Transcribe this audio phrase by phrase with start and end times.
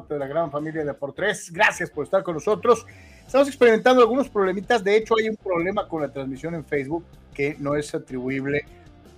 [0.00, 1.50] De la gran familia de por tres.
[1.52, 2.86] Gracias por estar con nosotros.
[3.26, 4.82] Estamos experimentando algunos problemitas.
[4.82, 7.04] De hecho, hay un problema con la transmisión en Facebook
[7.34, 8.64] que no es atribuible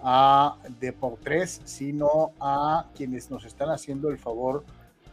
[0.03, 4.65] a de por tres, sino a quienes nos están haciendo el favor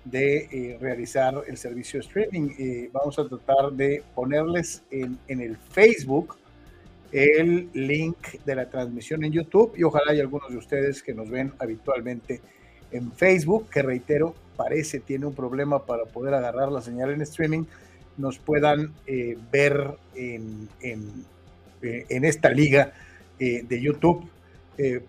[0.03, 2.49] de eh, realizar el servicio streaming.
[2.57, 6.37] Eh, vamos a tratar de ponerles en, en el Facebook
[7.11, 11.29] el link de la transmisión en YouTube y ojalá hay algunos de ustedes que nos
[11.29, 12.41] ven habitualmente
[12.91, 17.63] en Facebook, que reitero, parece tiene un problema para poder agarrar la señal en streaming,
[18.17, 21.25] nos puedan eh, ver en, en,
[21.81, 22.93] eh, esta liga
[23.39, 24.29] eh, de YouTube,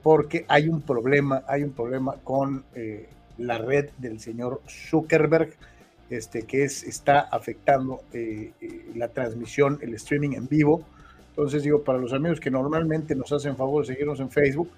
[0.03, 2.63] porque hay un problema, hay un problema con
[3.39, 5.55] la red del señor Zuckerberg,
[6.11, 8.03] este, que es, está afectando
[8.95, 10.85] la transmisión, el streaming en vivo.
[11.31, 14.69] Entonces digo, para los amigos que normalmente nos hacen favor de seguirnos en Facebook,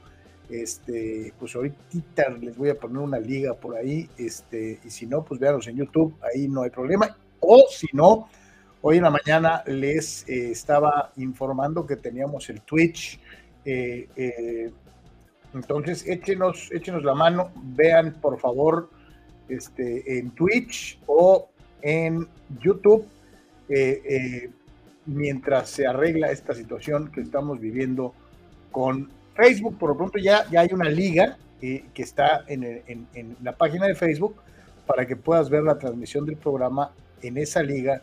[0.51, 5.25] este, pues ahorita les voy a poner una liga por ahí, este, y si no,
[5.25, 7.17] pues véanlos en YouTube, ahí no hay problema.
[7.41, 8.29] O si no,
[8.83, 13.19] hoy en la mañana les eh, estaba informando que teníamos el Twitch.
[13.65, 14.71] Eh, eh,
[15.55, 18.91] entonces, échenos, échenos la mano, vean por favor
[19.49, 21.49] este, en Twitch o
[21.83, 22.27] en
[22.61, 23.07] YouTube
[25.07, 28.15] mientras se arregla esta situación que estamos viviendo
[28.71, 33.07] con Facebook, por lo pronto ya, ya hay una liga eh, que está en,
[33.43, 34.37] la página de Facebook
[34.87, 38.03] para que puedas ver la transmisión del programa en esa liga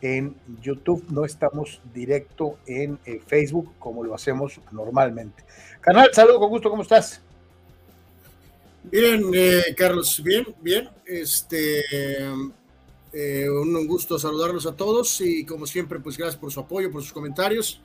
[0.00, 1.04] en YouTube.
[1.10, 5.44] No estamos directo en eh, Facebook como lo hacemos normalmente.
[5.80, 7.20] Canal, saludo con gusto, ¿cómo estás?
[8.84, 10.88] Bien, eh, Carlos, bien, bien.
[11.04, 11.82] Este,
[13.50, 17.12] un gusto saludarlos a todos y como siempre, pues gracias por su apoyo, por sus
[17.12, 17.82] comentarios.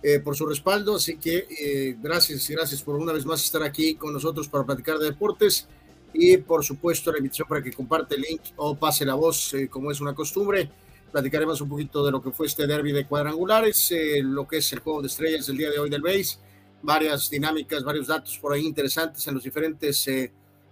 [0.00, 0.94] Eh, por su respaldo.
[0.94, 4.98] Así que eh, gracias gracias por una vez más estar aquí con nosotros para platicar
[4.98, 5.66] de deportes.
[6.14, 9.68] Y por supuesto, la invitación para que comparte el link o pase la voz, eh,
[9.68, 10.70] como es una costumbre.
[11.10, 13.92] Platicaremos un poquito de lo que fue este derby de cuadrangulares,
[14.22, 16.36] lo que es el juego de estrellas del día de hoy del base,
[16.82, 20.06] varias dinámicas, varios datos por ahí interesantes en los diferentes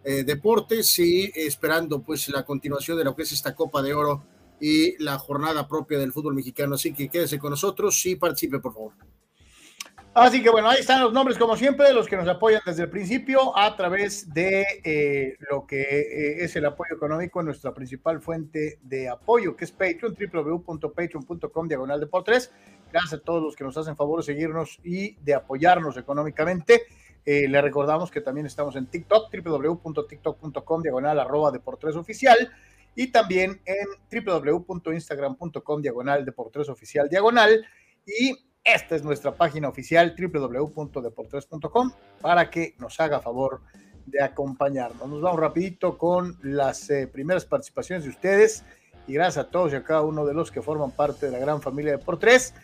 [0.04, 4.24] deportes y esperando pues la continuación de lo que es esta Copa de Oro
[4.60, 6.74] y la jornada propia del fútbol mexicano.
[6.74, 9.15] Así que quédese con nosotros y participe, por favor.
[10.16, 12.84] Así que bueno, ahí están los nombres, como siempre, de los que nos apoyan desde
[12.84, 18.22] el principio a través de eh, lo que eh, es el apoyo económico nuestra principal
[18.22, 22.08] fuente de apoyo, que es Patreon, www.patreon.com, diagonal de.
[22.90, 26.84] Gracias a todos los que nos hacen favor de seguirnos y de apoyarnos económicamente.
[27.26, 32.38] Eh, le recordamos que también estamos en TikTok, www.tiktok.com, diagonal arroba de por tres oficial,
[32.94, 37.66] y también en www.instagram.com, diagonal de por tres oficial, diagonal.
[38.06, 43.60] Y esta es nuestra página oficial www.deportres.com para que nos haga favor
[44.06, 45.08] de acompañarnos.
[45.08, 48.64] Nos vamos rapidito con las eh, primeras participaciones de ustedes
[49.06, 51.38] y gracias a todos y a cada uno de los que forman parte de la
[51.38, 52.54] gran familia de Deportes.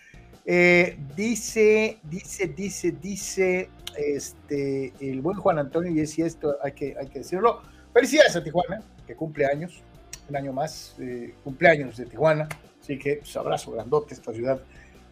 [0.45, 6.97] Eh, dice, dice, dice, dice, este, el buen Juan Antonio, y es esto hay que,
[6.99, 7.63] hay que decirlo.
[7.93, 9.83] Felicidades a Tijuana, que cumple años,
[10.29, 12.49] un año más, eh, cumpleaños de Tijuana.
[12.81, 14.61] Así que pues, abrazo grandote esta ciudad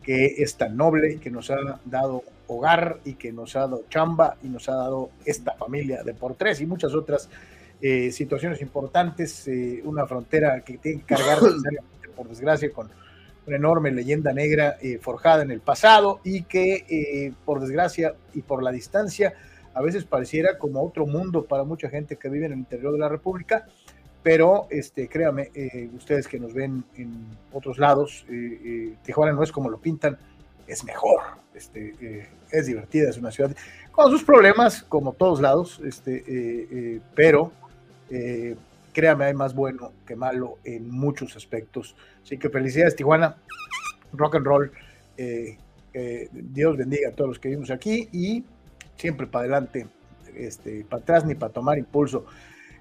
[0.02, 4.36] que es tan noble, que nos ha dado hogar y que nos ha dado chamba
[4.42, 7.28] y nos ha dado esta familia de por tres y muchas otras
[7.80, 9.48] eh, situaciones importantes.
[9.84, 11.38] una frontera que tiene que cargar,
[12.16, 12.90] por desgracia, con
[13.46, 18.42] una enorme leyenda negra eh, forjada en el pasado y que eh, por desgracia y
[18.42, 19.34] por la distancia
[19.74, 22.98] a veces pareciera como otro mundo para mucha gente que vive en el interior de
[22.98, 23.66] la República,
[24.22, 28.26] pero este, créame, eh, ustedes que nos ven en otros lados,
[29.04, 30.18] Tijuana no es como lo pintan,
[30.66, 31.20] es mejor,
[31.54, 33.54] este, es divertida, es una ciudad
[33.90, 37.52] con sus problemas, como todos lados, este, pero
[38.92, 41.96] créame, hay más bueno que malo en muchos aspectos.
[42.22, 43.36] Así que felicidades, Tijuana,
[44.12, 44.72] rock and roll.
[45.92, 48.44] Eh, Dios bendiga a todos los que vivimos aquí y
[48.96, 49.88] siempre para adelante,
[50.36, 52.26] este, para atrás ni para tomar impulso.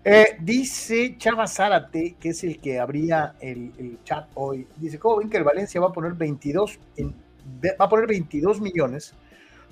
[0.04, 5.30] Eh, dice Chava Zárate, que es el que abría el, chat hoy, dice, ¿cómo ven
[5.30, 9.13] que el Valencia va a poner 22, va a poner 22 millones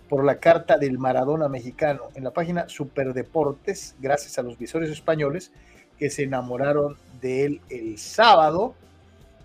[0.10, 5.52] por la carta del Maradona mexicano en la página Superdeportes, gracias a los visores españoles,
[5.98, 8.76] que se enamoraron de él el sábado.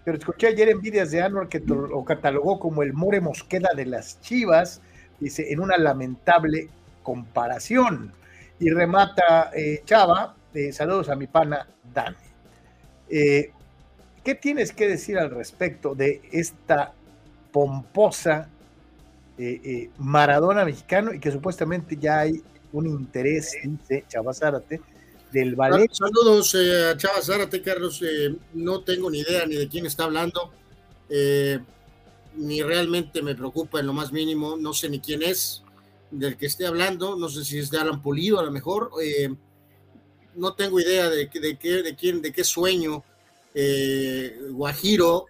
[0.05, 4.21] Pero escuché ayer envidias de Anwar que lo catalogó como el More Mosqueda de las
[4.21, 4.81] Chivas,
[5.21, 6.69] dice, en una lamentable
[7.05, 8.13] comparación.
[8.59, 12.17] Y remata eh, Chava, eh, saludos a mi pana Dani.
[13.09, 13.53] Eh,
[14.25, 16.93] ¿Qué tienes que decir al respecto de esta
[17.51, 18.49] pomposa
[19.99, 22.41] Maradona mexicano y que supuestamente ya hay
[22.73, 24.81] un interés, dice Chava Zárate,
[25.33, 25.57] del
[25.91, 28.03] Saludos eh, a Chava Zárate, Carlos.
[28.03, 30.53] Eh, no tengo ni idea ni de quién está hablando.
[31.09, 31.59] Eh,
[32.37, 34.57] ni realmente me preocupa en lo más mínimo.
[34.57, 35.63] No sé ni quién es
[36.11, 37.17] del que esté hablando.
[37.17, 38.91] No sé si es de Alan Polido a lo mejor.
[40.35, 43.05] No tengo idea de, de, qué, de, quién, de qué sueño
[44.51, 45.27] Guajiro.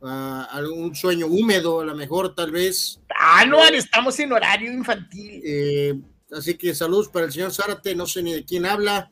[0.00, 3.00] Uh, algún sueño húmedo, a lo mejor, tal vez.
[3.18, 6.04] Ah, no, estamos en horario infantil.
[6.30, 9.10] así que saludos para el señor Zárate, no sé ni de quién habla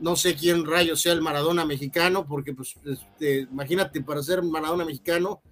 [0.00, 4.84] no sé quién rayo sea el Maradona mexicano, porque pues este, imagínate, para ser Maradona
[4.84, 5.42] mexicano,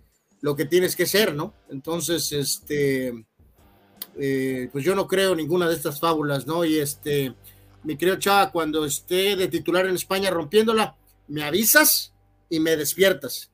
[0.41, 1.55] lo que tienes que ser, ¿no?
[1.69, 3.27] Entonces, este,
[4.17, 6.65] eh, pues yo no creo ninguna de estas fábulas, ¿no?
[6.65, 7.35] Y este,
[7.87, 10.97] mi creo Chava, cuando esté de titular en España rompiéndola,
[11.29, 12.13] me avisas
[12.51, 13.53] y me despiertas.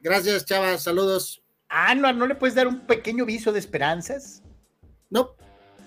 [0.00, 1.40] Gracias, Chava, saludos.
[1.68, 4.42] Ah, no, ¿no le puedes dar un pequeño viso de esperanzas?
[5.08, 5.36] No,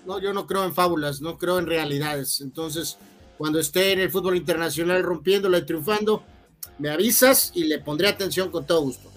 [0.06, 2.40] no, yo no creo en fábulas, no creo en realidades.
[2.40, 2.96] Entonces,
[3.36, 6.24] cuando esté en el fútbol internacional rompiéndola y triunfando,
[6.78, 9.12] me avisas y le pondré atención con todo gusto.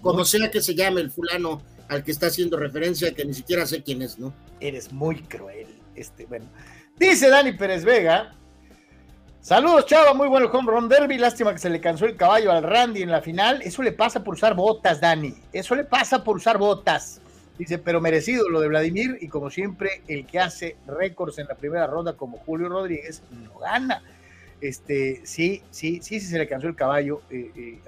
[0.00, 3.66] Como sea que se llame el fulano al que está haciendo referencia, que ni siquiera
[3.66, 4.32] sé quién es, ¿no?
[4.58, 5.68] Eres muy cruel.
[5.94, 6.46] Este, bueno.
[6.98, 8.32] Dice Dani Pérez Vega.
[9.40, 11.16] Saludos, chava, muy bueno el home run derby.
[11.16, 13.62] Lástima que se le cansó el caballo al Randy en la final.
[13.62, 15.32] Eso le pasa por usar botas, Dani.
[15.52, 17.20] Eso le pasa por usar botas.
[17.56, 21.54] Dice, pero merecido lo de Vladimir y como siempre, el que hace récords en la
[21.54, 24.02] primera ronda como Julio Rodríguez no gana.
[24.60, 27.78] Este, sí, sí, sí, sí se le cansó el caballo eh, eh,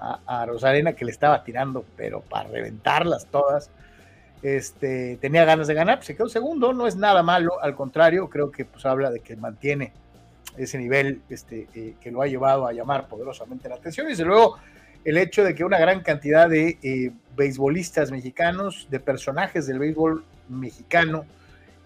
[0.00, 3.70] a, a, Rosarena que le estaba tirando, pero para reventarlas todas.
[4.42, 8.28] Este, tenía ganas de ganar, pues se quedó segundo, no es nada malo, al contrario,
[8.28, 9.92] creo que pues habla de que mantiene
[10.56, 14.06] ese nivel este, eh, que lo ha llevado a llamar poderosamente la atención.
[14.06, 14.58] Y desde luego,
[15.04, 20.24] el hecho de que una gran cantidad de eh, beisbolistas mexicanos, de personajes del béisbol
[20.48, 21.24] mexicano,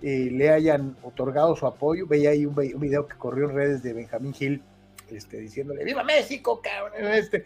[0.03, 2.07] eh, le hayan otorgado su apoyo.
[2.07, 4.63] Veía ahí un, video que corrió en redes de Benjamín Gil
[5.11, 7.07] este, diciéndole, ¡Viva México, cabrón!
[7.13, 7.45] Este,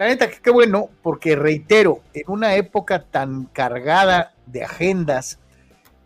[0.00, 5.38] la neta, que qué bueno, porque reitero, en una época tan cargada de agendas,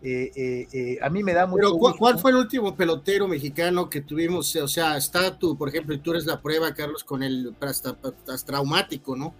[0.03, 1.77] eh, eh, eh, a mí me da mucho.
[1.79, 4.53] Pero, ¿cuál, fue el último pelotero mexicano que tuvimos?
[4.57, 7.95] O sea, está tú, por ejemplo, y tú eres la prueba, Carlos, con el hasta,
[8.45, 9.33] traumático, ¿no?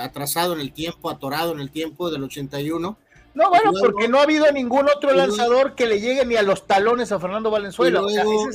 [0.00, 2.98] atrasado en el tiempo, atorado en el tiempo del 81
[3.32, 6.66] no, bueno, porque no ha habido ningún otro lanzador que le llegue ni a los
[6.66, 8.02] talones a Fernando Valenzuela.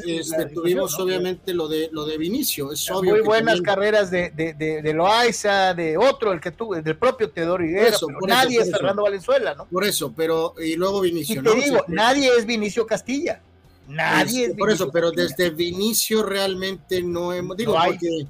[0.06, 2.74] Este, tuvimos obviamente lo de lo de Vinicio.
[2.74, 6.98] Es obvio muy buenas carreras de, de, de, Loaiza, de otro, el que tuvo, del
[6.98, 7.96] propio Teodoro Higuera,
[8.28, 9.66] nadie es Fernando Valenzuela, ¿no?
[9.66, 11.40] Por eso, pero y luego Vinicio.
[11.40, 13.42] Y te digo, nadie es Vinicio Castilla.
[13.88, 17.56] Nadie es, Por eso, pero desde Vinicio realmente no hemos.
[17.56, 18.26] Digo, porque,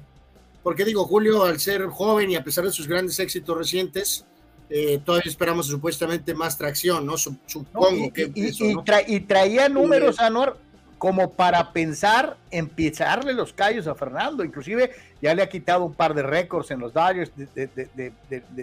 [0.62, 4.24] porque digo, Julio, al ser joven y a pesar de sus grandes éxitos recientes
[4.68, 7.16] eh, todavía esperamos supuestamente más tracción, ¿no?
[7.16, 8.30] Supongo y, que.
[8.34, 10.56] Y, traía números, Anuar,
[10.98, 14.44] como para pensar en pisarle los callos a Fernando.
[14.44, 14.90] Inclusive
[15.22, 18.12] ya le ha quitado un par de récords en los Dodgers de,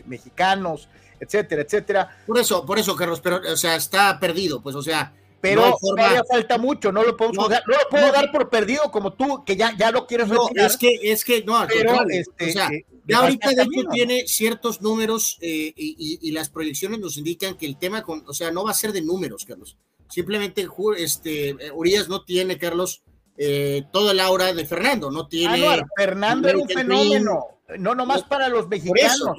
[0.05, 2.17] mexicanos, etcétera, etcétera.
[2.27, 5.13] Por eso, por eso, Carlos, pero, o sea, está perdido, pues, o sea.
[5.43, 9.43] Pero todavía falta mucho, no lo, podemos no, lo puedo dar por perdido como tú,
[9.45, 12.69] que ya, ya lo quieres no, Es que, es que, no, pero, este, o sea,
[12.69, 17.57] eh, ya ahorita de hecho tiene ciertos números eh, y, y, las proyecciones nos indican
[17.57, 19.75] que el tema, con, o sea, no va a ser de números, Carlos.
[20.07, 23.01] Simplemente este, Urias no tiene, Carlos,
[23.37, 25.67] eh, toda el aura de Fernando, no tiene.
[25.67, 27.47] Ah, Fernando era un fenómeno,
[27.77, 29.29] no nomás para los mexicanos,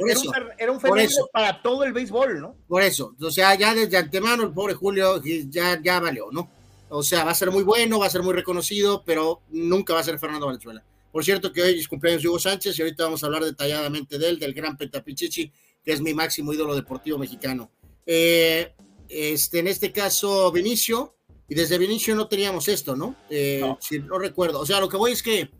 [0.58, 2.56] era, un, fenómeno para todo el béisbol, ¿no?
[2.66, 6.50] Por eso, o sea, ya desde antemano el pobre Julio ya, ya valió, ¿no?
[6.88, 10.00] O sea, va a ser muy bueno, va a ser muy reconocido, pero nunca va
[10.00, 10.82] a ser Fernando Valenzuela.
[11.12, 14.18] Por cierto, que hoy es cumpleaños de Hugo Sánchez y ahorita vamos a hablar detalladamente
[14.18, 15.52] de él, del gran Petapichichi,
[15.84, 17.70] que es mi máximo ídolo deportivo mexicano.
[18.06, 18.72] Eh,
[19.08, 21.14] este, en este caso Vinicio,
[21.48, 23.16] y desde Vinicio no teníamos esto, ¿no?
[23.28, 24.60] Eh, Si no recuerdo.
[24.60, 25.50] O sea, lo que voy es que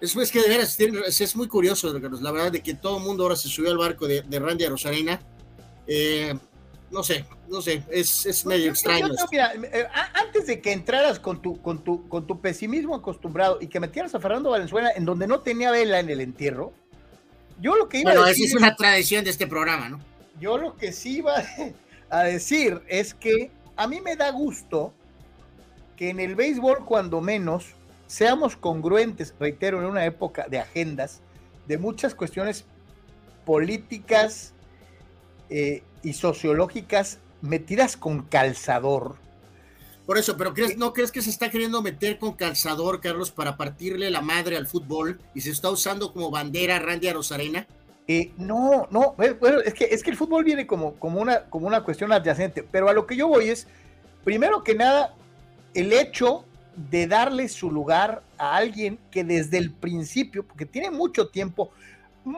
[0.00, 3.36] es, que de veras es, muy curioso, la verdad, de que todo el mundo ahora
[3.36, 5.20] se subió al barco de, de Randy a Rosarena.
[5.86, 6.34] Eh,
[6.90, 9.08] no sé, no sé, es, medio extraño.
[9.32, 13.80] Eh, antes de que entraras con tu, con, tu, con tu pesimismo acostumbrado y que
[13.80, 16.72] metieras a Fernando Valenzuela en donde no tenía vela en el entierro,
[17.60, 18.46] yo lo que iba a decir.
[18.46, 20.00] esa es una tradición de este programa, ¿no?
[20.40, 21.34] Yo lo que sí iba
[22.10, 24.92] a decir es que a mí me da gusto
[25.96, 27.75] que en el béisbol, cuando menos,
[28.06, 31.20] seamos congruentes, reitero, en una época de agendas,
[31.66, 32.64] de muchas cuestiones
[33.44, 34.52] políticas
[35.50, 39.16] eh, y sociológicas metidas con calzador.
[40.06, 43.56] Por eso, pero crees, ¿no crees que se está queriendo meter con calzador, Carlos, para
[43.56, 47.66] partirle la madre al fútbol y se está usando como bandera Randy Rosarena?
[48.06, 51.66] Eh, no, no, bueno, es que, es que el fútbol viene como, como, una, como
[51.66, 53.66] una cuestión adyacente, pero a lo que yo voy es,
[54.22, 55.12] primero que nada,
[55.74, 56.44] el hecho
[56.76, 61.70] de darle su lugar a alguien que desde el principio, porque tiene mucho tiempo,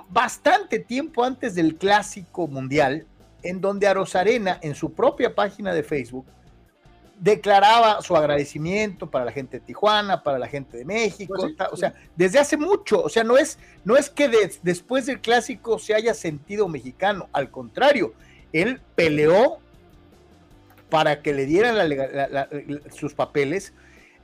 [0.09, 3.07] bastante tiempo antes del clásico mundial,
[3.43, 6.27] en donde Arena en su propia página de Facebook,
[7.21, 11.77] declaraba su agradecimiento para la gente de Tijuana, para la gente de México, pues o
[11.77, 14.29] sea, desde hace mucho, o sea, no es, no es que
[14.63, 18.15] después del clásico se haya sentido mexicano, al contrario,
[18.53, 19.59] él peleó
[20.91, 21.77] para que le dieran
[22.95, 23.73] sus papeles,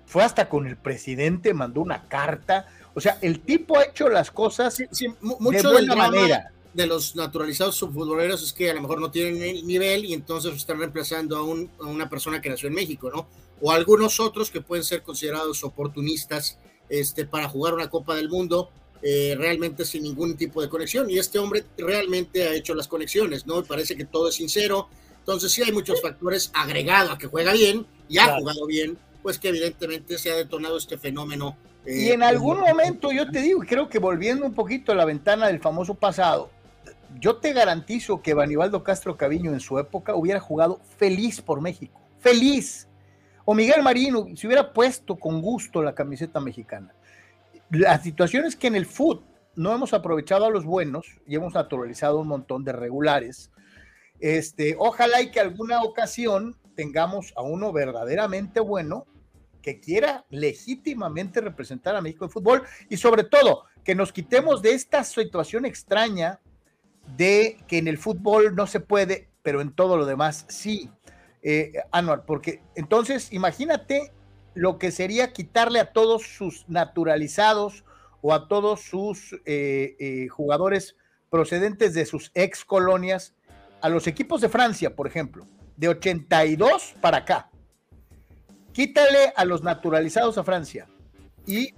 [0.07, 4.31] fue hasta con el presidente, mandó una carta, o sea, el tipo ha hecho las
[4.31, 4.89] cosas de
[5.21, 10.05] buena manera de los naturalizados subfutboleros es que a lo mejor no tienen el nivel
[10.05, 13.29] y entonces están reemplazando a, una persona que nació en México, ¿no?
[13.61, 16.59] O algunos otros que pueden ser considerados oportunistas
[16.89, 18.71] este, para jugar una Copa del Mundo
[19.03, 21.09] eh, realmente sin ningún tipo de conexión.
[21.09, 23.61] Y este hombre realmente ha hecho las conexiones, ¿no?
[23.61, 24.89] Y parece que todo es sincero.
[25.21, 29.39] Entonces sí hay muchos factores agregados a que juega bien y ha jugado bien, pues
[29.39, 31.57] que evidentemente se ha detonado este fenómeno.
[31.87, 35.07] y en eh, algún momento yo te digo, creo que volviendo un poquito a la
[35.07, 36.51] ventana del famoso pasado,
[37.19, 41.99] yo te garantizo que Banibaldo Castro Caviño en su época hubiera jugado feliz por México,
[42.21, 42.87] feliz.
[43.47, 46.93] O Miguel Marino se hubiera puesto con gusto la camiseta mexicana.
[47.71, 49.25] La situación es que en el fútbol
[49.57, 53.51] no hemos aprovechado a los buenos y hemos naturalizado un montón de regulares.
[54.21, 59.07] Este, ojalá y que alguna ocasión tengamos a uno verdaderamente bueno
[59.65, 64.73] que quiera legítimamente representar a México en fútbol y sobre todo que nos quitemos de
[64.73, 66.39] esta situación extraña
[67.17, 70.91] de que en el fútbol no se puede, pero en todo lo demás sí,
[71.43, 74.13] eh, Anual, porque entonces imagínate
[74.53, 77.85] lo que sería quitarle a todos sus naturalizados
[78.21, 80.95] o a todos sus eh, eh, jugadores
[81.31, 83.35] procedentes de sus ex colonias,
[83.81, 87.51] a los equipos de Francia, por ejemplo, de 82 para acá.
[88.75, 90.87] Quítale a los naturalizados a Francia.
[91.47, 91.73] Y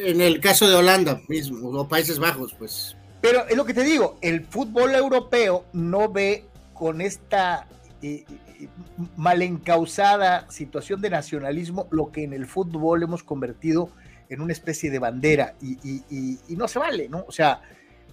[0.00, 3.84] en el caso de Holanda mismo, o Países Bajos, pues pero es lo que te
[3.84, 6.44] digo, el fútbol europeo no ve
[6.74, 7.68] con esta
[8.02, 8.24] eh,
[8.58, 8.68] eh,
[9.16, 13.90] mal encausada situación de nacionalismo lo que en el fútbol hemos convertido
[14.28, 17.24] en una especie de bandera y, no se vale, ¿no?
[17.28, 17.62] O sea,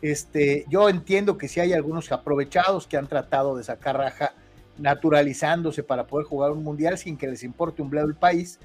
[0.03, 4.33] este, yo entiendo que si hay algunos aprovechados que han tratado de sacar raja
[4.79, 8.59] naturalizándose para poder jugar un mundial sin que les importe un bledo el país,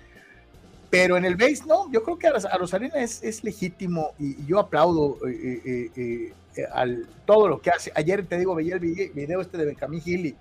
[0.94, 4.60] pero en el base, no, yo creo que a, Rosarena es, es legítimo y, yo
[4.60, 7.90] aplaudo eh, eh, eh, al, todo lo que hace.
[7.96, 10.36] Ayer te digo, veía el video este de Benjamín Gil y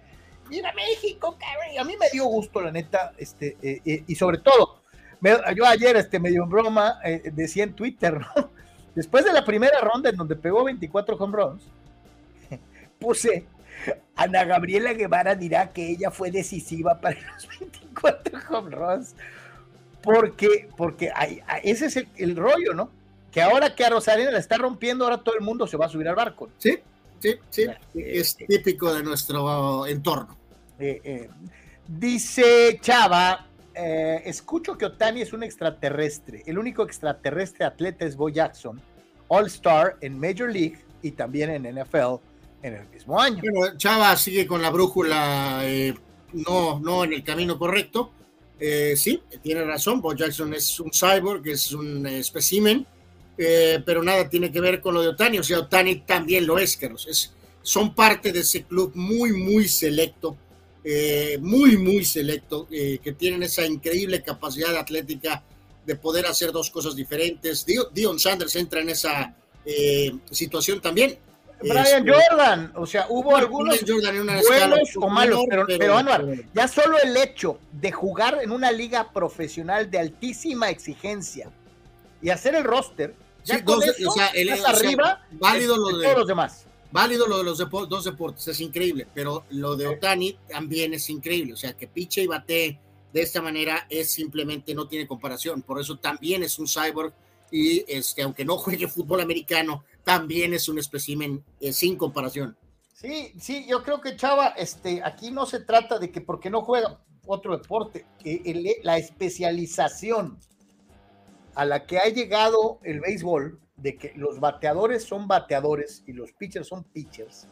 [0.49, 1.79] mira México, cabrón.
[1.79, 4.81] A mí me dio gusto, la neta, este, y sobre todo,
[5.55, 6.99] yo ayer este, medio en broma
[7.31, 8.51] decía en Twitter, ¿no?
[8.93, 11.63] Después de la primera ronda en donde pegó 24 home runs,
[12.99, 13.47] puse
[14.15, 19.15] Ana Gabriela Guevara dirá que ella fue decisiva para los 24 home runs
[20.03, 21.11] porque, porque
[21.63, 22.91] ese es el, rollo, ¿no?
[23.31, 25.89] Que ahora que a Rosarena la está rompiendo, ahora todo el mundo se va a
[25.89, 26.49] subir al barco.
[26.57, 26.77] Sí,
[27.19, 27.65] sí, sí.
[27.95, 30.37] Es eh, típico de nuestro entorno.
[30.77, 31.29] Eh, eh,
[31.87, 36.43] dice Chava, escucho que Otani es un extraterrestre.
[36.45, 38.79] El único extraterrestre atleta es Bo Jackson,
[39.29, 42.19] All Star en Major League y también en NFL
[42.63, 43.43] en el mismo año.
[43.77, 45.63] Chava sigue con la brújula
[46.33, 48.11] no, no en el camino correcto.
[48.59, 52.85] Eh, sí, tiene razón, Bo Jackson es un cyborg, es un espécimen,
[53.37, 56.57] eh, pero nada tiene que ver con lo de Otani, o sea, Otani también lo
[56.57, 57.07] es, Carlos.
[57.09, 60.37] Es, son parte de ese club muy, muy selecto,
[60.83, 65.43] eh, muy, muy selecto, que tienen esa increíble capacidad atlética
[65.85, 67.65] de poder hacer dos cosas diferentes.
[67.93, 69.35] Dion Sanders entra en esa
[70.29, 71.17] situación también.
[71.63, 75.99] Brian Jordan, o sea, hubo algunos buenos o malos, pero, pero,
[76.53, 81.49] ya solo el hecho de jugar en una liga profesional de altísima exigencia
[82.21, 86.19] y hacer el roster, ya con eso, o sea, el, arriba, válido lo de, todos
[86.19, 86.65] los demás.
[86.91, 91.53] Válido lo de los dos deportes, es increíble, pero lo de Otani también es increíble,
[91.53, 92.79] o sea, que piche y bate
[93.11, 97.13] de esta manera es simplemente no tiene comparación, por eso también es un cyborg
[97.51, 102.57] y este, aunque no juegue fútbol americano, también es un espécimen eh, sin comparación.
[102.93, 106.61] Sí, sí, yo creo que Chava, este, aquí no se trata de que porque no
[106.61, 108.05] juega otro deporte,
[108.83, 110.39] la especialización
[111.55, 116.31] a la que ha llegado el béisbol, de que los bateadores son bateadores y los
[116.33, 117.47] pitchers son pitchers,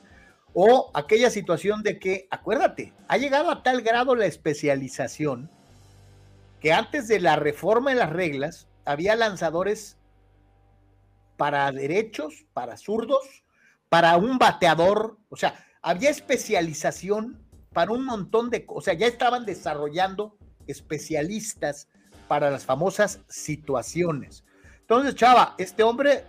[0.53, 5.50] o aquella situación de que, acuérdate, ha llegado a tal grado la especialización
[6.60, 9.98] que antes de la reforma de las reglas había lanzadores
[11.42, 13.44] para derechos, para zurdos,
[13.90, 17.44] para un bateador, o sea, había especialización
[17.74, 21.88] para un montón de cosas, o sea, ya estaban desarrollando especialistas
[22.28, 24.44] para las famosas situaciones.
[24.82, 26.26] Entonces, Chava, este hombre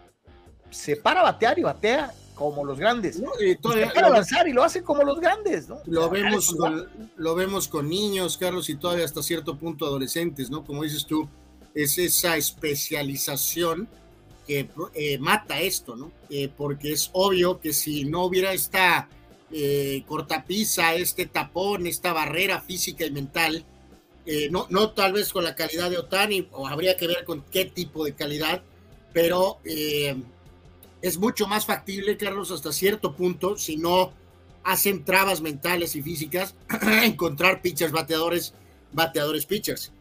[0.71, 3.23] se para a batear y batea como los grandes.
[3.39, 5.83] y todavía, para lanzar y lo hace como los grandes, ¿no?
[5.85, 10.65] Lo vemos, con, lo vemos con niños, Carlos, y todavía hasta cierto punto adolescentes, ¿no?
[10.65, 11.29] Como dices tú,
[11.75, 13.91] es esa especialización
[14.47, 16.13] que eh, mata esto, ¿no?
[16.31, 19.09] Eh, porque es obvio que si no hubiera esta
[19.51, 23.65] eh, cortapisa, este tapón, esta barrera física y mental,
[24.51, 27.65] no, no tal vez con la calidad de Otani, o habría que ver con qué
[27.65, 28.63] tipo de calidad,
[29.13, 34.13] pero es mucho más factible, Carlos, hasta cierto punto, si no
[34.63, 36.55] hacen trabas mentales y físicas,
[37.03, 38.55] encontrar pitchers bateadores,
[38.93, 39.93] bateadores pitchers.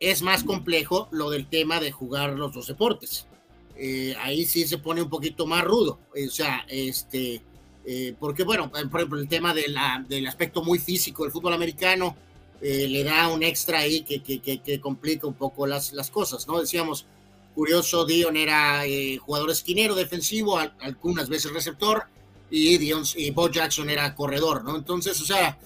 [0.00, 3.28] Es más complejo lo del tema de jugar los dos deportes.
[3.76, 5.98] Eh, ahí sí se pone un poquito más rudo.
[6.12, 7.42] O sea, este,
[7.84, 11.54] eh, porque bueno, por ejemplo, el tema de la, del aspecto muy físico del fútbol
[11.54, 12.16] americano
[12.60, 16.46] eh, le da un extra ahí que, que, que, complica un poco las, las cosas,
[16.46, 16.60] ¿no?
[16.60, 17.06] Decíamos,
[17.54, 18.82] curioso, Dion era
[19.20, 22.04] jugador esquinero defensivo, algunas veces receptor,
[22.50, 24.76] y, Dion, y Bo Jackson era corredor, ¿no?
[24.76, 25.58] Entonces, o sea,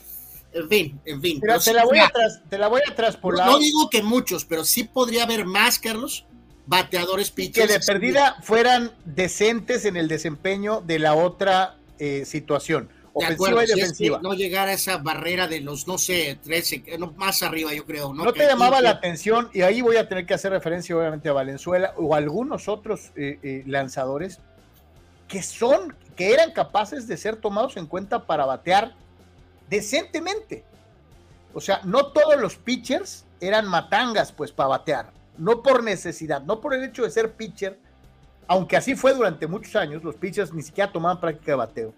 [0.53, 1.39] en fin, en fin.
[1.41, 2.11] Pero te, la voy a
[2.49, 3.47] te la voy a traspolar.
[3.47, 6.25] No digo que muchos, pero sí podría haber más, Carlos,
[6.67, 7.67] bateadores pitchers.
[7.67, 12.91] Que de perdida fueran decentes en el desempeño de la otra eh, situación.
[13.19, 14.21] Ofensiva y defensiva.
[14.23, 18.13] no llegar a esa barrera de los, no sé, 13, no, más arriba, yo creo.
[18.13, 21.33] No, te llamaba la atención, y ahí voy a tener que hacer referencia, obviamente, a
[21.33, 24.41] Valenzuela o a algunos otros eh, eh, lanzadores
[25.29, 28.95] que son, que eran capaces de ser tomados en cuenta para batear
[29.71, 30.65] decentemente.
[31.55, 36.61] O sea, no todos los pitchers eran matangas, pues, para batear no por necesidad, no
[36.61, 37.79] por el hecho de ser pitcher,
[38.49, 41.95] aunque así fue durante muchos años, los pitchers ni siquiera tomaban práctica de bateo.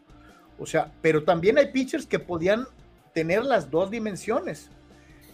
[0.59, 2.66] O sea, pero también hay pitchers que podían
[3.14, 4.70] tener las dos dimensiones.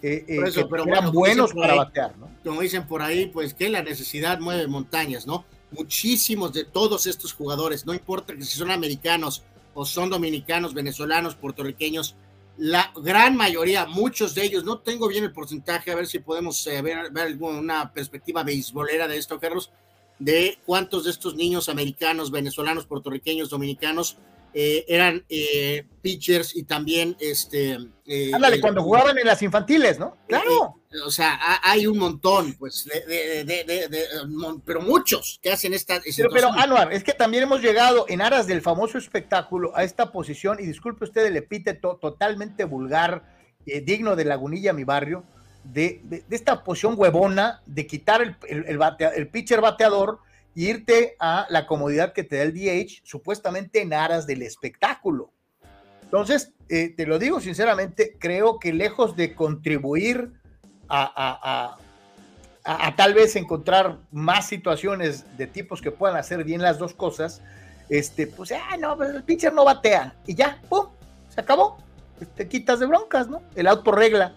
[0.03, 2.29] Eh, eh, pero eran buenos para batear, ¿no?
[2.45, 5.47] Como dicen por ahí, pues que la necesidad mueve montañas, ¿no?
[5.71, 11.37] Muchísimos de todos estos jugadores, no importa que si son americanos o son dominicanos, venezolanos,
[11.37, 12.17] puertorriqueños,
[12.57, 16.67] la gran mayoría, muchos de ellos, no tengo bien el porcentaje, a ver si podemos
[16.67, 19.73] eh, ver, ver alguna perspectiva beisbolera de esto, Carlos,
[20.19, 24.19] de cuántos de estos niños americanos, venezolanos, puertorriqueños, dominicanos
[24.57, 27.77] eh, eran eh, pitchers y también este.
[28.33, 30.17] Ándale, cuando jugaban en las infantiles, ¿no?
[30.29, 30.81] Claro.
[31.05, 32.89] O sea, hay un montón, pues,
[34.65, 36.01] pero muchos que hacen esta.
[36.17, 40.13] Pero, pero, Anuar, es que también hemos llegado en aras del famoso espectáculo a esta
[40.13, 43.25] posición, y disculpe usted el epíteto totalmente vulgar,
[43.65, 45.25] digno de Lagunilla, mi barrio,
[45.65, 48.81] de, esta posición huevona de quitar el, el,
[49.17, 50.21] el pitcher bateador
[50.55, 55.33] irte a la comodidad que te da el DH, supuestamente en aras del espectáculo.
[56.03, 60.33] Entonces, eh, te lo digo sinceramente, creo que lejos de contribuir
[60.89, 61.77] a,
[62.97, 67.43] tal vez encontrar más situaciones de tipos que puedan hacer bien las dos cosas,
[67.89, 70.87] este, pues, ah, no, pues, el pitcher no batea y ya, ¡pum!
[71.29, 71.79] Se acabó.
[72.37, 73.43] Te quitas de broncas, ¿no?
[73.55, 74.35] El auto regla.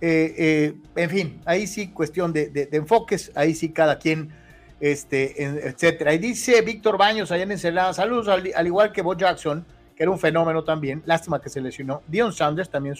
[0.00, 4.30] Eh, eh, en fin, ahí sí cuestión de, enfoques, ahí sí cada quien,
[4.78, 6.12] este, etcétera.
[6.12, 9.64] Y dice Víctor Baños allá en Encelada, saludos, al, igual que Bo Jackson,
[9.96, 12.02] que era un fenómeno también, lástima que se lesionó.
[12.06, 12.94] Dion Sanders también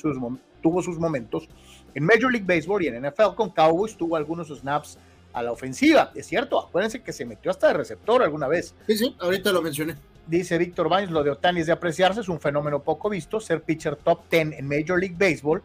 [0.63, 1.49] tuvo sus momentos.
[1.97, 4.99] En Major League Baseball y en NFL con Cowboys tuvo algunos snaps
[5.33, 6.13] a la ofensiva.
[6.15, 8.75] Es cierto, acuérdense que se metió hasta de receptor alguna vez.
[8.87, 9.97] Sí, sí, ahorita lo mencioné.
[10.27, 13.63] Dice Víctor Baños, lo de Otani es de apreciarse, es un fenómeno poco visto, ser
[13.63, 15.63] pitcher top 10 en Major League Baseball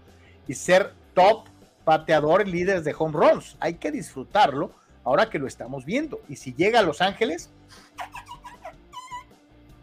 [0.48, 1.48] y ser top
[1.84, 3.58] pateador en líderes de home runs.
[3.60, 4.72] Hay que disfrutarlo
[5.04, 6.22] ahora que lo estamos viendo.
[6.30, 7.50] Y si llega a Los Ángeles,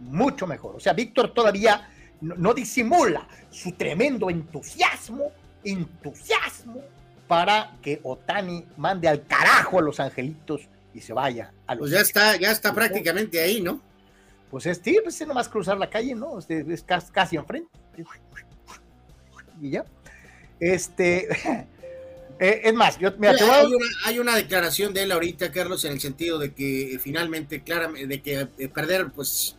[0.01, 0.77] mucho mejor.
[0.77, 1.91] O sea, Víctor todavía
[2.23, 5.31] no disimula su tremendo entusiasmo
[5.65, 6.83] entusiasmo
[7.27, 10.63] para que Otani mande al carajo a los angelitos
[10.95, 11.83] y se vaya a los.
[11.83, 13.81] Pues ya está, ya está prácticamente ahí, ¿no?
[14.51, 16.39] Pues es, sí, pues es nomás cruzar la calle, ¿no?
[16.39, 17.69] Es, casi enfrente.
[19.61, 19.85] Y ya.
[20.59, 21.29] Este.
[22.41, 23.37] Eh, es más, yo me hay,
[24.05, 28.07] hay, una, declaración de él ahorita, Carlos, en el sentido de que eh, finalmente, claramente,
[28.07, 29.57] de que eh, perder, pues,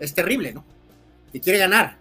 [0.00, 0.64] es terrible, ¿no?
[1.32, 1.98] Que quiere ganar.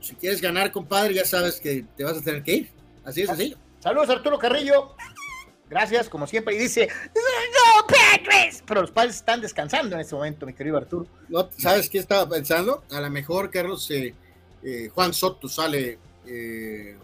[0.00, 2.70] Si quieres ganar, compadre, ya sabes que te vas a tener que ir.
[3.04, 3.56] Así es así.
[3.80, 4.94] Saludos, Arturo Carrillo.
[5.68, 6.54] Gracias, como siempre.
[6.54, 8.62] Y dice, no, Padres.
[8.66, 11.06] Pero los padres están descansando en este momento, mi querido Arturo.
[11.56, 12.84] ¿Sabes qué estaba pensando?
[12.90, 14.14] A lo mejor, Carlos, eh,
[14.62, 15.98] eh, Juan Soto sale...
[16.26, 16.96] Eh,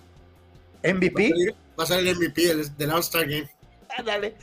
[0.82, 1.54] ¿MVP?
[1.78, 3.50] Va a salir, el MVP del, All-Star Game.
[3.88, 4.34] Ah, dale.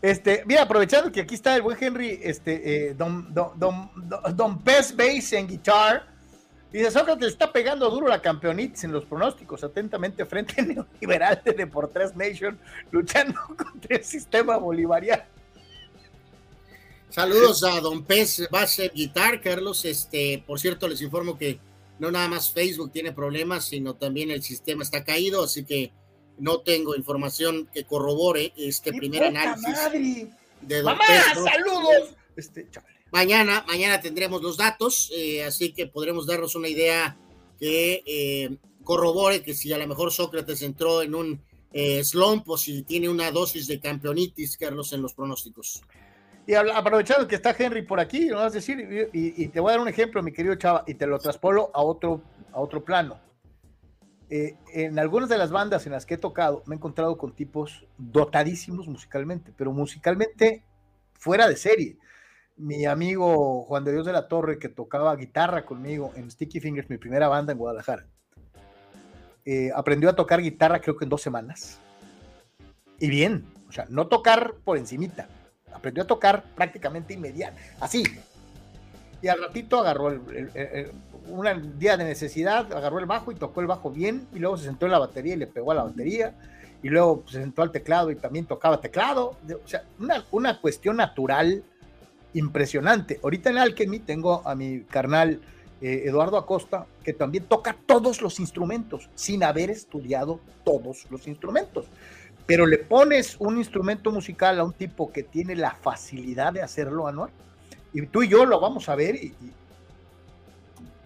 [0.00, 3.90] Este, mira, aprovechando que aquí está el buen Henry, este, don, don, don,
[4.34, 6.15] don Pez Bass en guitar
[6.76, 12.14] Dice, Sócrates está pegando duro la campeonitis en los pronósticos, atentamente frente neoliberal de Deportes
[12.14, 12.58] Nation,
[12.90, 15.22] luchando contra el sistema bolivariano.
[17.08, 19.86] Saludos a Don Pez Base Guitar, Carlos.
[19.86, 21.58] Este, por cierto, les informo que
[21.98, 25.92] no nada más Facebook tiene problemas, sino también el sistema está caído, así que
[26.36, 30.28] no tengo información que corrobore este primer análisis
[30.60, 32.10] de Don Mamá, saludos.
[32.36, 32.68] Este,
[33.16, 37.16] Mañana, mañana tendremos los datos, eh, así que podremos darnos una idea
[37.58, 42.58] que eh, corrobore que si a lo mejor Sócrates entró en un eh, slump o
[42.58, 45.82] si tiene una dosis de campeonitis, Carlos, en los pronósticos.
[46.46, 49.72] Y aprovechando que está Henry por aquí, lo vas a decir, y, te voy a
[49.72, 52.20] dar un ejemplo, mi querido Chava, y te lo traspolo a otro,
[52.52, 53.18] a otro plano.
[54.28, 57.86] en algunas de las bandas en las que he tocado, me he encontrado con tipos
[57.96, 60.64] dotadísimos musicalmente, pero musicalmente
[61.14, 61.96] fuera de serie
[62.56, 66.88] mi amigo Juan de Dios de la Torre, que tocaba guitarra conmigo en Sticky Fingers,
[66.88, 68.06] mi primera banda en Guadalajara,
[69.44, 71.78] eh, aprendió a tocar guitarra creo que en dos semanas.
[72.98, 75.28] Y bien, o sea, no tocar por encimita,
[75.72, 78.04] aprendió a tocar prácticamente inmediato, así.
[79.20, 80.06] Y al ratito agarró
[81.28, 84.64] un día de necesidad, agarró el bajo y tocó el bajo bien, y luego se
[84.64, 86.34] sentó en la batería y le pegó a la batería,
[86.82, 89.36] y luego se sentó al teclado y también tocaba teclado.
[89.64, 91.64] O sea, una, una cuestión natural
[92.36, 93.18] impresionante.
[93.22, 95.40] Ahorita en Alchemy tengo a mi carnal
[95.80, 101.86] eh, Eduardo Acosta, que también toca todos los instrumentos, sin haber estudiado todos los instrumentos.
[102.46, 107.08] Pero le pones un instrumento musical a un tipo que tiene la facilidad de hacerlo,
[107.08, 107.30] anual,
[107.92, 109.34] y tú y yo lo vamos a ver y,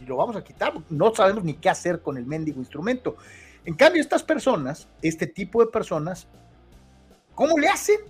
[0.00, 0.72] y lo vamos a quitar.
[0.90, 3.16] No sabemos ni qué hacer con el mendigo instrumento.
[3.64, 6.26] En cambio, estas personas, este tipo de personas,
[7.34, 8.00] ¿cómo le hacen?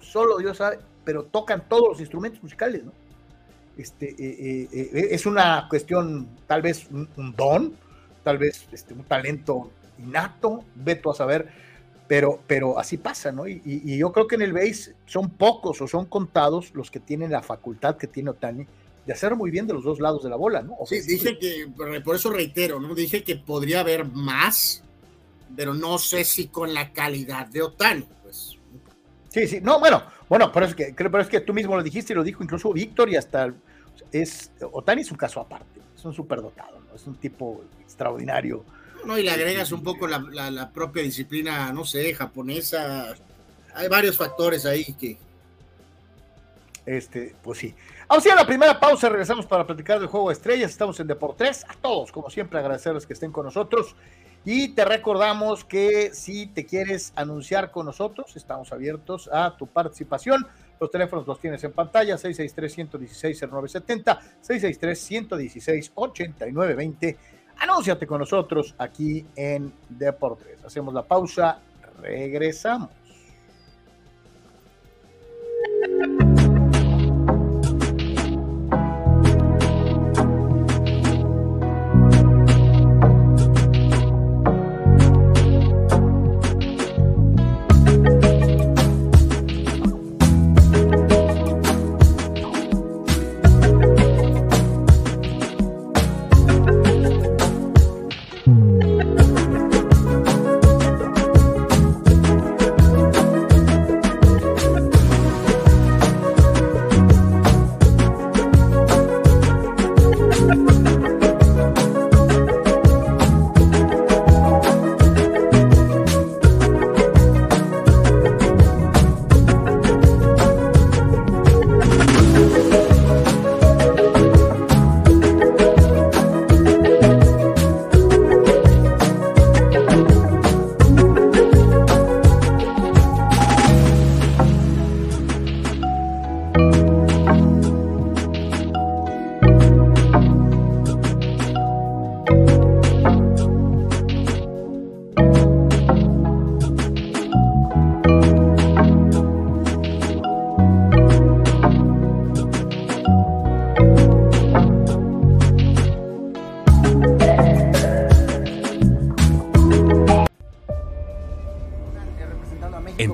[0.00, 0.78] Solo Dios sabe
[1.10, 2.92] pero tocan todos los instrumentos musicales, ¿no?
[3.76, 7.74] Este, eh, eh, eh, es una cuestión, tal vez un, don,
[8.22, 11.48] tal vez este, un talento innato, veto a saber,
[12.06, 13.48] pero, pero así pasa, ¿no?
[13.48, 17.32] Y, yo creo que en el base son pocos o son contados los que tienen
[17.32, 18.64] la facultad que tiene Otani
[19.04, 20.76] de hacer muy bien de los dos lados de la bola, ¿no?
[20.86, 21.66] sí, dije que,
[22.04, 22.94] por eso reitero, ¿no?
[22.94, 24.84] Dije que podría haber más,
[25.56, 28.59] pero no sé si con la calidad de Otani, pues.
[29.30, 32.12] Sí, sí, no, bueno, bueno, pero es que, pero es que tú mismo lo dijiste
[32.12, 33.52] y lo dijo incluso Víctor y hasta
[34.12, 36.96] es Otani es un caso aparte, es un superdotado, ¿no?
[36.96, 38.64] es un tipo extraordinario.
[39.04, 43.14] No, y le agregas un poco la, propia disciplina, no sé, japonesa.
[43.74, 45.16] Hay varios factores ahí que.
[46.84, 47.74] Este, pues sí.
[48.08, 50.70] Vamos a la primera pausa, regresamos para platicar del juego de estrellas.
[50.70, 51.64] Estamos en Deportes.
[51.68, 53.94] A todos, como siempre, agradecerles que estén con nosotros.
[54.44, 60.46] Y te recordamos que si te quieres anunciar con nosotros, estamos abiertos a tu participación.
[60.80, 67.16] Los teléfonos los tienes en pantalla, 663-116-0970, 663-116-8920.
[67.58, 70.64] Anúnciate con nosotros aquí en Deportes.
[70.64, 71.60] Hacemos la pausa,
[72.00, 72.88] Regresamos.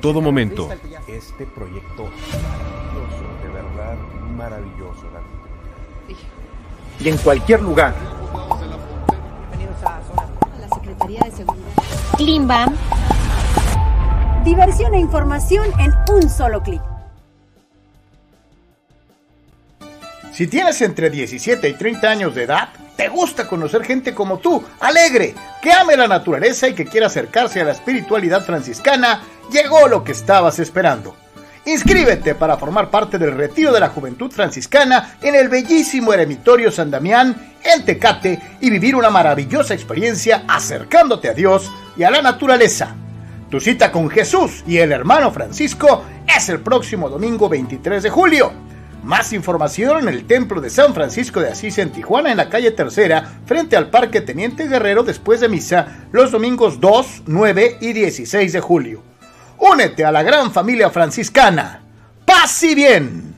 [0.07, 0.69] Todo momento.
[1.09, 3.97] Este proyecto maravilloso, de verdad
[4.37, 5.03] maravilloso.
[7.01, 7.93] Y en cualquier lugar.
[10.61, 11.73] La Secretaría de Seguridad.
[12.17, 12.77] Klimbam.
[14.45, 16.83] Diversión e información en un solo clic.
[20.33, 24.63] Si tienes entre 17 y 30 años de edad, te gusta conocer gente como tú,
[24.81, 30.05] alegre, que ame la naturaleza y que quiera acercarse a la espiritualidad franciscana, llegó lo
[30.05, 31.17] que estabas esperando.
[31.67, 36.93] Inscríbete para formar parte del retiro de la Juventud Franciscana en el bellísimo Eremitorio San
[36.93, 42.95] Damián, en Tecate, y vivir una maravillosa experiencia acercándote a Dios y a la naturaleza.
[43.51, 46.05] Tu cita con Jesús y el hermano Francisco
[46.37, 48.53] es el próximo domingo 23 de julio.
[49.03, 52.71] Más información en el Templo de San Francisco de Asís en Tijuana, en la calle
[52.71, 58.53] Tercera, frente al Parque Teniente Guerrero, después de misa, los domingos 2, 9 y 16
[58.53, 59.16] de julio.
[59.59, 61.83] Únete a la gran familia franciscana.
[62.25, 63.37] Paz y bien.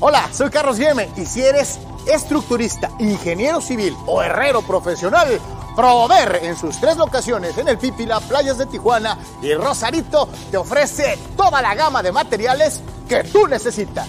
[0.00, 5.40] Hola, soy Carlos Guilleme y si eres estructurista, ingeniero civil o herrero profesional,
[5.76, 11.18] Prover en sus tres locaciones en el Pípila, Playas de Tijuana y Rosarito te ofrece
[11.34, 14.08] toda la gama de materiales que tú necesitas.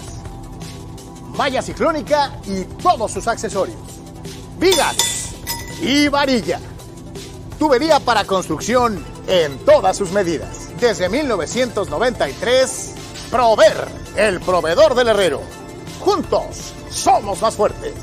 [1.36, 3.78] Malla ciclónica y todos sus accesorios.
[4.58, 4.96] Vigas
[5.80, 6.60] y varilla.
[7.58, 10.70] Tubería para construcción en todas sus medidas.
[10.80, 12.94] Desde 1993,
[13.30, 15.40] Prover, el proveedor del herrero.
[16.00, 17.94] Juntos somos más fuertes.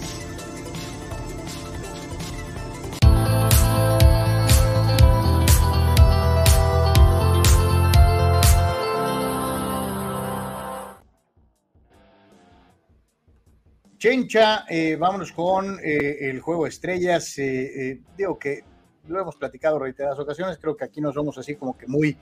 [14.02, 17.38] Chencha, eh, vámonos con eh, el juego estrellas.
[17.38, 18.64] Eh, digo que
[19.08, 22.18] lo hemos platicado reiteradas ocasiones, creo que aquí no somos así como que muy,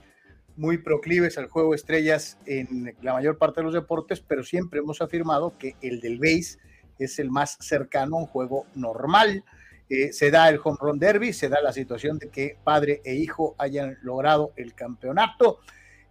[0.56, 5.00] muy proclives al juego estrellas en la mayor parte de los deportes, pero siempre hemos
[5.00, 6.58] afirmado que el del base
[6.98, 9.44] es el más cercano a un juego normal.
[10.12, 13.54] se da el home run derby, se da la situación de que padre e hijo
[13.58, 15.60] hayan logrado el campeonato.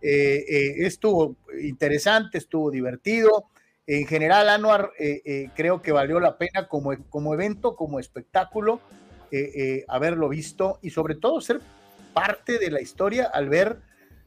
[0.02, 3.50] estuvo interesante, estuvo divertido
[3.92, 8.82] en general, Anuar, eh, eh, creo que valió la pena como, como evento, como espectáculo,
[9.32, 11.62] eh, haberlo visto y sobre todo ser
[12.14, 13.78] parte de la historia al ver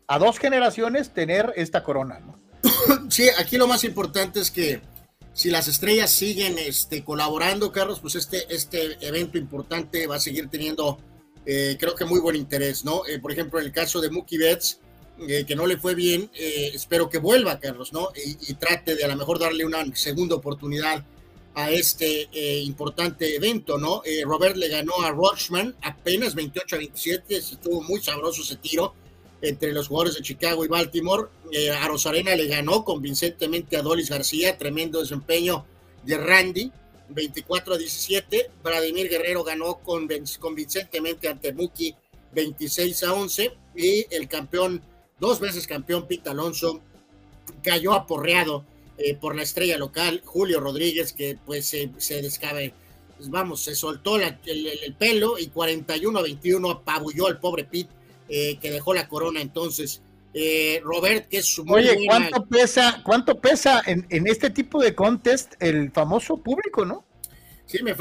[0.07, 2.21] a dos generaciones tener esta corona.
[2.21, 2.38] ¿no?
[3.11, 4.81] Sí, aquí lo más importante es que
[5.35, 10.49] si las estrellas siguen este, colaborando, Carlos, pues este, este evento importante va a seguir
[10.49, 10.99] teniendo,
[11.45, 13.03] creo que muy buen interés, ¿no?
[13.21, 14.79] por ejemplo, en el caso de Mookie Betts,
[15.29, 18.09] eh, que no le fue bien, eh, espero que vuelva, Carlos, ¿no?
[18.17, 21.05] Y, trate de a lo mejor darle una segunda oportunidad
[21.55, 24.03] a este eh, importante evento, ¿no?
[24.25, 28.95] Robert le ganó a Rochman apenas 28 a 27, estuvo muy sabroso ese tiro
[29.43, 31.29] entre los jugadores de Chicago y Baltimore.
[31.79, 35.67] a Rosarena le ganó convincentemente a Dolis García, tremendo desempeño
[36.05, 36.73] de Randy,
[37.09, 38.51] 24 a 17.
[38.62, 41.95] Vladimir Guerrero ganó convincentemente ante Muki,
[42.33, 43.53] 26 a 11.
[43.75, 44.83] Y el campeón
[45.23, 46.81] dos veces campeón Pete Alonso,
[47.62, 48.65] cayó aporreado
[48.98, 52.74] eh, por la estrella local, Julio Rodríguez, que pues se descabe,
[53.16, 57.90] pues, vamos, se soltó el, pelo y 41 a 21 apabulló al pobre Pete
[58.28, 60.00] que dejó la corona entonces.
[60.83, 65.52] Robert, que es su Oye, ¿cuánto pesa, cuánto pesa en, en, este tipo de contest
[65.61, 67.05] el famoso público, no?
[67.66, 67.94] Sí, me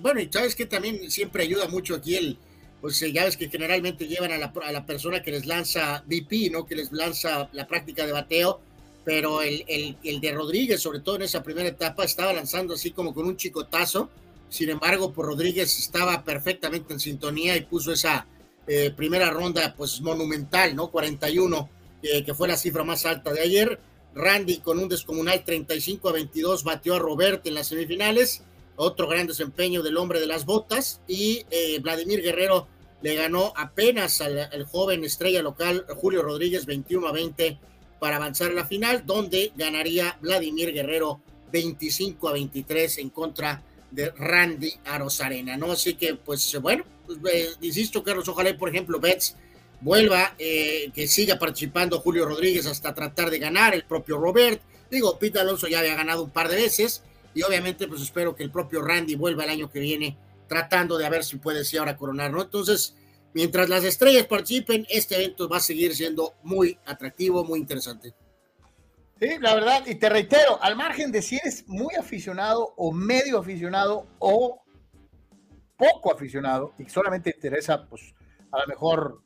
[0.00, 2.38] bueno, y sabes que también siempre ayuda mucho aquí el,
[2.80, 6.50] pues ya ves que generalmente llevan a la, a la persona que les lanza VP,
[6.50, 6.66] ¿no?
[6.66, 8.60] Que les lanza la práctica de bateo,
[9.04, 12.90] pero el, el, el, de Rodríguez, sobre todo en esa primera etapa, estaba lanzando así
[12.90, 14.10] como con un chicotazo.
[14.48, 18.26] Sin embargo, por Rodríguez estaba perfectamente en sintonía y puso esa
[18.66, 20.90] eh, primera ronda, pues monumental, ¿no?
[20.90, 21.68] 41,
[22.02, 23.80] eh, que fue la cifra más alta de ayer.
[24.14, 28.42] Randy con un descomunal 35 a 22 batió a Robert en las semifinales
[28.78, 32.68] otro gran desempeño del hombre de las botas, y eh, Vladimir Guerrero
[33.02, 37.58] le ganó apenas al, joven estrella local Julio Rodríguez 21 a 20
[37.98, 41.20] para avanzar a la final, donde ganaría Vladimir Guerrero
[41.52, 45.72] 25 a 23 en contra de Randy Arozarena, ¿no?
[45.72, 49.36] Así que, pues bueno, pues, eh, insisto, Carlos, ojalá, por ejemplo, Betts
[49.80, 54.60] vuelva, eh, que siga participando Julio Rodríguez hasta tratar de ganar, el propio Robert.
[54.90, 57.02] Digo, Pete Alonso ya había ganado un par de veces,
[57.34, 60.16] y obviamente pues espero que el propio Randy vuelva el año que viene
[60.48, 62.42] tratando de ver si puede ser ahora coronar, ¿no?
[62.42, 62.94] Entonces,
[63.38, 68.12] mientras las estrellas participen, este evento va a seguir siendo muy atractivo, muy interesante.
[69.20, 73.38] Sí, la verdad, y te reitero, al margen de si eres muy aficionado o medio
[73.38, 74.60] aficionado o
[75.76, 78.12] poco aficionado y solamente te interesa, pues,
[78.50, 79.22] a lo mejor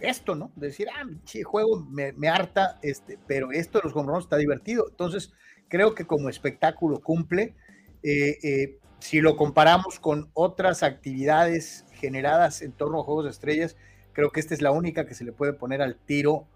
[0.00, 0.50] esto, ¿no?
[0.56, 4.86] Decir, ah, che, juego me, me, harta, este, pero esto de los home está divertido.
[4.88, 5.34] Entonces,
[5.68, 7.54] creo que como espectáculo cumple.
[8.02, 13.76] Eh, eh, si lo comparamos con otras actividades generadas en torno a Juegos de Estrellas,
[14.12, 16.46] creo que esta es la única que se le puede poner al tiro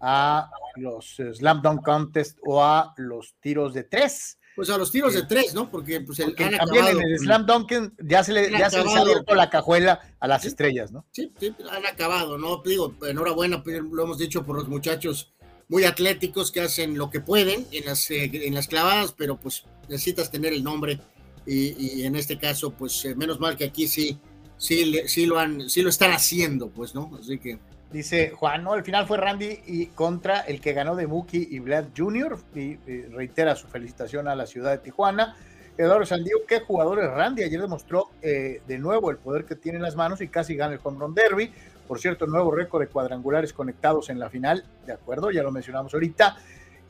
[0.00, 4.38] a los Slam Dunk Contest o a los tiros de tres.
[4.56, 5.70] Pues a los tiros de eh, tres, ¿no?
[5.70, 9.00] Porque, pues el, también en el Slam Dunk ya se, le, ya se les ha
[9.00, 11.04] abierto la cajuela a las estrellas, ¿no?
[11.10, 12.62] Sí, sí, han acabado, ¿no?
[12.64, 15.34] Digo, enhorabuena, pues, lo hemos dicho por los muchachos
[15.68, 19.64] muy atléticos que hacen lo que pueden en las, eh, en las clavadas, pero pues
[19.88, 21.00] necesitas tener el nombre
[21.46, 24.18] y, en este caso, pues eh, menos mal que aquí sí,
[24.64, 27.10] sí, lo han, sí lo están haciendo, pues, ¿no?
[27.20, 27.58] Así que...
[27.92, 31.60] Dice Juan, no, al final fue Randy y contra el que ganó de Mookie y
[31.60, 32.36] Vlad Jr.
[32.54, 32.74] Y,
[33.12, 35.36] reitera su felicitación a la ciudad de Tijuana.
[35.78, 37.44] Eduardo Sandío, qué jugador es Randy.
[37.44, 40.74] Ayer demostró eh, de nuevo el poder que tiene en las manos y casi gana
[40.74, 41.52] el home derby.
[41.86, 45.94] Por cierto, nuevo récord de cuadrangulares conectados en la final, de acuerdo, ya lo mencionamos
[45.94, 46.36] ahorita.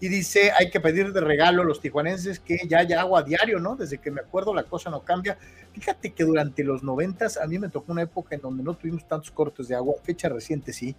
[0.01, 3.23] Y dice, hay que pedir de regalo a los tijuanenses que ya haya agua a
[3.23, 3.77] diario, ¿no?
[3.77, 5.39] Desde que me acuerdo la cosa no cambia.
[5.73, 9.07] Fíjate que durante los noventas a mí me tocó una época en donde no tuvimos
[9.07, 10.95] tantos cortes de agua, fecha reciente sí,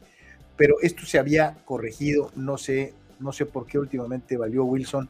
[0.58, 5.10] pero esto se había corregido, no sé, no sé por qué últimamente valió Wilson.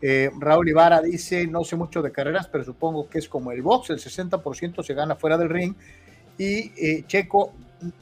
[0.00, 3.62] Eh, Raúl Ibarra dice, no sé mucho de carreras, pero supongo que es como el
[3.62, 5.74] box, el 60% se gana fuera del ring.
[6.38, 7.52] Y eh, Checo,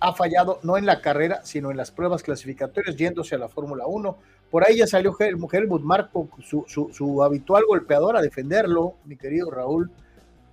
[0.00, 3.86] ha fallado no en la carrera, sino en las pruebas clasificatorias, yéndose a la Fórmula
[3.86, 4.18] 1.
[4.50, 9.90] Por ahí ya salió Helmut Marco, su, su, habitual golpeador, a defenderlo, mi querido Raúl,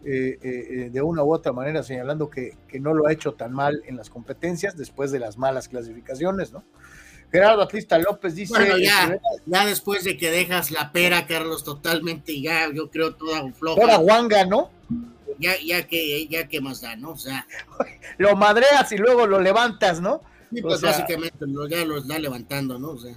[0.03, 3.33] eh, eh, eh, de una u otra manera, señalando que, que, no lo ha hecho
[3.33, 6.63] tan mal en las competencias después de las malas clasificaciones, ¿no?
[7.31, 8.53] Gerardo Atlista López dice.
[8.53, 13.51] Bueno, ya, ya después de que dejas la pera, Carlos, totalmente, ya yo creo toda
[13.53, 13.81] floja.
[13.81, 14.69] Toda guanga, ¿no?
[15.39, 17.11] ya, ya que, ya que más da, ¿no?
[17.11, 17.47] O sea.
[18.17, 20.21] Lo madreas y luego lo levantas, ¿no?
[20.53, 21.33] Sí, pues básicamente
[21.69, 22.91] ya lo está levantando, ¿no?
[22.91, 23.15] O sea.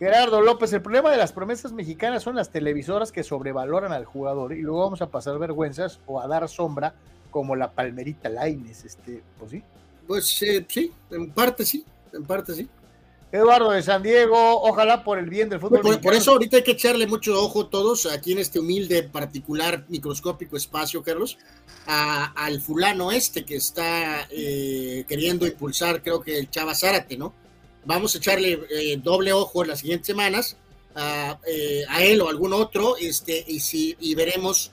[0.00, 4.54] Gerardo López, el problema de las promesas mexicanas son las televisoras que sobrevaloran al jugador
[4.54, 6.94] y luego vamos a pasar vergüenzas o a dar sombra
[7.30, 9.62] como la palmerita Laines, este, pues sí.
[10.06, 11.84] Pues eh, sí, en parte sí,
[12.14, 12.66] en parte sí.
[13.30, 16.00] Eduardo de San Diego, ojalá por el bien del fútbol.
[16.00, 20.56] Por, eso ahorita hay que echarle mucho ojo todos aquí en este humilde, particular, microscópico
[20.56, 21.36] espacio, Carlos,
[21.86, 27.34] al fulano este que está eh, queriendo impulsar, creo que el Chava Zárate, ¿no?
[27.84, 30.56] Vamos a echarle eh, doble ojo en las siguientes semanas
[31.46, 34.72] eh, a, él o algún otro, este, y, si, y veremos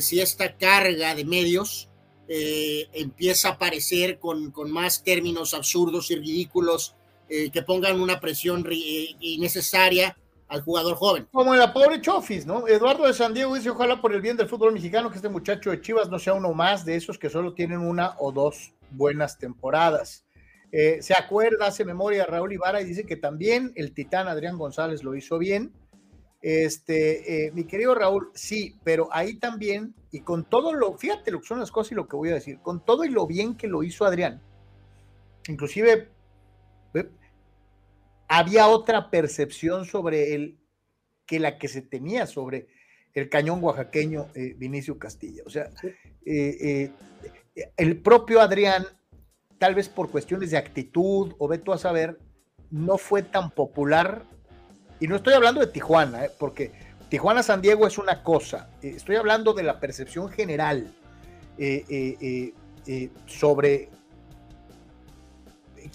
[0.00, 1.88] si esta carga de medios
[2.28, 6.94] empieza a aparecer con, con más términos absurdos y ridículos
[7.26, 10.14] eh, que pongan una presión eh, innecesaria
[10.46, 11.26] al jugador joven.
[11.32, 12.68] Como en la pobre Chofis, ¿no?
[12.68, 15.70] Eduardo de San Diego dice, ojalá por el bien del fútbol mexicano que este muchacho
[15.70, 19.38] de Chivas no sea uno más de esos que solo tienen una o dos buenas
[19.38, 20.24] temporadas.
[20.76, 25.04] Eh, se acuerda, hace memoria Raúl Ibarra y dice que también el titán Adrián González
[25.04, 25.72] lo hizo bien.
[26.42, 31.46] Este, mi querido Raúl, sí, pero ahí también, y con todo lo, fíjate lo que
[31.46, 33.68] son las cosas y lo que voy a decir, con todo y lo bien que
[33.68, 34.42] lo hizo Adrián,
[35.48, 36.08] inclusive
[38.28, 40.58] había otra percepción sobre él
[41.26, 42.66] que la que se tenía sobre
[43.12, 45.42] el cañón oaxaqueño eh, Vinicio Castilla.
[45.46, 45.70] O sea,
[46.26, 46.90] eh,
[47.54, 48.84] eh, el propio Adrián
[49.58, 52.18] tal vez por cuestiones de actitud o ve tú a saber,
[52.70, 54.24] no fue tan popular.
[55.00, 56.30] Y no estoy hablando de Tijuana, ¿eh?
[56.38, 56.72] porque
[57.08, 58.70] Tijuana San Diego es una cosa.
[58.82, 60.92] Eh, estoy hablando de la percepción general
[61.58, 62.52] eh,
[63.26, 63.90] sobre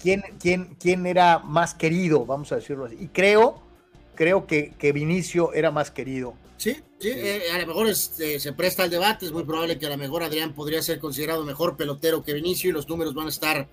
[0.00, 2.96] quién, quién, quién era más querido, vamos a decirlo así.
[2.98, 3.62] Y creo,
[4.14, 6.34] creo que, que Vinicio era más querido.
[6.60, 7.10] Sí, sí,
[7.54, 10.22] a lo mejor este, se presta al debate, es muy probable que a lo mejor
[10.22, 13.66] Adrián podría ser considerado mejor pelotero que Vinicio y los números van a estar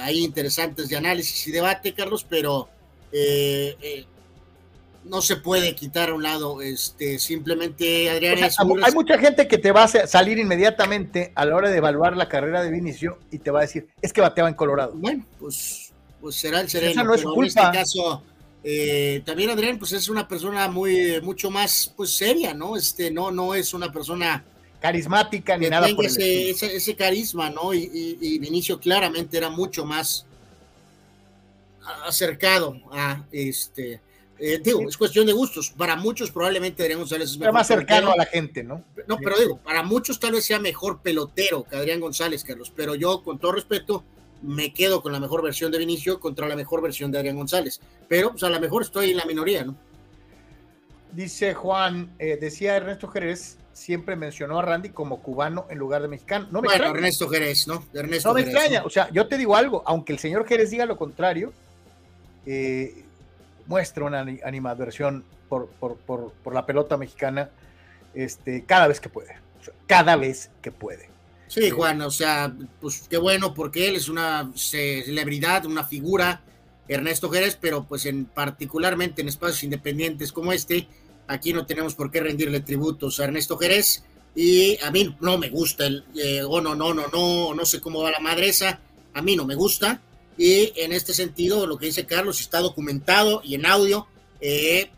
[0.00, 2.68] ahí interesantes de análisis y debate, Carlos, pero
[5.04, 6.62] no se puede quitar a un lado.
[6.62, 8.38] Este, simplemente Adrián.
[8.42, 12.28] hay mucha gente que te va a salir inmediatamente a la hora de evaluar la
[12.28, 14.92] carrera de Vinicio y te va a decir, es que bateaba en Colorado.
[14.94, 16.92] Bueno, pues, pues será el sereno.
[16.92, 17.40] Esa no es culpa.
[17.40, 18.22] En este caso,
[18.64, 22.76] eh, también Adrián, pues es una persona muy, mucho más, pues seria, ¿no?
[22.76, 24.44] Este, no, no es una persona
[24.80, 27.72] carismática ni nada por ese, ese, carisma, ¿no?
[27.72, 30.26] Y, y Vinicio claramente era mucho más
[32.04, 34.00] acercado a este
[34.44, 35.70] eh, digo, es cuestión de gustos.
[35.70, 37.54] Para muchos probablemente Adrián González es mejor.
[37.54, 38.82] más cercano a la gente, ¿no?
[39.06, 42.72] No, pero digo, para muchos tal vez sea mejor pelotero que Adrián González, Carlos.
[42.74, 44.02] Pero yo, con todo respeto,
[44.42, 47.80] me quedo con la mejor versión de Vinicio contra la mejor versión de Adrián González.
[48.08, 49.76] Pero, pues a lo mejor estoy en la minoría, ¿no?
[51.12, 56.08] Dice Juan, eh, decía Ernesto Jerez, siempre mencionó a Randy como cubano en lugar de
[56.08, 56.48] mexicano.
[56.50, 57.84] No me bueno, Ernesto Jerez, ¿no?
[57.92, 60.86] Ernesto no me extraña, o sea, yo te digo algo, aunque el señor Jerez diga
[60.86, 61.52] lo contrario,
[62.46, 63.04] eh,
[63.66, 67.50] muestra una animadversión por, por, por, por, la pelota mexicana
[68.14, 69.36] este, cada vez que puede.
[69.86, 71.11] Cada vez que puede.
[71.52, 76.42] Sí, Juan, o sea, pues qué bueno porque él es una celebridad, una figura,
[76.88, 80.88] Ernesto Jerez, pero pues en particularmente en espacios independientes como este,
[81.26, 84.02] aquí no tenemos por qué rendirle tributos a Ernesto Jerez
[84.34, 87.82] y a mí no me gusta el, eh, oh no, no, no, no, no sé
[87.82, 88.80] cómo va la madresa,
[89.12, 90.00] a mí no me gusta,
[90.38, 94.06] y en este sentido, lo que dice Carlos está documentado y en audio.
[94.40, 94.90] Eh,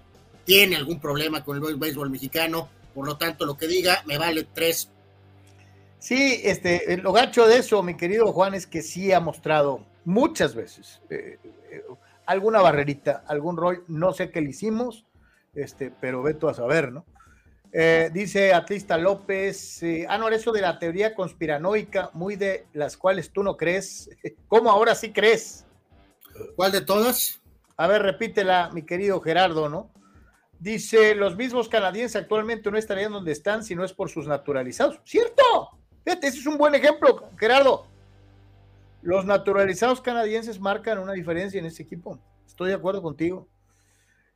[0.45, 4.47] tiene algún problema con el béisbol mexicano, por lo tanto, lo que diga me vale
[4.55, 4.91] tres.
[6.05, 10.55] Sí, este, lo gacho de eso, mi querido Juan, es que sí ha mostrado muchas
[10.55, 11.39] veces eh,
[11.71, 11.83] eh,
[12.27, 15.07] alguna barrerita, algún rol, no sé qué le hicimos,
[15.55, 17.07] este, pero veto a saber, ¿no?
[17.73, 22.99] Eh, dice Atlista López, eh, ah, no, eso de la teoría conspiranoica, muy de las
[22.99, 24.11] cuales tú no crees.
[24.49, 25.65] ¿Cómo ahora sí crees?
[26.55, 27.41] ¿Cuál de todas?
[27.79, 29.91] A ver, repítela, mi querido Gerardo, ¿no?
[30.61, 35.01] Dice, los mismos canadienses actualmente no estarían donde están si no es por sus naturalizados.
[35.07, 35.79] ¿Cierto?
[36.05, 37.87] Fíjate, ese es un buen ejemplo, Gerardo.
[39.03, 42.19] Los naturalizados canadienses marcan una diferencia en este equipo.
[42.47, 43.49] Estoy de acuerdo contigo.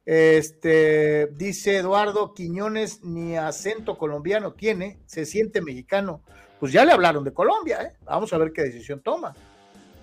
[0.05, 6.23] Este, dice Eduardo Quiñones, ni acento colombiano tiene, se siente mexicano.
[6.59, 7.97] Pues ya le hablaron de Colombia, ¿eh?
[8.05, 9.35] vamos a ver qué decisión toma.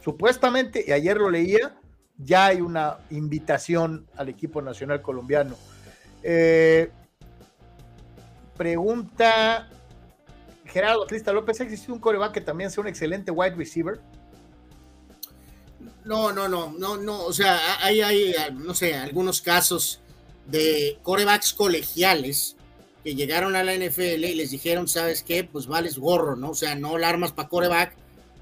[0.03, 1.75] Supuestamente, y ayer lo leía,
[2.17, 5.55] ya hay una invitación al equipo nacional colombiano.
[6.21, 6.91] Eh,
[8.55, 9.69] pregunta
[10.75, 14.01] Gerardo Trista López, ¿ha existido un coreback que también sea un excelente wide receiver?
[16.03, 17.23] No, no, no, no, no.
[17.23, 20.01] O sea, hay, hay, no sé, algunos casos
[20.47, 22.57] de corebacks colegiales
[23.05, 25.45] que llegaron a la NFL y les dijeron, ¿sabes qué?
[25.45, 26.49] Pues vales gorro, ¿no?
[26.49, 27.95] O sea, no la armas para coreback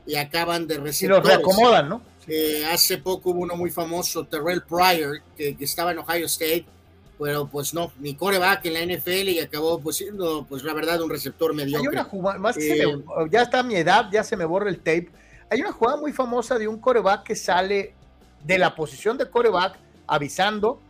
[0.07, 1.11] y acaban de recibir.
[1.11, 2.01] Y los reacomodan, ¿no?
[2.25, 6.65] Eh, hace poco hubo uno muy famoso, Terrell Pryor, que, estaba en Ohio State,
[7.19, 11.01] pero pues no, ni coreback en la NFL y acabó pues siendo, pues la verdad,
[11.01, 11.87] un receptor mediocre.
[11.87, 14.69] Hay una jugada, más que eh, ya está a mi edad, ya se me borra
[14.69, 15.09] el tape
[15.53, 17.93] hay una jugada muy famosa de un coreback que sale
[18.43, 20.81] de la posición de coreback avisando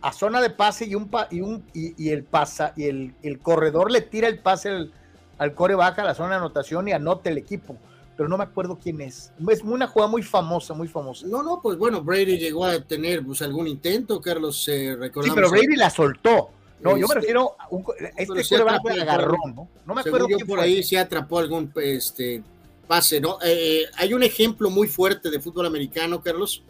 [0.00, 4.00] a zona de pase y un, y, un y, el pasa y el, corredor le
[4.00, 4.92] tira el pase al,
[5.36, 7.76] al, coreback a la zona de anotación y anota el equipo.
[8.20, 9.32] Pero no me acuerdo quién es.
[9.48, 11.26] Es una jugada muy famosa, muy famosa.
[11.26, 15.48] No, no, pues bueno, Brady llegó a tener pues, algún intento, Carlos, eh, Sí, pero
[15.48, 16.50] Brady la soltó.
[16.82, 17.82] No, yo me este, refiero a un,
[18.18, 19.70] este coreback agarró, ¿no?
[19.86, 20.28] No me acuerdo.
[20.28, 22.42] Yo por ahí se atrapó algún este,
[22.86, 23.38] pase, ¿no?
[23.42, 26.62] Eh, hay un ejemplo muy fuerte de fútbol americano, Carlos,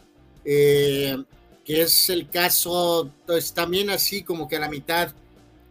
[0.45, 1.21] eh,
[1.65, 5.13] que es el caso, pues también así como que a la mitad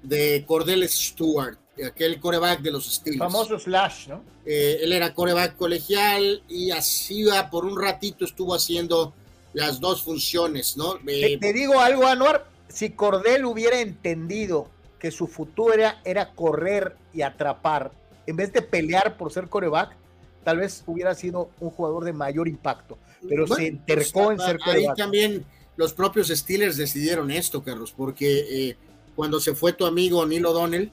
[0.03, 3.31] de Cordell Stewart, aquel coreback de los Steelers.
[3.31, 4.23] Famoso Slash, ¿no?
[4.45, 9.13] Eh, él era coreback colegial y así por un ratito estuvo haciendo
[9.53, 10.95] las dos funciones, ¿no?
[11.05, 14.69] te, digo algo, Anuar, si Cordell hubiera entendido
[14.99, 17.91] que su futuro era, era correr y atrapar,
[18.27, 19.95] en vez de pelear por ser coreback,
[20.43, 24.59] tal vez hubiera sido un jugador de mayor impacto, pero se intercó pues, en ser
[24.65, 28.77] Ahí también los propios Steelers decidieron esto, Carlos, porque eh,
[29.15, 30.91] cuando se fue tu amigo Neil O'Donnell,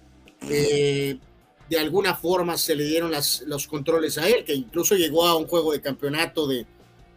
[0.48, 1.18] eh,
[1.68, 5.36] de alguna forma se le dieron las, los controles a él, que incluso llegó a
[5.36, 6.66] un juego de campeonato de,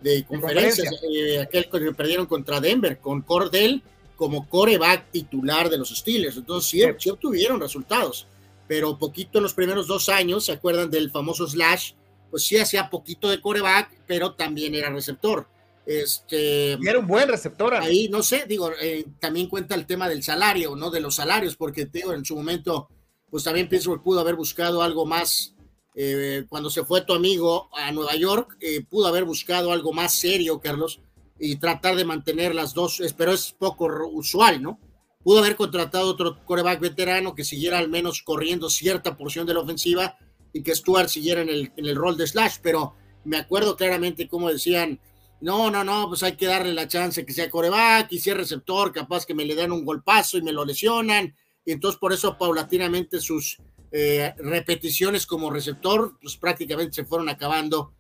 [0.01, 3.81] de conferencias, eh, aquel que perdieron contra Denver, con Cordell
[4.15, 6.37] como coreback titular de los Steelers.
[6.37, 8.27] Entonces sí, sí obtuvieron resultados,
[8.67, 11.93] pero poquito en los primeros dos años, ¿se acuerdan del famoso slash?
[12.29, 15.47] Pues sí hacía poquito de coreback, pero también era receptor.
[15.85, 17.73] Este, y era un buen receptor.
[17.73, 20.91] Ahí, no sé, digo, eh, también cuenta el tema del salario, ¿no?
[20.91, 22.89] De los salarios, porque digo, en su momento,
[23.29, 25.55] pues también Pittsburgh pudo haber buscado algo más.
[25.95, 30.13] Eh, cuando se fue tu amigo a Nueva York, eh, pudo haber buscado algo más
[30.13, 31.01] serio, Carlos,
[31.39, 34.79] y tratar de mantener las dos, pero es poco usual, ¿no?
[35.23, 39.59] Pudo haber contratado otro coreback veterano que siguiera al menos corriendo cierta porción de la
[39.61, 40.17] ofensiva
[40.53, 44.27] y que Stuart siguiera en el, en el rol de slash, pero me acuerdo claramente
[44.27, 44.99] cómo decían,
[45.41, 48.91] no, no, no, pues hay que darle la chance que sea coreback y sea receptor,
[48.91, 51.33] capaz que me le dan un golpazo y me lo lesionan.
[51.69, 53.57] Y entonces por eso paulatinamente sus
[53.91, 57.93] eh, repeticiones como receptor, pues prácticamente se fueron acabando.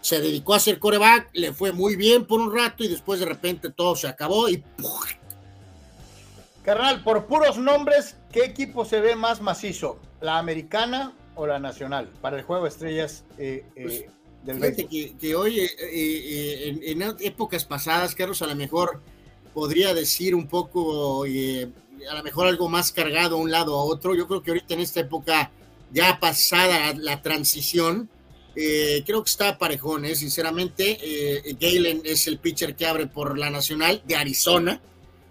[0.00, 3.26] Se dedicó a ser coreback, le fue muy bien por un rato y después de
[3.26, 4.64] repente todo se acabó y...
[6.64, 10.00] Carnal, por puros nombres, ¿qué equipo se ve más macizo?
[10.20, 12.10] ¿La americana o la nacional?
[12.20, 14.04] Para el juego de estrellas eh, eh, pues,
[14.44, 14.88] Fíjate
[15.18, 19.00] que, hoy, eh, eh, en, épocas pasadas, Carlos, a lo mejor
[19.54, 21.24] podría decir un poco,
[22.10, 24.14] a lo mejor algo más cargado a un lado a otro.
[24.14, 25.50] Yo creo que ahorita en esta época
[25.92, 28.08] ya pasada la transición,
[28.54, 31.56] creo que está parejón, sinceramente.
[31.60, 34.80] Galen es el pitcher que abre por la Nacional de Arizona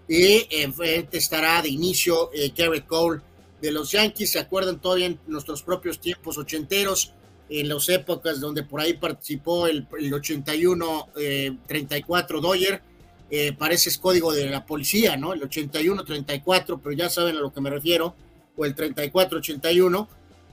[0.08, 3.20] y enfrente estará de inicio Garrett Cole
[3.60, 4.32] de los Yankees.
[4.32, 7.12] ¿Se acuerdan todavía en nuestros propios tiempos ochenteros?
[7.48, 12.82] en las épocas donde por ahí participó el, 81-34 eh, Doyer,
[13.30, 15.32] eh, parece es código de la policía, ¿no?
[15.32, 18.14] El 81-34, pero ya saben a lo que me refiero,
[18.56, 20.06] o el 34-81.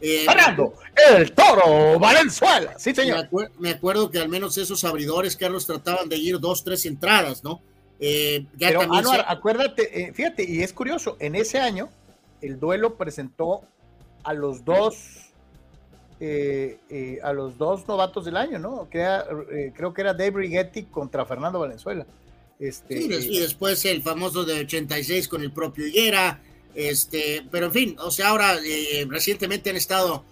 [0.04, 0.26] Eh,
[1.12, 3.30] el toro Valenzuela, sí señor.
[3.60, 7.62] Me, acuerdo que al menos esos abridores, Carlos, trataban de ir dos, tres entradas, ¿no?
[8.00, 8.82] Eh, Pero,
[9.28, 11.90] acuérdate, fíjate, y es curioso, en ese año
[12.42, 13.62] el duelo presentó
[14.24, 15.32] a los dos
[16.24, 18.88] eh, eh, a los dos novatos del año, ¿no?
[18.92, 22.06] Que eh, creo que era Dave Rigetti contra Fernando Valenzuela.
[22.62, 26.42] Este, y después el famoso de 86 con el propio Higuera,
[26.76, 28.58] este, pero en fin, o sea, ahora
[29.08, 30.24] recientemente han estado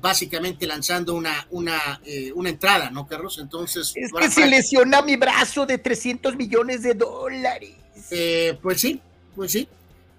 [0.00, 2.00] básicamente lanzando una, una,
[2.34, 3.38] una entrada, ¿no, Carlos?
[3.38, 3.92] Entonces...
[3.94, 7.76] Es que se lesiona mi brazo de 300 millones de dólares.
[8.60, 9.00] pues sí,
[9.36, 9.68] pues sí.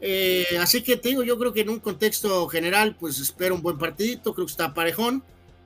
[0.01, 3.61] Eh, así que te digo, yo creo que en un contexto general, pues espero un
[3.61, 5.23] buen partidito, creo que está parejón.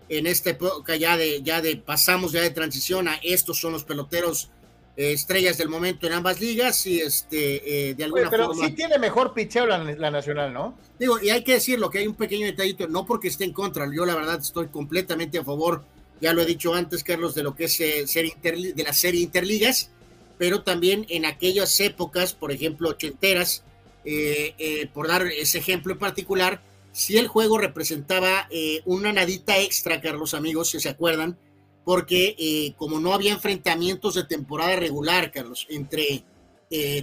[0.09, 3.83] En esta época ya de, ya de pasamos ya de transición a estos son los
[3.83, 4.49] peloteros eh,
[4.95, 8.67] estrellas del momento en ambas ligas y este eh, de alguna pero forma.
[8.67, 10.77] sí tiene mejor picheo la, nacional, ¿no?
[10.99, 13.89] Digo, y hay que decirlo que hay un pequeño detallito, no porque esté en contra,
[13.91, 15.83] yo la verdad estoy completamente a favor,
[16.21, 19.89] ya lo he dicho antes, Carlos, de lo que es serie de la serie interligas,
[20.37, 23.63] pero también en aquellas épocas, por ejemplo, ochenteras,
[24.05, 29.57] eh, eh, por dar ese ejemplo en particular, si el juego representaba eh, una nadita
[29.57, 31.37] extra, Carlos amigos, si se acuerdan,
[31.83, 36.23] porque como no había enfrentamientos de temporada regular, Carlos, entre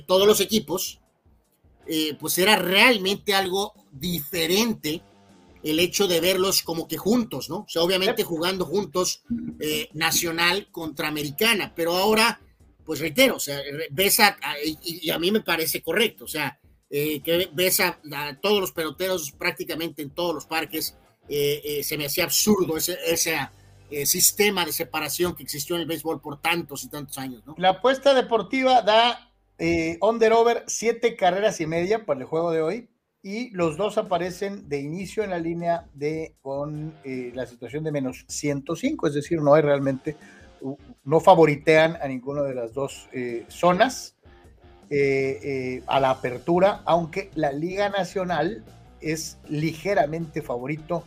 [0.07, 1.01] todos los equipos,
[2.19, 5.03] pues era realmente algo diferente
[5.63, 7.59] el hecho de verlos como que juntos, ¿no?
[7.59, 9.23] O sea, obviamente jugando juntos
[9.93, 12.41] nacional contra americana, pero ahora,
[12.85, 13.61] pues reitero, o sea,
[13.91, 14.19] ves
[14.83, 16.59] y, a mí me parece correcto, o sea,
[16.93, 18.01] eh, que ves a,
[18.43, 20.97] todos los peloteros prácticamente en todos los parques.
[21.29, 23.39] Eh, eh, se me hacía absurdo ese,
[23.91, 27.43] ese sistema de separación que existió en el béisbol por tantos y tantos años.
[27.57, 29.27] La apuesta deportiva da
[30.01, 32.89] under-over siete carreras y media para el juego de hoy
[33.23, 38.25] y los dos aparecen de inicio en la línea de con la situación de menos
[38.29, 40.17] 105, es decir, no hay realmente,
[41.05, 43.11] no favoritean a ninguna de las dos
[43.49, 44.17] zonas.
[44.93, 48.65] Eh, eh, a la apertura, aunque la Liga Nacional
[49.01, 51.05] es ligeramente favorito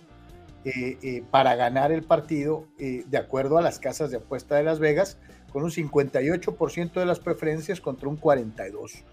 [0.65, 5.17] eh, para ganar el partido, de acuerdo a las casas de apuesta de Las Vegas,
[5.51, 9.03] con un 58% de las preferencias contra un 42%.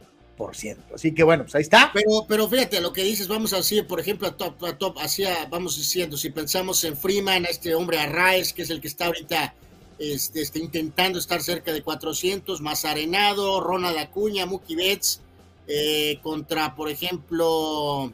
[0.94, 1.90] Así que bueno, pues ahí está.
[1.92, 4.98] Pero, pero fíjate, lo que dices, vamos a decir, por ejemplo, a top, a top,
[4.98, 8.88] hacia, vamos diciendo, si pensamos en Freeman, a este hombre Arraes, que es el que
[8.88, 9.54] está ahorita
[10.00, 15.20] este, está intentando estar cerca de 400, más Arenado, Ronald Acuña, Mookie Betts,
[15.66, 18.10] eh, contra, por ejemplo,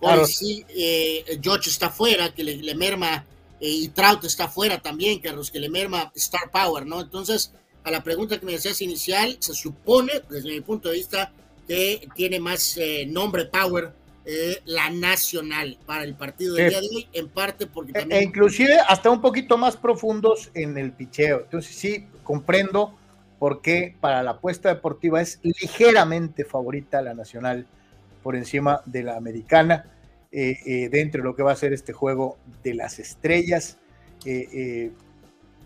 [0.00, 0.26] claro.
[0.26, 3.24] sí, eh, George está fuera, que le, merma,
[3.60, 7.00] eh, y Trout está fuera también, Carlos, que le merma Star Power, ¿no?
[7.00, 7.52] Entonces,
[7.84, 11.32] a la pregunta que me decías inicial, se supone, desde mi punto de vista,
[11.66, 13.92] que tiene más nombre Power
[14.30, 18.20] eh, la nacional para el partido del día de hoy, en parte porque E- también...
[18.20, 21.40] E inclusive hasta un poquito más profundos en el picheo.
[21.44, 22.94] Entonces sí, comprendo
[23.38, 27.66] por qué para la apuesta deportiva es ligeramente favorita la nacional
[28.28, 29.86] por encima de la americana
[30.30, 33.78] eh, eh, dentro de lo que va a ser este juego de las estrellas.
[34.26, 34.90] Eh, eh,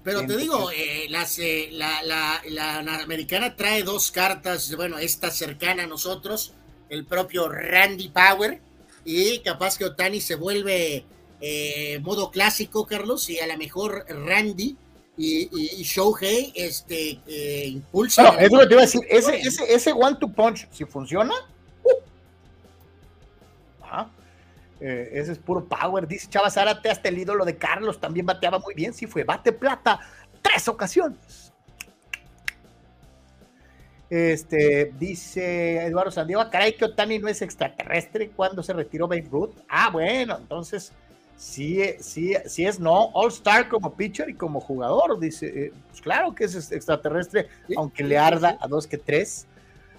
[0.04, 4.96] Pero te digo, eh, las, eh, la, la- la- la americana trae dos cartas, bueno,
[4.98, 6.54] esta cercana a nosotros,
[6.88, 8.60] el propio Randy Power,
[9.04, 11.04] y capaz que Otani se vuelve
[11.40, 14.76] eh, modo clásico, Carlos, y a lo mejor Randy
[15.16, 18.26] y, y, y Shohei este, eh, impulsan.
[18.26, 19.00] bueno, es lo que te iba a decir.
[19.10, 21.34] Ese, ese, ese one to punch, si funciona,
[24.82, 26.08] eh, ese es puro power.
[26.08, 28.92] Dice Chava Zárate, hasta el ídolo de Carlos también bateaba muy bien.
[28.92, 30.00] Sí, fue bate plata
[30.42, 31.52] tres ocasiones.
[34.10, 39.54] Este, dice Eduardo Sandiego, caray que Otani no es extraterrestre cuando se retiró Babe Ruth.
[39.68, 40.92] Ah, bueno, entonces
[41.36, 46.02] sí, sí, sí es no, All Star como pitcher y como jugador, dice, eh, pues
[46.02, 48.56] claro que es extraterrestre, Sí, aunque sí, le arda sí.
[48.60, 49.46] a dos que tres.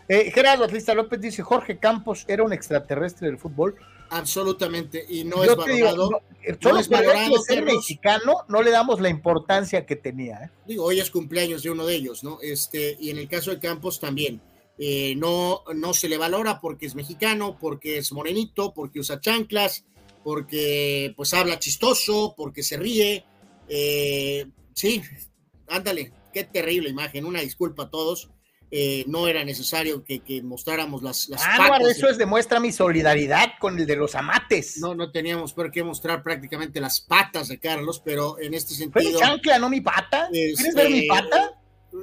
[0.09, 3.75] Eh, Gerardo Atlista López dice, Jorge Campos era un extraterrestre del fútbol.
[4.13, 6.09] Absolutamente, y no Yo es te digo, valorado.
[6.11, 10.35] no, solo es valorado, ser mexicano no le damos la importancia que tenía.
[10.43, 10.49] ¿eh?
[10.67, 12.37] digo, hoy es cumpleaños de uno de ellos, ¿no?
[12.39, 14.39] Este, y en el caso de Campos también.
[14.77, 19.85] Eh, no, no se le valora porque es mexicano, porque es morenito, porque usa chanclas,
[20.23, 23.25] porque pues habla chistoso, porque se ríe.
[23.67, 25.01] Eh, sí,
[25.67, 27.25] ándale, qué terrible imagen.
[27.25, 28.29] Una disculpa a todos.
[28.75, 31.89] Eh, no era necesario que, que mostráramos las, las Ah, no, patas.
[31.95, 34.77] eso es demuestra mi solidaridad con el de los amates.
[34.79, 39.03] No, no teníamos por qué mostrar prácticamente las patas de Carlos, pero en este Fue
[39.03, 39.19] sentido.
[39.19, 40.27] chancla, no mi pata.
[40.31, 41.51] ¿Quieres Este, ver mi pata?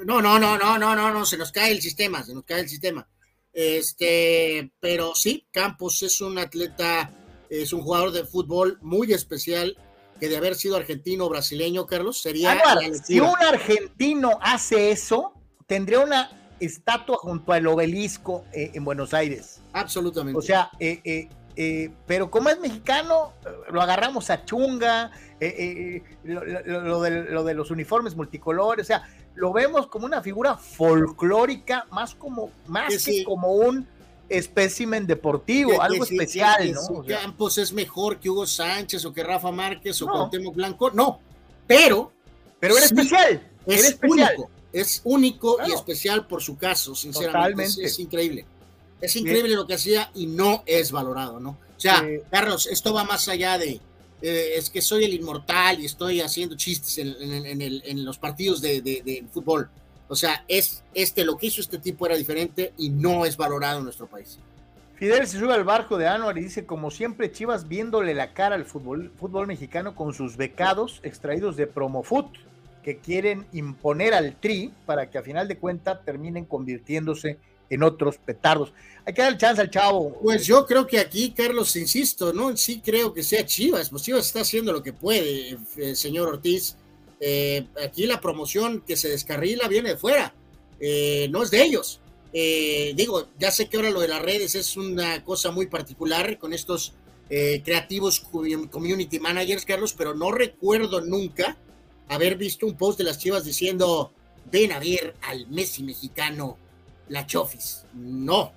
[0.06, 2.60] No, no, no, no, no, no, no, se nos cae el sistema, se nos cae
[2.60, 3.08] el sistema.
[3.52, 7.12] Este, pero sí, Campos es un atleta,
[7.48, 9.76] es un jugador de fútbol muy especial,
[10.20, 15.32] que de haber sido argentino o brasileño, Carlos, sería la si un argentino hace eso,
[15.66, 19.60] tendría una estatua junto al obelisco eh, en Buenos Aires.
[19.72, 20.38] Absolutamente.
[20.38, 23.32] O sea, eh, eh, pero como es mexicano,
[23.70, 25.10] lo agarramos a chunga,
[26.24, 30.22] lo, lo- lo de, lo de los uniformes multicolores, o sea, lo vemos como una
[30.22, 33.24] figura folclórica, más como, más Que que sí.
[33.24, 33.86] como un
[34.28, 36.80] espécimen deportivo, Que- algo especial, que ¿no?
[36.82, 40.12] si O sea, Campos es mejor que Hugo Sánchez o que Rafa Márquez o No.
[40.12, 41.20] Cuauhtémoc Blanco, no,
[41.66, 42.12] pero
[42.60, 44.34] pero era sí, especial, era es especial.
[44.36, 47.64] único, es único y especial por su caso, sinceramente.
[47.84, 48.44] Es, increíble.
[49.00, 51.50] Es increíble lo que hacía y no es valorado, ¿no?
[51.50, 52.18] O sea, Sí.
[52.30, 53.80] Carlos, esto va más allá de,
[54.22, 58.04] eh, es que soy el inmortal y estoy haciendo chistes en, en- en el- en
[58.04, 59.70] los partidos de, de- de fútbol.
[60.08, 63.78] O sea, es este, lo que hizo este tipo era diferente y no es valorado
[63.78, 64.38] en nuestro país.
[64.96, 68.56] Fidel se sube al barco de Anuar y dice, como siempre, Chivas viéndole la cara
[68.56, 72.26] al fútbol, fútbol mexicano con sus becados extraídos de Promofoot,
[72.82, 78.18] que quieren imponer al Tri para que a final de cuentas terminen convirtiéndose en otros
[78.18, 78.72] petardos.
[79.06, 80.18] Hay que dar chance al chavo.
[80.22, 84.26] Pues yo creo que aquí, Carlos, insisto, no sí creo que sea Chivas, pues Chivas
[84.26, 86.76] está haciendo lo que puede, eh, señor Ortiz.
[87.20, 90.34] Eh, aquí la promoción que se descarrila viene de fuera,
[90.80, 92.00] eh, no es de ellos.
[92.32, 96.38] Eh, digo, ya sé que ahora lo de las redes es una cosa muy particular
[96.38, 96.94] con estos
[97.28, 101.56] creativos commu- community managers, Carlos, pero no recuerdo nunca
[102.10, 104.12] haber visto un post de las Chivas diciendo,
[104.50, 106.58] ven a ver al Messi mexicano,
[107.08, 107.84] la Chofis.
[107.94, 108.52] No,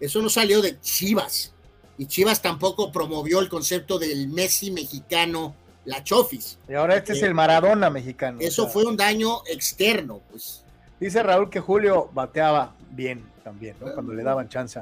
[0.00, 1.52] eso no salió de Chivas.
[1.98, 6.58] Y Chivas tampoco promovió el concepto del Messi mexicano, la Chofis.
[6.68, 8.38] Y ahora este es el Maradona mexicano.
[8.40, 10.64] Eso O sea, fue un daño externo, pues.
[11.00, 13.92] Dice Raúl que Julio bateaba bien también, ¿no?
[13.92, 14.80] Cuando le daban chance.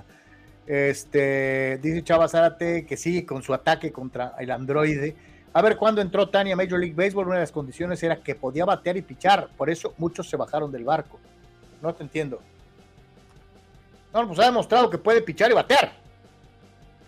[0.67, 5.17] Este, dice Chava Zárate que sigue con su ataque contra el androide.
[5.53, 8.35] A ver, cuando entró Tania a Major League Baseball, una de las condiciones era que
[8.37, 9.49] podía batear y pichar.
[9.57, 11.19] Por eso muchos se bajaron del barco.
[11.83, 12.41] No te entiendo.
[14.13, 15.99] No, pues ha demostrado que puede pichar y batear.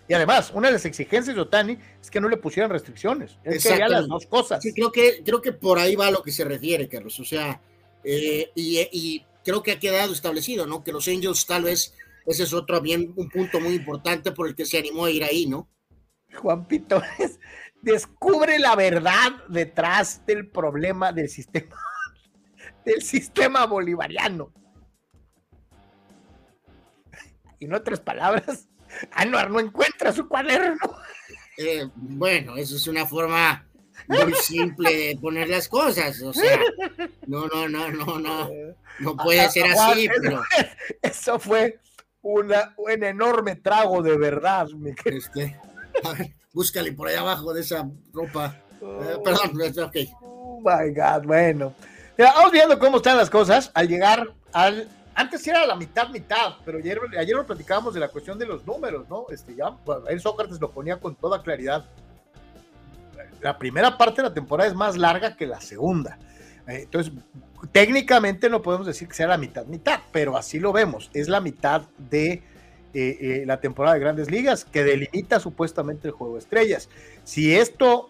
[0.07, 3.37] Y además, una de las exigencias de Otani es que no le pusieran restricciones.
[3.43, 4.61] Quería las dos cosas.
[4.61, 7.17] Sí, creo que, creo que por ahí va a lo que se refiere, Carlos.
[7.19, 7.61] O sea,
[8.03, 10.83] eh, y, y creo que ha quedado establecido, ¿no?
[10.83, 11.93] Que los Angels tal vez,
[12.25, 15.23] ese es otro bien, un punto muy importante por el que se animó a ir
[15.23, 15.69] ahí, ¿no?
[16.35, 17.39] Juan Pito, es-
[17.83, 21.75] descubre la verdad detrás del problema del sistema,
[22.85, 24.51] del sistema bolivariano.
[27.59, 28.67] Y en otras palabras,
[29.11, 30.77] Anuar no encuentra su cuaderno.
[31.57, 33.67] Eh, bueno, eso es una forma
[34.07, 36.21] muy simple de poner las cosas.
[36.21, 36.59] O sea,
[37.27, 38.49] no, no, no, no, no.
[38.99, 40.41] No puede ser así, pero
[41.01, 41.79] Eso fue
[42.21, 44.67] una, un enorme trago de verdad.
[44.69, 45.59] Mi este,
[46.03, 48.55] a ver, búscale por ahí abajo de esa ropa.
[48.81, 49.95] Eh, perdón, ok.
[50.21, 51.73] Oh my God, bueno.
[52.17, 54.87] Mira, vamos viendo cómo están las cosas al llegar al.
[55.15, 58.65] Antes era la mitad, mitad, pero ayer, ayer lo platicábamos de la cuestión de los
[58.65, 59.27] números, ¿no?
[59.29, 59.77] Este, ya,
[60.09, 61.85] el Sócrates lo ponía con toda claridad.
[63.39, 66.17] La primera parte de la temporada es más larga que la segunda.
[66.67, 67.13] Eh, entonces,
[67.71, 71.11] técnicamente no podemos decir que sea la mitad, mitad, pero así lo vemos.
[71.13, 72.41] Es la mitad de
[72.93, 76.89] eh, eh, la temporada de grandes ligas que delimita supuestamente el juego de estrellas.
[77.23, 78.09] Si esto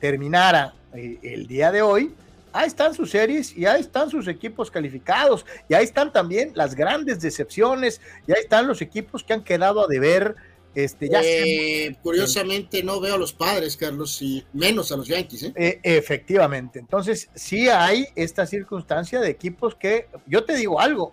[0.00, 2.14] terminara el día de hoy,
[2.52, 6.74] ahí están sus series y ahí están sus equipos calificados y ahí están también las
[6.74, 10.36] grandes decepciones y ahí están los equipos que han quedado a deber.
[10.74, 15.42] Este, ya eh, curiosamente no veo a los padres, Carlos, y menos a los Yankees.
[15.42, 15.52] ¿eh?
[15.54, 21.12] Eh, efectivamente, entonces sí hay esta circunstancia de equipos que, yo te digo algo,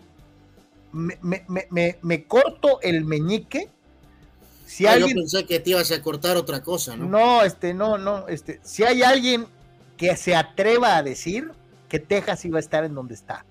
[0.91, 3.69] me, me, me, corto el meñique.
[4.65, 5.15] Si ah, alguien...
[5.15, 7.05] Yo pensé que te ibas a cortar otra cosa, ¿no?
[7.05, 9.47] No, este, no, no, este, si hay alguien
[9.97, 11.51] que se atreva a decir
[11.89, 13.45] que Texas iba a estar en donde está.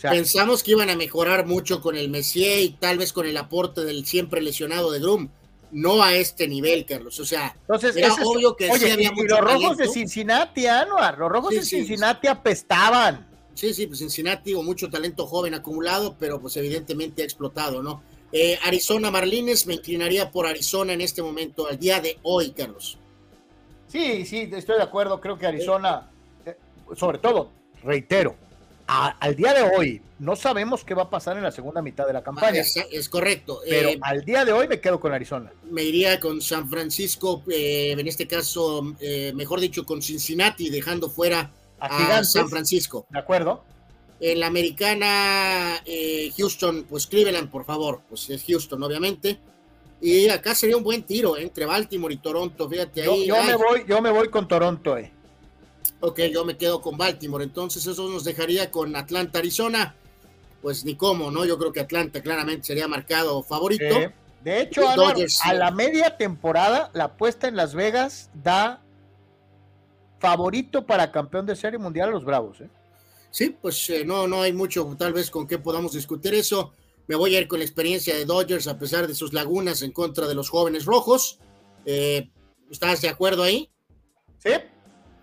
[0.00, 3.84] Pensamos que iban a mejorar mucho con el Messier y tal vez con el aporte
[3.84, 5.28] del siempre lesionado de Grum.
[5.70, 7.18] No a este nivel, Carlos.
[7.18, 11.30] O sea, Entonces, era obvio que sí había y, los rojos de Cincinnati, Anuar, los
[11.30, 13.31] rojos de Cincinnati apestaban.
[13.54, 18.02] Sí, sí, pues Cincinnati, o mucho talento joven acumulado, pero pues evidentemente ha explotado, ¿no?
[18.32, 22.98] Eh, Arizona Marlines, me inclinaría por Arizona en este momento, al día de hoy, Carlos.
[23.88, 25.20] Sí, sí, estoy de acuerdo.
[25.20, 26.10] Creo que Arizona,
[26.46, 26.56] eh,
[26.96, 27.50] sobre todo,
[27.84, 28.34] reitero,
[28.86, 32.14] al día de hoy no sabemos qué va a pasar en la segunda mitad de
[32.14, 32.62] la campaña.
[32.90, 33.60] Es, correcto.
[33.68, 35.52] Pero eh, al día de hoy me quedo con Arizona.
[35.70, 38.94] Me iría con San Francisco, en este caso,
[39.34, 41.50] mejor dicho, con Cincinnati, dejando fuera
[41.86, 43.06] a, San Francisco.
[43.10, 43.64] De acuerdo.
[44.20, 45.82] En la americana,
[46.36, 48.02] Houston, pues Cleveland, por favor.
[48.08, 49.38] Pues es Houston, obviamente.
[50.02, 51.42] Y acá sería un buen tiro ¿eh?
[51.42, 53.24] entre Baltimore y Toronto, fíjate ahí.
[53.24, 55.12] Yo, me voy, yo me voy con Toronto, eh.
[56.00, 57.44] Ok, yo me quedo con Baltimore.
[57.44, 59.94] Entonces eso nos dejaría con Atlanta, Arizona.
[60.60, 61.44] Pues ni cómo, ¿no?
[61.44, 64.12] Yo creo que Atlanta claramente sería marcado favorito.
[64.42, 68.82] de hecho, a la media temporada, la apuesta en Las Vegas da
[70.22, 72.70] favorito para campeón de serie mundial a los Bravos, ¿eh?
[73.32, 76.74] Sí, pues eh, no, no hay mucho tal vez con qué podamos discutir eso.
[77.08, 79.90] Me voy a ir con la experiencia de Dodgers a pesar de sus lagunas en
[79.90, 81.40] contra de los jóvenes rojos.
[81.84, 82.30] Eh,
[82.70, 83.70] ¿Estás de acuerdo ahí?
[84.38, 84.50] Sí.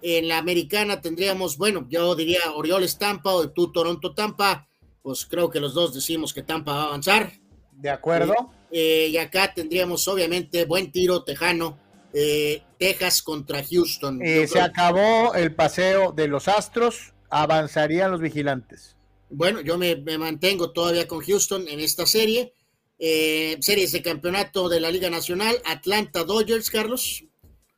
[0.02, 4.68] En la americana tendríamos, bueno, yo diría Orioles Tampa o tú Toronto Tampa.
[5.02, 7.32] Pues creo que los dos decimos que Tampa va a avanzar.
[7.72, 8.34] De acuerdo.
[8.70, 11.78] Eh, y acá tendríamos obviamente buen tiro tejano.
[12.14, 14.20] Eh, Texas contra Houston.
[14.48, 18.96] se acabó el paseo de los Astros, avanzarían los vigilantes.
[19.30, 22.54] Bueno, yo me, mantengo todavía con Houston en esta serie.
[22.98, 27.24] Eh, series de campeonato de la Liga Nacional, Atlanta Dodgers, Carlos.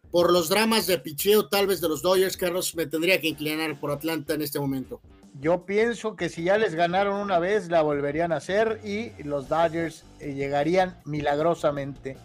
[0.10, 3.80] Por los dramas de picheo tal vez de los Dodgers, Carlos, me tendría que inclinar
[3.80, 5.02] por Atlanta en este momento.
[5.40, 9.48] Yo pienso que si ya les ganaron una vez, la volverían a hacer y los
[9.48, 12.18] Dodgers eh, llegarían milagrosamente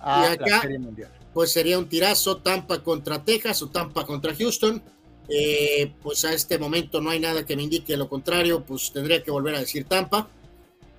[0.00, 1.10] a la Serie Mundial.
[1.34, 4.82] Pues sería un tirazo Tampa contra Texas o Tampa contra Houston.
[5.28, 9.22] Eh, pues a este momento no hay nada que me indique lo contrario, pues tendría
[9.22, 10.28] que volver a decir Tampa.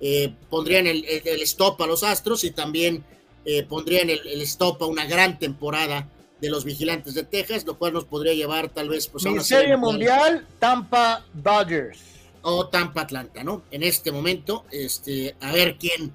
[0.00, 1.04] Eh, pondrían el,
[1.42, 3.02] stop a los Astros y también
[3.44, 6.08] eh, pondrían el, stop a una gran temporada
[6.40, 9.42] de los vigilantes de Texas, lo cual nos podría llevar tal vez pues, a una
[9.42, 11.98] serie mundial, Tampa Dodgers
[12.42, 13.62] o Tampa Atlanta, ¿no?
[13.70, 16.12] En este momento, este, a ver quién,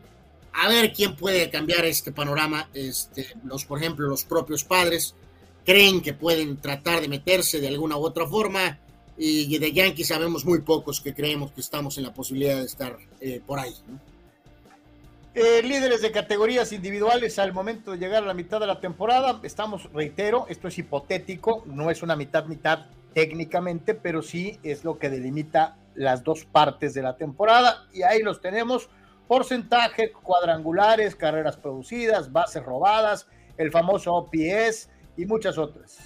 [0.54, 5.16] a ver quién puede cambiar este panorama, este, los, por ejemplo, los propios padres
[5.66, 8.80] creen que pueden tratar de meterse de alguna u otra forma.
[9.18, 12.98] Y de Yankees sabemos muy pocos que creemos que estamos en la posibilidad de estar
[13.20, 13.74] eh, por ahí.
[15.34, 19.40] Eh, líderes de categorías individuales al momento de llegar a la mitad de la temporada.
[19.44, 25.10] Estamos, reitero, esto es hipotético, no es una mitad-mitad técnicamente, pero sí es lo que
[25.10, 27.86] delimita las dos partes de la temporada.
[27.94, 28.90] Y ahí los tenemos.
[29.28, 35.98] Porcentaje, cuadrangulares, carreras producidas, bases robadas, el famoso OPS, y muchas otras.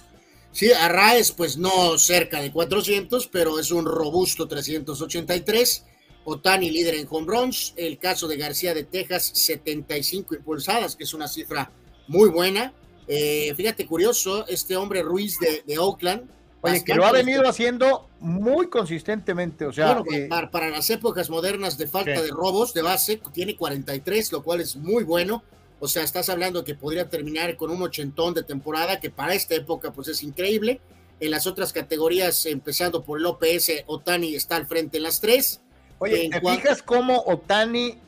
[0.52, 5.84] Sí, Arraes, pues no cerca de 400, pero es un robusto 383.
[6.24, 7.74] Otani líder en home runs.
[7.76, 11.70] El caso de García de Texas, 75 impulsadas, que es una cifra
[12.08, 12.72] muy buena.
[13.06, 16.30] Eh, fíjate, curioso, este hombre Ruiz de, Oakland.
[16.70, 20.02] Oye, que lo ha venido haciendo muy consistentemente, o sea.
[20.50, 24.76] para, las épocas modernas de falta de robos de base, tiene 43, lo cual es
[24.76, 25.42] muy bueno.
[25.78, 29.54] O sea, estás hablando que podría terminar con un ochentón de temporada, que para esta
[29.54, 30.80] época pues es increíble.
[31.20, 35.60] En las otras categorías, empezando por el OPS, Otani está al frente en las tres.
[35.98, 37.98] Oye, ¿te fijas cómo Otani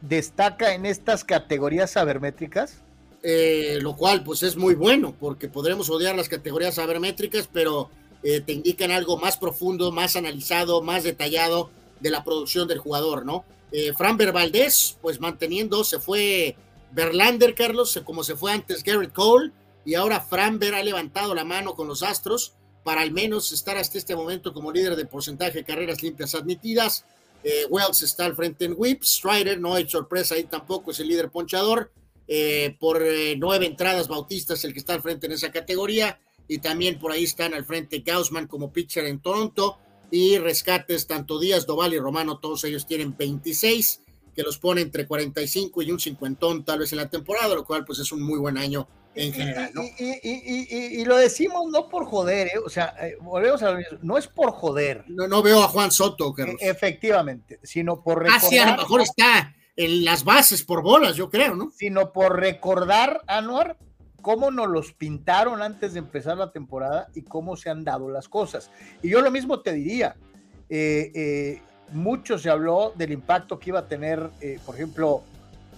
[0.00, 2.82] destaca en estas categorías sabermétricas.
[3.22, 7.90] Eh, lo cual pues es muy bueno porque podremos odiar las categorías sabermétricas, pero
[8.22, 13.24] eh, te indican algo más profundo, más analizado, más detallado de la producción del jugador,
[13.24, 13.44] ¿no?
[13.72, 16.56] Eh, Fran Valdés, pues manteniendo, se fue
[16.92, 19.52] Berlander, Carlos, como se fue antes Garrett Cole,
[19.84, 22.54] y ahora Framber ha levantado la mano con los Astros
[22.84, 27.04] para al menos estar hasta este momento como líder de porcentaje de carreras limpias admitidas.
[27.42, 31.08] Eh, Wells está al frente en whips, Strider no hay sorpresa ahí tampoco, es el
[31.08, 31.90] líder ponchador.
[32.28, 36.20] Eh, por eh, nueve entradas, Bautista es el que está al frente en esa categoría.
[36.50, 39.78] Y también por ahí están al frente Gaussman como pitcher en Toronto.
[40.10, 44.02] Y rescates, tanto Díaz, Doval y Romano, todos ellos tienen 26,
[44.34, 47.84] que los pone entre 45 y un cincuentón tal vez en la temporada, lo cual
[47.84, 49.82] pues es un muy buen año en general, ¿no?
[49.96, 52.58] Y, lo decimos no por joder, ¿eh?
[52.64, 55.04] o sea, eh, volvemos a lo mismo, no es por joder.
[55.06, 56.56] No, no veo a Juan Soto, Carlos.
[56.60, 58.40] E, efectivamente, sino por recordar.
[58.44, 61.70] Ah, sí, a lo mejor está en las bases por bolas, yo creo, ¿no?
[61.70, 63.78] Sino por recordar, Anuar,
[64.20, 68.28] cómo nos los pintaron antes de empezar la temporada y cómo se han dado las
[68.28, 68.70] cosas.
[69.02, 70.16] Y yo lo mismo te diría,
[70.68, 71.60] eh,
[71.92, 74.30] mucho se habló del impacto que iba a tener,
[74.64, 75.22] por ejemplo,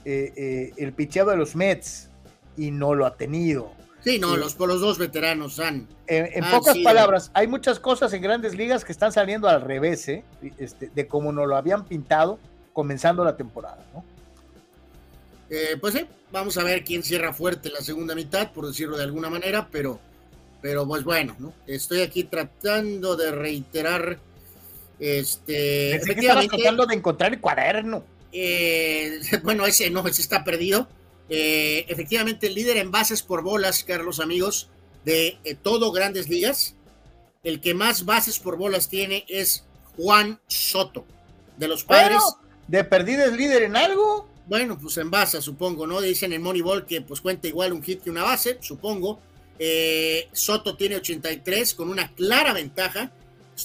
[0.05, 2.11] el picheo de los Mets
[2.57, 3.72] y no lo ha tenido.
[4.05, 5.86] Sí, no, los, los dos veteranos han.
[6.09, 10.24] En, pocas palabras, hay muchas cosas en grandes ligas que están saliendo al revés, ¿eh?
[10.59, 12.38] este, de como nos lo habían pintado
[12.72, 14.05] comenzando la temporada, ¿no?
[15.55, 19.05] Eh, pues sí, vamos a ver quién cierra fuerte la segunda mitad, por decirlo de
[19.05, 20.00] alguna manera, pero,
[20.62, 21.53] pero pues bueno, ¿no?
[21.66, 24.18] Estoy aquí tratando de reiterar.
[24.98, 25.96] Este.
[25.96, 28.03] efectivamente, tratando de encontrar el cuaderno.
[28.32, 30.88] Eh, bueno, ese no, ese está perdido.
[31.28, 34.70] Eh, efectivamente, el líder en bases por bolas, Carlos, amigos,
[35.05, 36.76] de todo Grandes Ligas.
[37.44, 39.66] El que más bases por bolas tiene es
[39.98, 41.05] Juan Soto,
[41.59, 42.22] de los padres.
[42.68, 44.32] ¿De perdida es líder en algo?
[44.47, 46.01] Bueno, pues en base, supongo, ¿no?
[46.01, 49.20] Dicen en Moneyball que pues cuenta igual un hit que una base, supongo.
[49.59, 53.12] Eh, Soto tiene 83 con una clara ventaja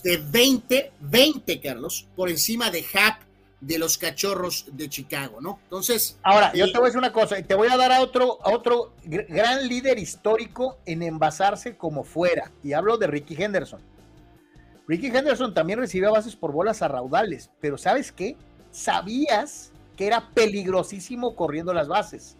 [0.04, 3.22] de 20, 20, Carlos, por encima de Happ
[3.60, 5.60] de los cachorros de Chicago, ¿no?
[5.64, 6.20] Entonces.
[6.22, 8.38] Ahora, yo te voy a decir una cosa, y te voy a dar a otro,
[8.46, 13.82] a otro gran líder histórico en envasarse como fuera, y hablo de Ricky Henderson.
[14.88, 18.38] Ricky Henderson también recibió bases por bolas a raudales, pero ¿sabes qué?
[18.72, 22.38] Sabías que era peligrosísimo corriendo las bases.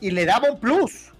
[0.00, 1.12] Y le daba un plus.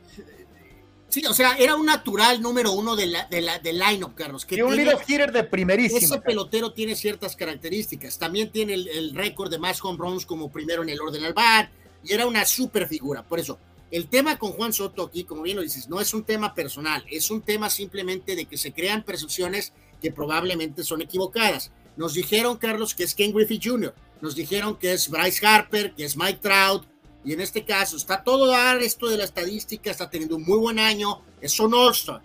[1.09, 4.45] Sí, o sea, era un natural número uno de la, de la, del line-up, Carlos.
[4.45, 5.99] Que y un leader hitter de primerísimo.
[5.99, 8.19] Ese pelotero tiene ciertas características.
[8.19, 11.71] También tiene el, récord de más home runs como primero en el orden al bat.
[12.03, 13.23] Y era una super figura.
[13.23, 13.61] Por eso,
[13.93, 17.05] el tema con Juan Soto aquí, como bien lo dices, no es un tema personal.
[17.09, 21.71] Es un tema simplemente de que se crean percepciones que probablemente son equivocadas.
[21.97, 23.95] Nos dijeron, Carlos, que es Ken Griffey Jr.
[24.21, 26.87] Nos dijeron que es Bryce Harper, que es Mike Trout,
[27.25, 30.59] y en este caso está todo dar esto de la estadística, está teniendo un muy
[30.59, 32.21] buen año, es un All-Star.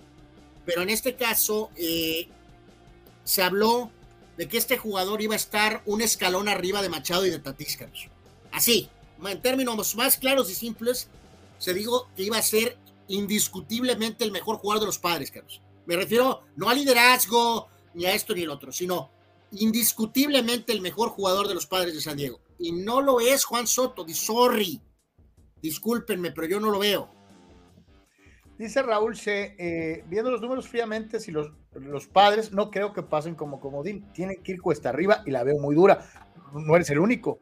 [0.66, 2.28] Pero en este caso eh,
[3.24, 3.92] se habló
[4.38, 7.78] de que este jugador iba a estar un escalón arriba de Machado y de Tatis,
[8.52, 8.90] Así,
[9.26, 11.10] en términos más claros y simples,
[11.58, 15.62] se dijo que iba a ser indiscutiblemente el mejor jugador de los padres, Carlos.
[15.86, 19.12] Me refiero no a liderazgo, ni a esto ni el otro, sino
[19.52, 22.42] indiscutiblemente el mejor jugador de los padres de San Diego.
[22.58, 24.82] Y no lo es Juan Soto, sorry.
[25.62, 27.10] Discúlpenme, pero yo no lo veo.
[28.58, 31.50] Dice Raúl C, eh, viendo los números fríamente, si los,
[32.12, 35.58] padres no creo que pasen como comodín, tienen que ir cuesta arriba y la veo
[35.60, 36.06] muy dura.
[36.54, 37.40] No eres el único,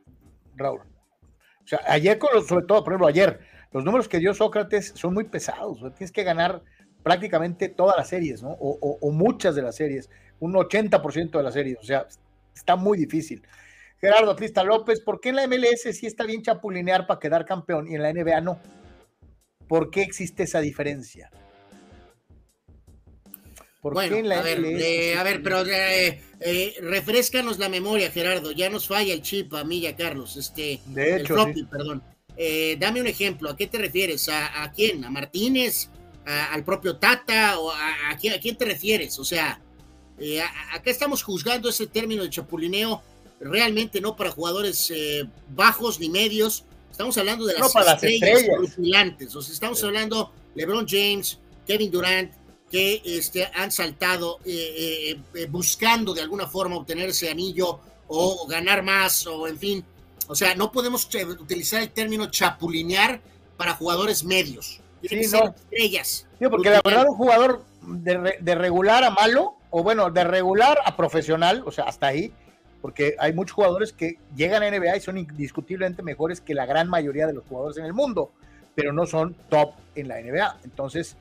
[0.55, 0.81] Raúl.
[0.81, 3.39] O sea, ayer, sobre todo, por ejemplo, ayer,
[3.71, 5.79] los números que dio Sócrates son muy pesados.
[5.95, 6.61] tienes que ganar
[7.01, 8.51] prácticamente todas las series, ¿no?
[8.51, 11.77] O muchas de las series, un 80% de las series.
[11.79, 12.07] O sea,
[12.55, 13.41] está muy difícil.
[13.99, 17.87] Gerardo Atlista López, ¿por qué en la MLS sí está bien chapulinear para quedar campeón
[17.87, 18.59] y en la NBA no?
[19.67, 21.31] ¿Por qué existe esa diferencia?
[23.81, 27.69] ¿Por bueno, qué en la a, ver, eh, a ver, pero eh, eh, refrescanos la
[27.69, 28.51] memoria, Gerardo.
[28.51, 30.35] Ya nos falla el chip a mí y a Carlos.
[30.35, 32.03] Este, de hecho, el floppy, perdón.
[32.79, 33.49] dame un ejemplo.
[33.49, 34.29] ¿A qué te refieres?
[34.29, 35.03] ¿A, quién?
[35.05, 35.89] ¿A Martínez?
[36.25, 37.59] ¿Al propio Tata?
[37.59, 39.17] ¿O a, quién, a, quién, te refieres?
[39.19, 39.61] O sea,
[40.71, 43.01] acá estamos juzgando ese término de chapulineo
[43.39, 46.63] realmente no para jugadores eh, bajos ni medios.
[46.91, 49.35] Estamos hablando de las, estrellas, estrellas.
[49.35, 52.31] O sea, estamos hablando LeBron James, Kevin Durant,
[52.71, 58.83] que este, han saltado eh, eh, buscando de alguna forma obtener ese anillo o ganar
[58.83, 59.85] más, o en fin.
[60.27, 61.07] O sea, no podemos
[61.39, 63.21] utilizar el término chapulinear
[63.55, 64.81] para jugadores medios.
[65.01, 66.27] Tienen que ser estrellas.
[66.49, 70.95] porque la verdad, un jugador de, de regular a malo, o bueno, de regular a
[70.95, 72.31] profesional, o sea, hasta ahí,
[72.81, 76.89] porque hay muchos jugadores que llegan a NBA y son indiscutiblemente mejores que la gran
[76.89, 78.31] mayoría de los jugadores en el mundo,
[78.75, 80.59] pero no son top en la NBA.
[80.63, 81.17] Entonces,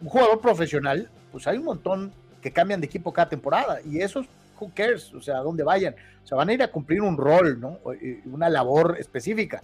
[0.00, 4.26] un jugador profesional, pues hay un montón que cambian de equipo cada temporada y esos,
[4.60, 7.16] who cares, o sea, a dónde vayan, o sea, van a ir a cumplir un
[7.16, 7.78] rol, ¿no?
[8.26, 9.62] Una labor específica.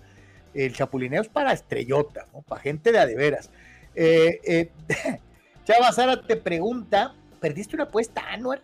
[0.54, 2.42] El chapulineo es para estrellotas, ¿no?
[2.42, 3.50] Para gente de adeveras.
[3.94, 4.70] Eh, eh,
[5.64, 7.14] Chava Sara te pregunta,
[7.44, 8.62] ¿perdiste una apuesta, Anuar?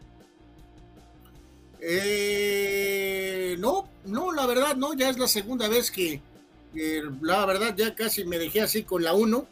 [1.83, 6.23] Eh, no, no, la verdad, no, ya es la segunda vez que,
[7.21, 9.47] la verdad, ya casi me dejé así con la 1.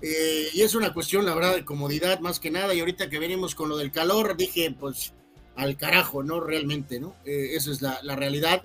[0.00, 2.72] Eh, y es una cuestión, la verdad, de comodidad más que nada.
[2.72, 5.12] Y ahorita que venimos con lo del calor, dije, pues
[5.56, 6.38] al carajo, ¿no?
[6.38, 7.16] Realmente, ¿no?
[7.24, 8.62] Eh, esa es la, realidad.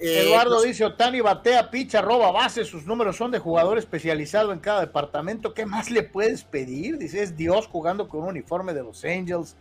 [0.00, 4.52] Eh, Eduardo pues dice, Otani batea, picha, roba base, sus números son de jugador especializado
[4.52, 5.54] en cada departamento.
[5.54, 6.98] ¿Qué más le puedes pedir?
[6.98, 9.56] Dice, es Dios jugando con un uniforme de los Angels.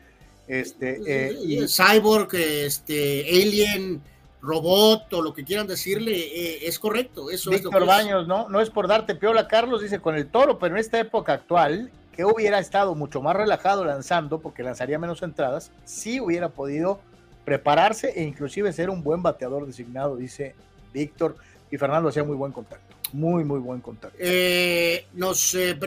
[0.48, 1.68] Este, y...
[1.68, 4.02] Cyborg, este, Alien,
[4.42, 7.30] robot o lo que quieran decirle, eh, es correcto.
[7.30, 8.48] Eso Víctor es Baños, ¿no?
[8.50, 11.92] No es por darte piola, Carlos, dice con el toro, pero en esta época actual,
[12.16, 17.00] que hubiera estado mucho más relajado lanzando, porque lanzaría menos entradas, sí hubiera podido
[17.48, 20.54] prepararse e inclusive ser un buen bateador designado, dice
[20.94, 21.38] Víctor.
[21.72, 24.18] Y Fernando hacía muy buen contacto, muy, muy buen contacto.
[24.20, 25.78] Eh, nos, eh,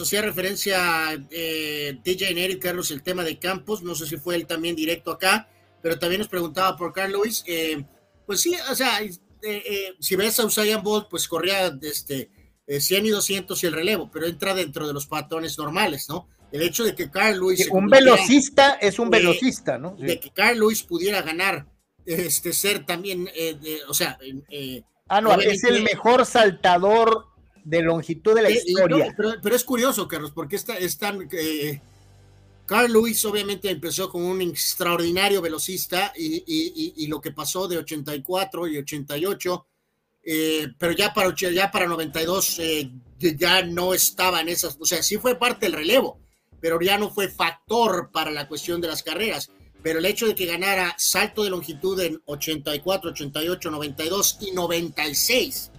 [0.00, 4.76] hacía referencia DJ Neri, Carlos, el tema de Campos, no sé si fue él también
[4.76, 5.48] directo acá
[5.82, 7.42] pero también nos preguntaba por Carl Lewis.
[7.46, 7.84] Eh,
[8.26, 12.30] pues sí, o sea, eh, eh, si ves a Usain Bolt, pues corría este,
[12.66, 16.28] 100 y 200 y el relevo, pero entra dentro de los patrones normales, ¿no?
[16.52, 17.68] El hecho de que Carl Lewis.
[17.70, 19.94] Un velocista es un velocista, ¿no?
[19.96, 21.66] De que Carl Lewis pudiera ganar,
[22.04, 23.28] este, ser también,
[23.88, 24.18] o sea.
[25.08, 27.26] ah, no, es el mejor saltador
[27.64, 29.14] de longitud de la historia.
[29.16, 31.28] pero, es curioso, Carlos, porque está, es tan
[32.70, 38.78] Carl Lewis obviamente empezó como un extraordinario velocista y, lo que pasó de 84 y
[38.78, 39.66] 88,
[40.22, 45.02] eh, pero ya para, ya para 92 eh, ya no estaba en esas, o sea,
[45.02, 46.20] sí fue parte del relevo,
[46.60, 49.50] pero ya no fue factor para la cuestión de las carreras.
[49.82, 55.70] Pero el hecho de que ganara salto de longitud en 84, 88, 92 y 96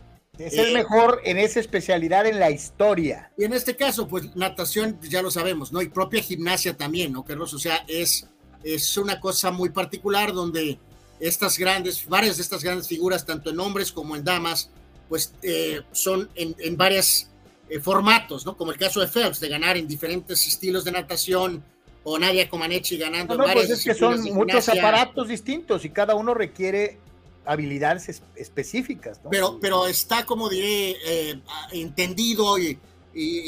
[0.46, 3.32] es el mejor en esa especialidad en la historia.
[3.38, 5.82] Y en este caso, pues natación, ya lo sabemos, ¿no?
[5.82, 7.54] Y propia gimnasia también, ¿no, Carlos?
[7.54, 8.28] O sea, es,
[8.64, 10.80] es una cosa muy particular donde
[11.20, 14.72] estas grandes, varias de estas grandes figuras, tanto en hombres como en damas,
[15.10, 17.28] pues eh, son en, en varios
[17.72, 18.58] eh, formatos, ¿no?
[18.58, 21.64] Como el caso de Phelps, de ganar en diferentes estilos de natación,
[22.04, 26.16] o Nadia Comaneci ganando no, no, pues es que son muchos aparatos distintos y cada
[26.16, 26.98] uno requiere
[27.46, 29.22] habilidades específicas.
[29.30, 31.40] Pero, pero está, como diré, eh,
[31.72, 32.78] entendido y,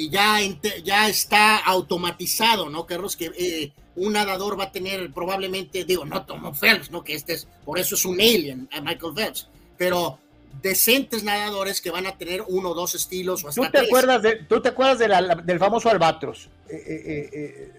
[0.09, 0.39] ya,
[0.83, 3.15] ya está automatizado, ¿no, Carlos?
[3.15, 7.03] Que eh, un nadador va a tener probablemente, digo, no como Phelps, ¿no?
[7.03, 9.47] Que este es, por eso es un alien, a Michael Phelps,
[9.77, 10.19] pero
[10.61, 14.21] decentes nadadores que van a tener uno o dos estilos o hasta ¿Tú te acuerdas,
[14.21, 14.99] de, ¿tú te acuerdas
[15.45, 16.49] del famoso Albatros?
[16.69, 17.71] Eh,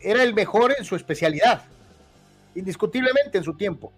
[0.00, 1.62] era el mejor en su especialidad,
[2.54, 3.92] indiscutiblemente en su tiempo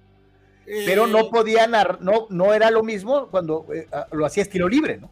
[0.65, 4.99] pero no eh, podía no, no era lo mismo cuando eh, lo hacía estilo libre,
[4.99, 5.11] ¿no?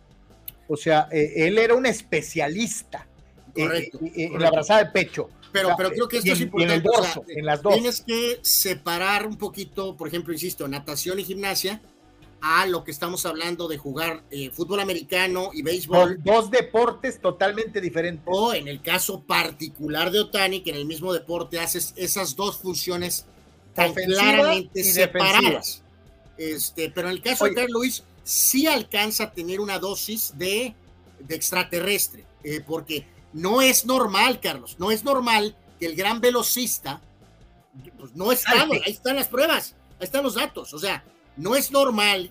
[0.68, 3.06] O sea, eh, él era un especialista
[3.54, 5.28] en la abrazada de pecho.
[5.52, 6.74] Pero, pero creo que esto es importante.
[6.74, 7.74] En, el dorso, en las dos.
[7.74, 11.82] Tienes que separar un poquito, por ejemplo, insisto, natación y gimnasia
[12.42, 16.20] a lo que estamos hablando de jugar fútbol americano y béisbol.
[16.24, 18.24] Dos, deportes totalmente diferentes.
[18.26, 22.56] O en el caso particular de Otani, que en el mismo deporte haces esas dos
[22.56, 23.26] funciones
[23.74, 25.82] tan claramente separadas.
[26.36, 30.74] Este, pero en el caso de Carl Lewis, sí alcanza a tener una dosis de,
[31.20, 37.00] de extraterrestre, eh, porque no es normal, Carlos, no es normal que el gran velocista,
[37.98, 41.04] pues no estamos, ahí están las pruebas, ahí están los datos, o sea,
[41.36, 42.30] no es normal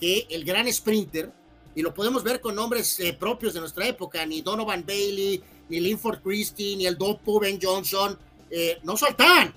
[0.00, 1.32] que el gran sprinter,
[1.74, 5.80] y lo podemos ver con nombres eh, propios de nuestra época, ni Donovan Bailey, ni
[5.80, 8.18] Linford Christie, ni el Dopo Ben Johnson,
[8.50, 9.54] eh, no saltaban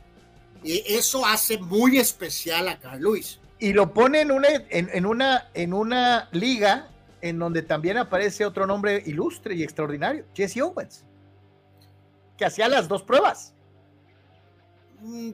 [0.64, 3.40] y eso hace muy especial a Carl Luis.
[3.60, 6.90] Y lo pone en una, en, una, en una liga
[7.22, 11.04] en donde también aparece otro nombre ilustre y extraordinario, Jesse Owens,
[12.38, 13.54] que hacía las dos pruebas.
[15.02, 15.32] Mm,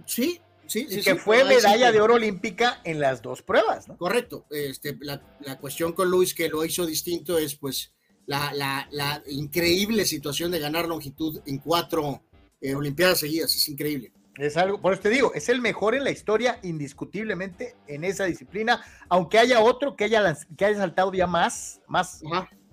[0.67, 3.97] sí, que fue medalla de oro olímpica en las dos pruebas, ¿no?
[3.97, 4.45] Correcto.
[4.49, 5.21] Este, la,
[5.59, 7.93] cuestión con Luis que lo hizo distinto es pues
[8.25, 12.23] la, la, increíble situación de ganar longitud en cuatro
[12.61, 14.11] eh, Olimpiadas seguidas, es increíble.
[14.37, 18.25] Es algo, por eso te digo, es el mejor en la historia, indiscutiblemente, en esa
[18.25, 22.21] disciplina, aunque haya otro que haya, que haya saltado ya más, más,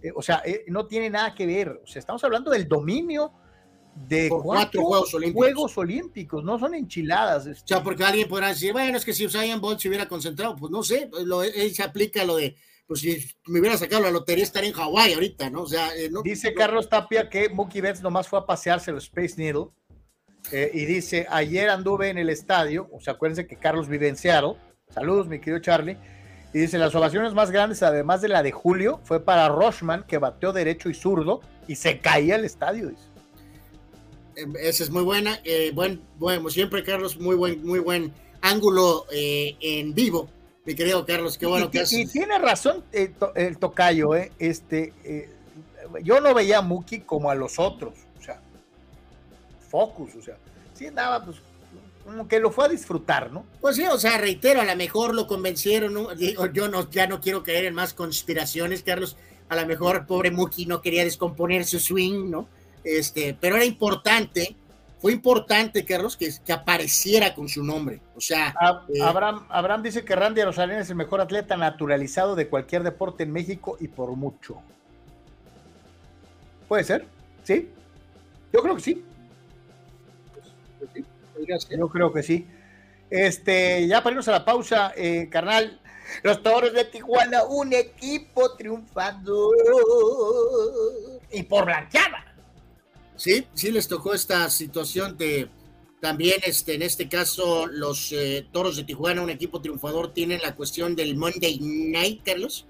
[0.03, 3.33] eh, o sea, eh, no tiene nada que ver, o sea, estamos hablando del dominio
[3.95, 5.45] de cuatro, cuatro Juegos Olímpicos.
[5.45, 7.47] Juegos Olímpicos, no son enchiladas.
[7.47, 7.69] O este.
[7.69, 10.71] sea, porque alguien podrá decir, bueno, es que si Usain Bolt se hubiera concentrado, pues
[10.71, 14.11] no sé, pues, lo, él se aplica lo de, pues si me hubiera sacado la
[14.11, 15.63] lotería estaría en Hawái ahorita, ¿no?
[15.63, 18.93] O sea, eh, no, Dice no- Carlos Tapia que Mookie Betts nomás fue a pasearse
[18.93, 19.67] los Space Needle.
[20.51, 24.17] eh, y dice, ayer anduve en el estadio, o sea, acuérdense que Carlos vive en
[24.17, 24.57] Seattle.
[24.89, 25.97] Saludos, mi querido Charlie.
[26.55, 30.19] Y dice, las ovaciones más grandes, además de la de Julio, fue para Roshman, que
[30.19, 32.89] bateó derecho y zurdo, y se caía el estadio.
[32.89, 33.05] dice.
[34.61, 35.41] Esa es muy buena.
[35.45, 40.29] eh, buen, bueno, siempre, Carlos, muy buen, muy buen ángulo eh, en vivo.
[40.65, 42.13] Mi querido Carlos, qué bueno y, que y- y haces.
[42.13, 45.29] tiene razón eh, to- el tocayo, eh, este, eh,
[46.05, 48.41] yo no veía a Mookie como a los otros, o sea,
[49.69, 50.37] focus, o sea,
[50.75, 51.39] sí andaba, pues,
[52.05, 53.45] como que lo fue a disfrutar, ¿no?
[53.61, 55.95] Pues sí, o sea, reitero, a lo mejor lo convencieron.
[55.95, 56.15] ¿no?
[56.15, 59.17] Digo, yo no, ya no quiero caer en más conspiraciones, Carlos.
[59.49, 62.49] A lo mejor pobre Mookie no quería descomponer su swing, ¿no?
[62.85, 64.57] Este, pero era importante,
[65.01, 68.01] fue importante, Carlos, que, que apareciera con su nombre.
[68.17, 69.01] O sea, A- Eh.
[69.03, 73.33] Abraham, Abraham dice que Randy Rosalén es el mejor atleta naturalizado de cualquier deporte en
[73.33, 74.61] México y por mucho.
[76.69, 77.07] ¿Puede ser?
[77.45, 77.69] ¿Sí?
[78.53, 79.05] Yo creo que sí.
[81.79, 82.47] Yo creo que sí.
[83.11, 85.79] Este, ya para irnos a la pausa, eh, carnal.
[86.23, 89.51] Los toros de Tijuana, un equipo triunfando.
[91.31, 92.12] Y por blanqueada.
[93.23, 95.49] Sí, sí les tocó esta situación de
[96.01, 100.57] también este en este caso los eh, Toros de Tijuana, un equipo triunfador, tienen la
[100.57, 102.67] cuestión del Monday Night, Carlos,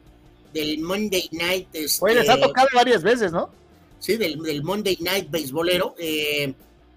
[0.52, 1.68] del Monday Night.
[1.72, 3.48] Este, Oye, les ha tocado varias veces, ¿no?
[3.98, 5.94] sí, del, del Monday Night beisbolero.
[5.98, 6.52] eh,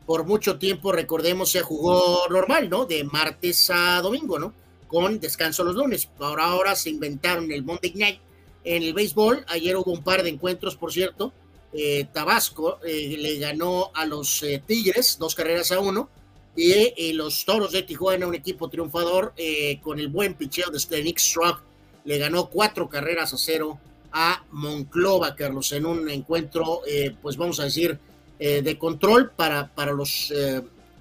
[0.05, 2.85] por mucho tiempo, recordemos, se jugó normal, ¿no?
[2.85, 4.53] De martes a domingo, ¿no?
[4.87, 6.09] Con descanso los lunes.
[6.19, 8.19] Ahora, ahora se inventaron el Monday Night
[8.65, 9.45] en el béisbol.
[9.47, 11.31] Ayer hubo un par de encuentros, por cierto.
[11.77, 16.09] Eh, Tabasco eh, le ganó a los eh, Tigres dos carreras a uno.
[16.57, 21.19] Y los Toros de Tijuana, un equipo triunfador, eh, con el buen picheo de Stenik
[21.19, 21.61] Struck,
[22.05, 23.77] le ganó cuatro carreras a cero
[24.13, 27.99] a Monclova, Carlos, en un encuentro, eh, pues vamos a decir,
[28.39, 30.33] de control para, para, los,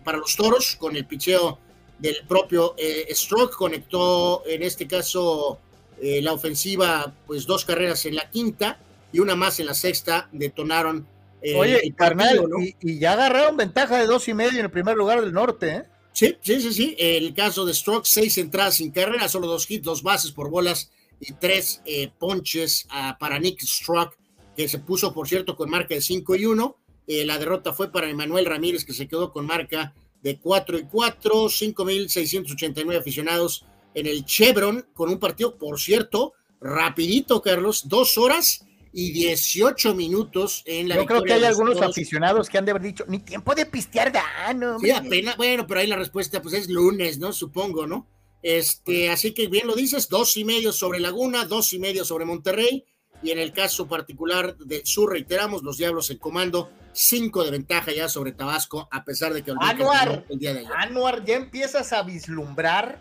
[0.04, 1.58] para los toros, con el picheo
[2.00, 2.74] del propio
[3.10, 5.58] Stroke, conectó en este caso
[6.00, 8.78] la ofensiva, pues dos carreras en la quinta
[9.14, 11.06] y una más en la sexta, detonaron.
[11.40, 12.60] eh, Oye, el carnal, ¿no?
[12.60, 15.68] y, y ya agarraron ventaja de dos y medio en el primer lugar del norte,
[15.70, 15.82] ¿eh?
[16.12, 16.96] Sí, sí, sí, sí.
[16.98, 20.90] El caso de Stroke, seis entradas sin carrera, solo dos hits, dos bases por bolas
[21.20, 24.16] y tres eh, ponches ah, para Nick Stroke,
[24.56, 26.76] que se puso, por cierto, con marca de 5 y 1.
[27.06, 30.84] Eh, la derrota fue para Emanuel Ramírez, que se quedó con marca de 4 y
[30.84, 38.64] 4, 5.689 aficionados en el Chevron, con un partido, por cierto, rapidito, Carlos, dos horas
[38.97, 42.70] y 18 minutos en la Yo creo que hay de algunos aficionados que han de
[42.70, 44.78] haber dicho, ni tiempo de pistear da, no.
[44.78, 45.09] Sí, hombre".
[45.09, 47.32] apenas, bueno, pero ahí la respuesta pues es lunes, ¿no?
[47.32, 48.07] Supongo, ¿no?
[48.40, 52.24] Este, así que bien lo dices, dos y medio sobre Laguna, dos y medio sobre
[52.24, 52.84] Monterrey,
[53.20, 57.90] y en el caso particular del sur, reiteramos, los Diablos en comando, cinco de ventaja
[57.90, 60.24] ya sobre Tabasco, a pesar de que Anuar.
[60.28, 60.72] el día de ayer.
[60.76, 63.01] Anuar, ya empiezas a vislumbrar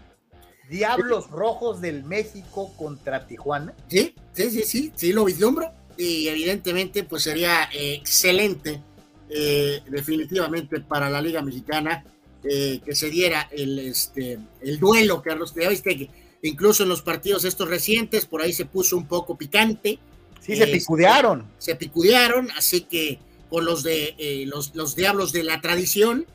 [0.70, 3.76] Diablos Rojos del México contra Tijuana.
[3.90, 8.82] Sí, sí, sí, sí, sí lo vislumbro, y evidentemente pues sería eh, excelente,
[9.30, 12.04] eh, definitivamente para la Liga Mexicana,
[12.44, 16.10] eh, que se diera el, este, el duelo, Carlos, ya viste que
[16.42, 20.00] incluso en los partidos estos recientes, por ahí se puso un poco picante,
[20.42, 21.46] Sí, se Este, picudearon.
[21.58, 23.18] se picudearon, así que
[23.50, 26.26] con los de eh, los, los diablos de la tradición,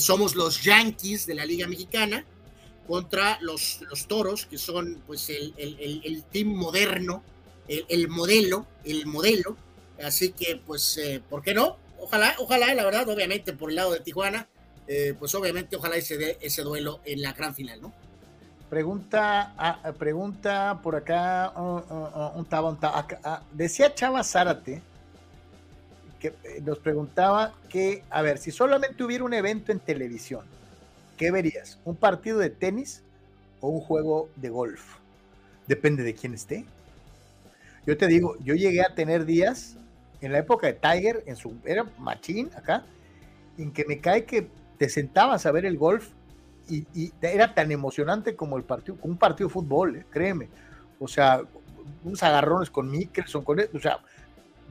[0.00, 2.24] somos los Yankees de la Liga Mexicana,
[2.88, 7.22] contra los, los toros, que son pues el, el, el- el team moderno,
[7.68, 9.56] el, el modelo, el modelo.
[10.02, 11.76] Así que, pues, eh, ¿por qué no?
[11.98, 14.48] Ojalá, ojalá, la verdad, obviamente por el lado de Tijuana,
[14.86, 17.92] eh, pues obviamente ojalá se dé ese duelo en la gran final, ¿no?
[18.68, 24.24] Pregunta, ah, pregunta por acá, uh, uh, uh, un taba, un taba, ah, decía Chava
[24.24, 24.82] Zárate
[26.18, 30.44] que eh, nos preguntaba que, a ver, si solamente hubiera un evento en televisión,
[31.16, 31.78] ¿qué verías?
[31.84, 33.02] ¿Un partido de tenis
[33.60, 34.82] o un juego de golf?
[35.66, 36.64] Depende de quién esté.
[37.86, 39.76] Yo te digo, yo llegué a tener días
[40.20, 42.84] en la época de Tiger, en su era machín acá,
[43.58, 44.48] en que me cae que
[44.78, 46.08] te sentabas a ver el golf
[46.68, 50.48] y, y era tan emocionante como el partido, un partido de fútbol, eh, créeme.
[50.98, 51.42] O sea,
[52.02, 53.98] unos agarrones con Mickelson, con, o sea,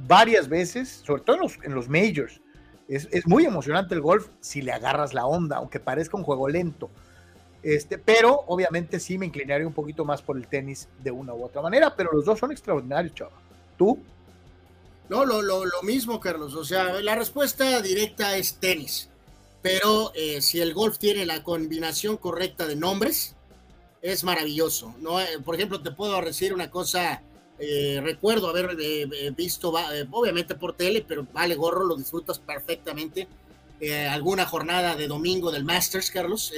[0.07, 2.41] varias veces, sobre todo en los, en los majors.
[2.87, 6.49] Es, es, muy emocionante el golf si le agarras la onda, aunque parezca un juego
[6.49, 6.89] lento.
[7.63, 11.45] Este, pero obviamente sí me inclinaría un poquito más por el tenis de una u
[11.45, 13.33] otra manera, pero los dos son extraordinarios, chaval.
[13.77, 13.97] ¿Tú?
[15.09, 16.55] No, lo, lo, lo, mismo, Carlos.
[16.55, 19.09] O sea, la respuesta directa es tenis.
[19.61, 23.35] Pero eh, si el golf tiene la combinación correcta de nombres,
[24.01, 24.93] es maravilloso.
[24.99, 25.21] ¿no?
[25.21, 27.23] Eh, por ejemplo, te puedo decir una cosa.
[27.59, 28.75] Eh, recuerdo haber
[29.37, 29.73] visto,
[30.11, 33.27] obviamente por tele, pero vale gorro, lo disfrutas perfectamente.
[34.09, 36.51] alguna jornada de domingo del Masters, Carlos.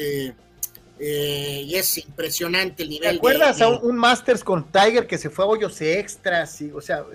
[1.00, 3.12] Y es impresionante el nivel.
[3.12, 6.62] ¿Te acuerdas de, a un, un, Masters con Tiger que se fue a hoyos extras?
[6.62, 7.06] Y, o sea,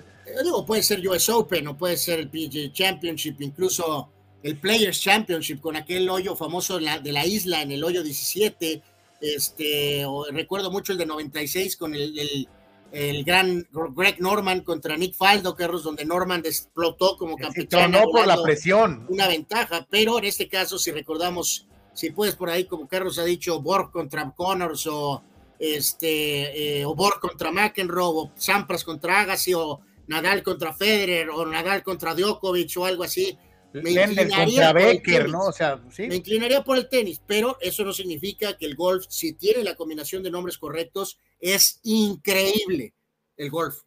[0.43, 4.09] digo, puede ser US Open o puede ser el PGA Championship, incluso
[4.43, 8.03] el Players Championship con aquel hoyo famoso de la, de la isla en el hoyo
[8.03, 8.81] 17.
[9.21, 12.47] Este, o, recuerdo mucho el de 96 con el, el,
[12.91, 17.91] el, gran Greg Norman contra Nick Faldo, Carlos, donde Norman explotó como campeón.
[17.91, 19.05] No por la presión.
[19.09, 23.25] Una ventaja, pero en este caso, si recordamos, si puedes por ahí, como Carlos ha
[23.25, 25.23] dicho, Borg contra Connors o
[25.59, 31.45] este, eh, o Borg contra McEnroe o Sampras contra Agassi o Nadal contra Federer o
[31.45, 33.37] Nadal contra Djokovic o algo así.
[33.73, 35.45] Me inclinaría, Becker, ¿no?
[35.45, 36.07] o sea, ¿sí?
[36.07, 39.75] me inclinaría por el tenis, pero eso no significa que el golf, si tiene la
[39.75, 42.93] combinación de nombres correctos, es increíble
[43.37, 43.81] el golf.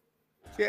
[0.57, 0.63] Sí,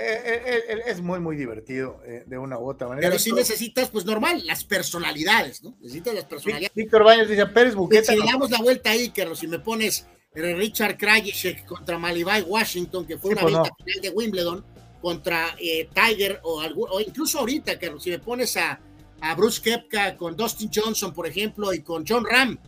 [0.86, 3.08] es muy, muy divertido eh, de una u otra manera.
[3.08, 5.76] Pero si necesitas, pues normal, las personalidades, ¿no?
[5.80, 6.74] Necesitas las personalidades.
[6.74, 8.12] Víctor Baños dice, Pérez Buqueta.
[8.12, 13.06] Si le damos la vuelta ahí, Carlos, si me pones Richard Krajicek contra Malibay Washington,
[13.06, 13.84] que fue Sí, una pues venta no.
[13.84, 14.64] final de Wimbledon,
[15.00, 18.80] contra eh, Tiger o, algún, o incluso ahorita, Carlos, si me pones a,
[19.20, 22.58] a Bruce Kepka con Dustin Johnson, por ejemplo, y con John Ram,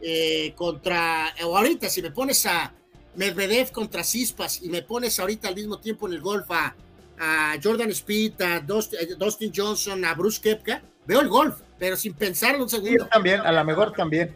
[0.00, 2.72] eh, contra, o ahorita si me pones a
[3.16, 6.74] Medvedev contra Cispas y me pones ahorita al mismo tiempo en el golf a,
[7.18, 11.96] a Jordan Speed, a Dustin, a Dustin Johnson, a Bruce Kepka, veo el golf, pero
[11.96, 13.04] sin pensarlo un Sí, segundo.
[13.04, 14.34] yo también, a lo mejor también.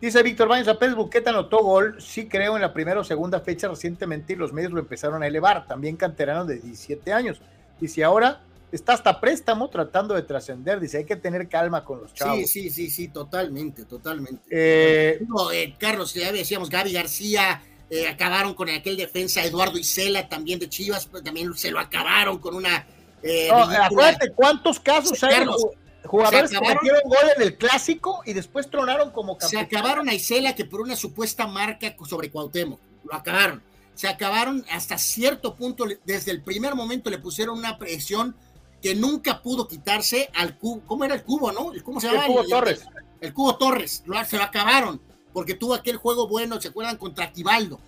[0.00, 3.40] Dice Víctor Baños, a Pérez Buqueta anotó gol, sí creo, en la primera o segunda
[3.40, 7.40] fecha recientemente y los medios lo empezaron a elevar, también canterano de 17 años.
[7.80, 12.12] Dice, ahora está hasta préstamo tratando de trascender, dice, hay que tener calma con los
[12.12, 12.36] chavos.
[12.36, 14.42] Sí, sí, sí, sí, totalmente, totalmente.
[14.50, 17.62] Eh, No, eh, Carlos, ya decíamos, Gaby García,
[18.02, 22.38] eh, acabaron con aquel defensa Eduardo Isela, también de Chivas, pues, también se lo acabaron
[22.38, 22.86] con una...
[23.22, 25.66] eh, no, acuérdate cuántos casos hay Carlos,
[26.04, 29.66] jugadores se que metieron gol en el clásico y después tronaron como Se campeones.
[29.66, 33.62] acabaron a Isela que por una supuesta marca sobre Cuauhtémoc, lo acabaron.
[33.94, 38.34] Se acabaron hasta cierto punto, desde el primer momento le pusieron una presión
[38.82, 40.82] que nunca pudo quitarse al cubo.
[40.86, 41.72] ¿Cómo era el cubo, no?
[41.72, 42.26] El- ¿Cómo se El llama?
[42.26, 42.84] Cubo Torres.
[43.20, 45.00] El Cubo Torres, lo, se lo acabaron,
[45.34, 46.96] porque tuvo aquel juego bueno, ¿se acuerdan?
[46.96, 47.78] Contra Tibaldo.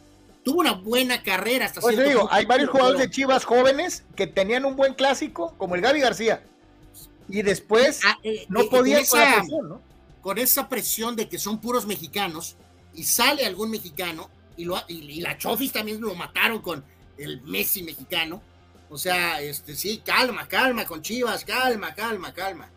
[0.44, 4.64] Tuvo una buena carrera hasta Pues digo, hay varios jugadores de Chivas jóvenes que tenían
[4.66, 6.44] un buen clásico, como el Gaby García,
[7.28, 9.80] y después Ah, eh, no eh, podían con esa- presión, ¿no?
[10.20, 12.56] con esa presión de que son puros mexicanos
[12.94, 16.84] y sale algún mexicano y, lo, y, y la Chofis también lo mataron con
[17.18, 18.42] el Messi mexicano.
[18.88, 22.68] O sea, este sí, calma, calma con Chivas, calma, calma, calma.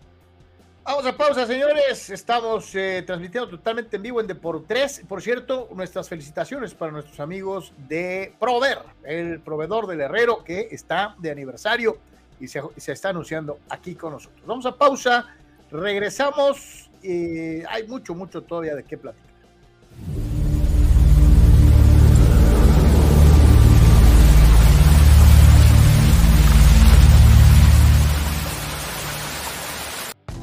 [0.89, 2.09] Vamos a pausa, señores.
[2.09, 5.03] Estamos eh, transmitiendo totalmente en vivo en Deportes.
[5.07, 11.13] Por cierto, nuestras felicitaciones para nuestros amigos de Prover, el proveedor del Herrero que está
[11.19, 11.99] de aniversario
[12.39, 14.41] y se, se está anunciando aquí con nosotros.
[14.47, 15.27] Vamos a pausa,
[15.69, 16.89] regresamos.
[17.03, 19.29] y hay mucho, mucho todavía de qué platicar.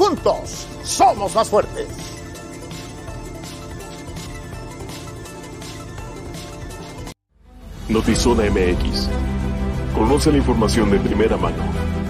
[0.00, 1.86] Juntos somos más fuertes.
[7.86, 9.10] Notizona MX.
[9.94, 11.62] Conoce la información de primera mano.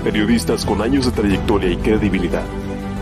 [0.05, 2.45] Periodistas con años de trayectoria y credibilidad.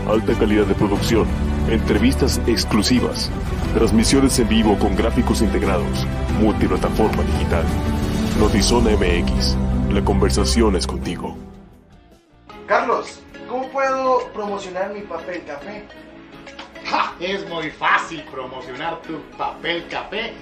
[0.07, 1.27] Alta calidad de producción.
[1.69, 3.29] Entrevistas exclusivas.
[3.75, 6.07] Transmisiones en vivo con gráficos integrados.
[6.41, 7.65] Multiplataforma digital.
[8.39, 9.55] Notizona MX.
[9.93, 11.37] La conversación es contigo.
[12.65, 13.19] Carlos,
[13.49, 15.85] ¿cómo puedo promocionar mi papel café?
[16.85, 17.15] ¡Ja!
[17.19, 20.33] Es muy fácil promocionar tu papel café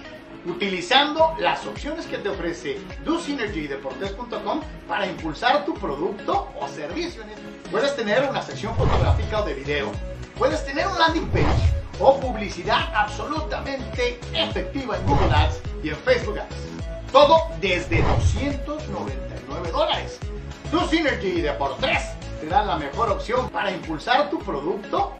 [0.46, 7.24] utilizando las opciones que te ofrece DoSynergy y Deportes.com para impulsar tu producto o servicio.
[7.72, 9.92] Puedes tener una sección fotográfica o de video,
[10.38, 16.40] puedes tener un landing page o publicidad absolutamente efectiva en Google Ads y en Facebook
[16.40, 17.12] Ads.
[17.12, 20.20] Todo desde 299 dólares.
[20.70, 25.14] Tu Synergy de por 3 te da la mejor opción para impulsar tu producto.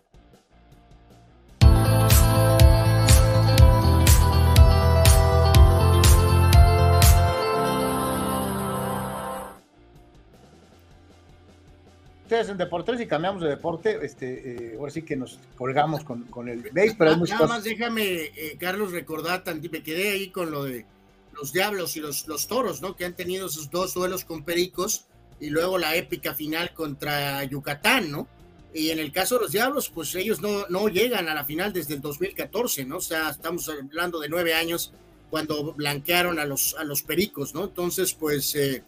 [12.24, 16.24] ustedes en Deportes y cambiamos de deporte, este, eh, ahora sí que nos colgamos con,
[16.24, 17.58] con el base, pero hay Ah, muchas Nada cosas.
[17.58, 20.86] más déjame, eh, Carlos, recordar, me quedé ahí con lo de
[21.32, 22.98] los Diablos y los, los Toros, ¿no?
[22.98, 25.06] Que han tenido esos dos duelos con Pericos
[25.40, 28.28] y luego la épica final contra Yucatán, ¿no?
[28.74, 31.74] Y en el caso de los Diablos, pues ellos no, no llegan a la final
[31.74, 32.98] desde el 2014, ¿no?
[32.98, 34.92] O sea, estamos hablando de nueve años
[35.30, 37.66] cuando blanquearon a los, a los Pericos, ¿no?
[37.66, 38.84] Entonces, pues, eh,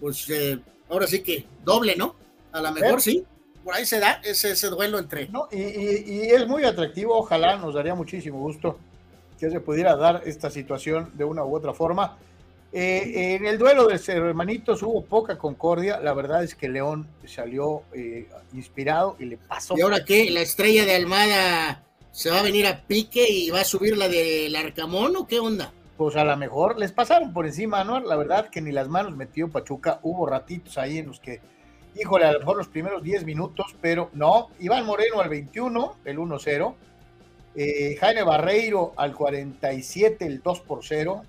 [0.00, 0.58] pues eh,
[0.88, 2.16] ahora sí que doble, ¿no?
[2.52, 3.24] A lo mejor sí,
[3.64, 5.28] por ahí se da ese, duelo entre...
[5.28, 5.48] ¿no?
[5.52, 8.78] Y, y- y es muy atractivo, ojalá nos daría muchísimo gusto
[9.38, 12.16] que se pudiera dar esta situación de una u otra forma.
[12.74, 17.82] Eh, en el duelo de hermanitos hubo poca concordia, la verdad es que León salió
[17.92, 19.76] eh, inspirado y le pasó.
[19.76, 20.30] ¿Y ahora qué?
[20.30, 24.08] ¿La estrella de Almada se va a venir a pique y va a subir la
[24.08, 25.70] del Arcamón o qué onda?
[25.98, 28.00] Pues a lo mejor les pasaron por encima, ¿no?
[28.00, 31.42] La verdad que ni las manos metió Pachuca, hubo ratitos ahí en los que,
[31.94, 34.48] híjole, a lo mejor los primeros 10 minutos, pero no.
[34.60, 36.74] Iván Moreno al 21, el 1-0.
[37.54, 41.22] Eh, Jaime Barreiro al 47, el 2 por 0.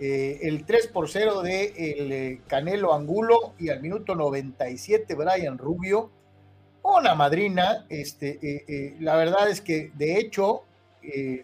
[0.00, 5.58] Eh, el 3 por 0 de el, eh, Canelo Angulo y al minuto 97 Brian
[5.58, 6.10] Rubio.
[6.82, 10.64] Una madrina, este, eh, la verdad es que de hecho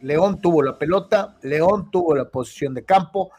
[0.02, 3.30] León tuvo la pelota, León tuvo la posición de campo,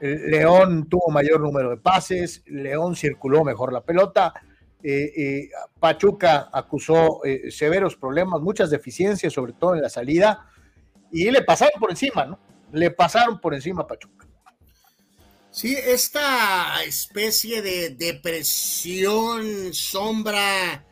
[0.00, 4.34] León tuvo mayor número de pases, León circuló mejor la pelota,
[5.80, 10.46] Pachuca acusó severos problemas, muchas deficiencias, sobre todo en la salida,
[11.10, 12.38] y le pasaron por encima, ¿no?
[12.72, 14.26] Le pasaron por encima a Pachuca.
[15.54, 20.86] Sí, esta especie de depresión, sombra,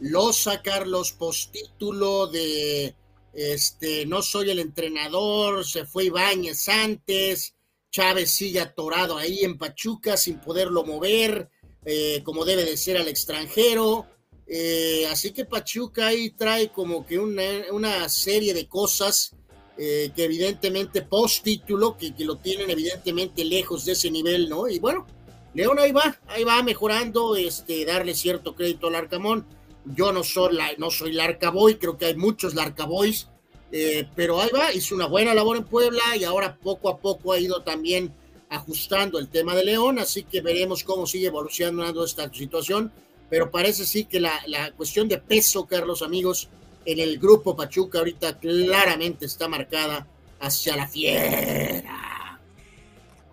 [0.00, 2.96] losa, Carlos, postítulo de
[3.34, 7.54] este, no soy el entrenador, se fue Ibáñez antes,
[7.90, 11.50] Chávez sigue atorado ahí en Pachuca sin poderlo mover,
[11.84, 14.06] eh, como debe de ser al extranjero.
[14.46, 19.36] Eh, así que Pachuca ahí trae como que una, una serie de cosas
[19.78, 24.68] eh, que evidentemente post título, que, que, lo tienen evidentemente lejos de ese nivel, ¿no?
[24.68, 25.06] Y bueno,
[25.52, 29.46] León ahí va, ahí va mejorando, este, darle cierto crédito al Arcamón.
[29.84, 33.28] Yo no soy, la, no soy Larcaboy, creo que hay muchos Larcaboys,
[33.70, 37.32] eh, pero ahí va, hizo una buena labor en Puebla y ahora poco a poco
[37.32, 38.12] ha ido también
[38.48, 42.92] ajustando el tema de León, así que veremos cómo sigue evolucionando esta situación,
[43.28, 46.48] pero parece sí que la, la cuestión de peso, Carlos, amigos,
[46.86, 50.06] en el grupo Pachuca ahorita claramente está marcada
[50.40, 52.15] hacia la fiera.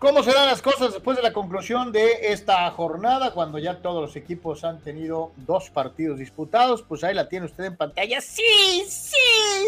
[0.03, 4.17] ¿Cómo serán las cosas después de la conclusión de esta jornada, cuando ya todos los
[4.17, 6.83] equipos han tenido dos partidos disputados?
[6.83, 8.19] Pues ahí la tiene usted en pantalla.
[8.19, 9.15] Sí, sí,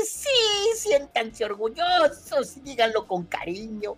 [0.06, 0.28] sí,
[0.76, 3.96] siéntanse orgullosos y díganlo con cariño.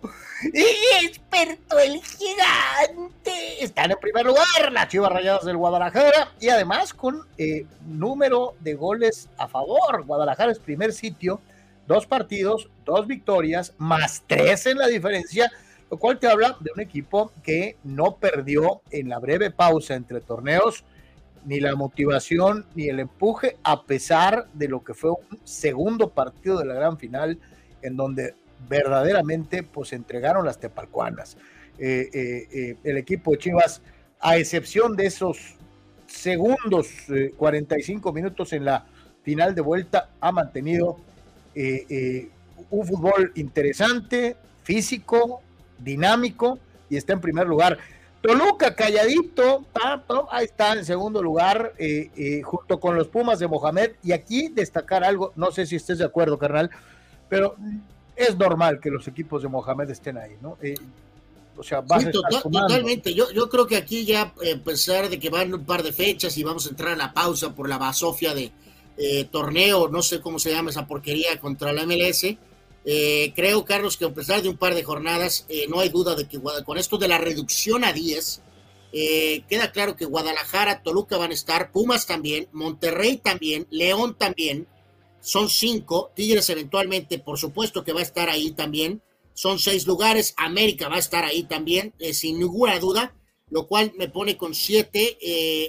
[0.54, 3.64] Y experto el gigante.
[3.64, 8.74] Están en primer lugar las Chivas Rayadas del Guadalajara y además con eh, número de
[8.74, 10.04] goles a favor.
[10.04, 11.40] Guadalajara es primer sitio,
[11.88, 15.50] dos partidos, dos victorias, más tres en la diferencia
[15.90, 20.20] lo cual te habla de un equipo que no perdió en la breve pausa entre
[20.20, 20.84] torneos
[21.44, 26.58] ni la motivación ni el empuje, a pesar de lo que fue un segundo partido
[26.58, 27.38] de la gran final,
[27.80, 28.34] en donde
[28.68, 31.36] verdaderamente pues entregaron las tepalcuanas.
[31.78, 33.80] Eh, eh, eh, el equipo de Chivas,
[34.20, 35.56] a excepción de esos
[36.06, 36.88] segundos,
[37.36, 38.84] 45 minutos en la
[39.22, 40.98] final de vuelta, ha mantenido
[42.70, 45.42] un fútbol interesante, físico,
[45.78, 46.58] dinámico
[46.90, 47.78] y está en primer lugar.
[48.20, 53.38] Toluca calladito, pa, pa, ahí está en segundo lugar, eh, eh, junto con los Pumas
[53.38, 53.92] de Mohamed.
[54.02, 56.70] Y aquí destacar algo, no sé si estés de acuerdo, carnal,
[57.28, 57.54] pero
[58.16, 60.58] es normal que los equipos de Mohamed estén ahí, ¿no?
[60.60, 60.74] Eh,
[61.56, 63.14] o sea, vas sí, total, totalmente.
[63.14, 65.92] Yo, yo creo que aquí ya, eh, a pesar de que van un par de
[65.92, 68.52] fechas y vamos a entrar a la pausa por la basofia de
[69.30, 72.36] torneo, no sé cómo se llama esa porquería contra la MLS,
[72.84, 76.14] eh, creo, Carlos, que a pesar de un par de jornadas, eh, no hay duda
[76.14, 78.42] de que con esto de la reducción a 10,
[78.92, 84.66] eh, queda claro que Guadalajara, Toluca van a estar, Pumas también, Monterrey también, León también,
[85.20, 89.02] son cinco, Tigres eventualmente, por supuesto que va a estar ahí también,
[89.34, 93.14] son seis lugares, América va a estar ahí también, sin ninguna duda,
[93.50, 95.18] lo cual me pone con siete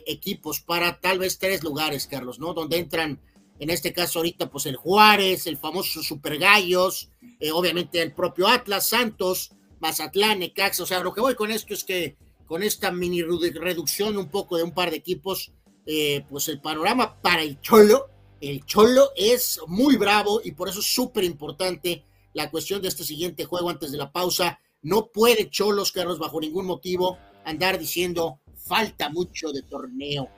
[0.10, 2.54] equipos para tal vez tres lugares, Carlos, ¿no?
[2.54, 3.20] Donde entran
[3.60, 8.48] en este caso ahorita pues el Juárez, el famoso Super Gallos, eh, obviamente el propio
[8.48, 12.92] Atlas, Santos, Mazatlán, Necaxa, o sea, lo que voy con esto es que con esta
[12.92, 15.52] mini reducción un poco de un par de equipos,
[15.86, 18.10] eh, pues el panorama para el Cholo,
[18.42, 23.04] el Cholo es muy bravo y por eso es súper importante la cuestión de este
[23.04, 24.60] siguiente juego antes de la pausa.
[24.82, 30.30] No puede Cholos, Carlos, bajo ningún motivo andar diciendo falta mucho de torneo.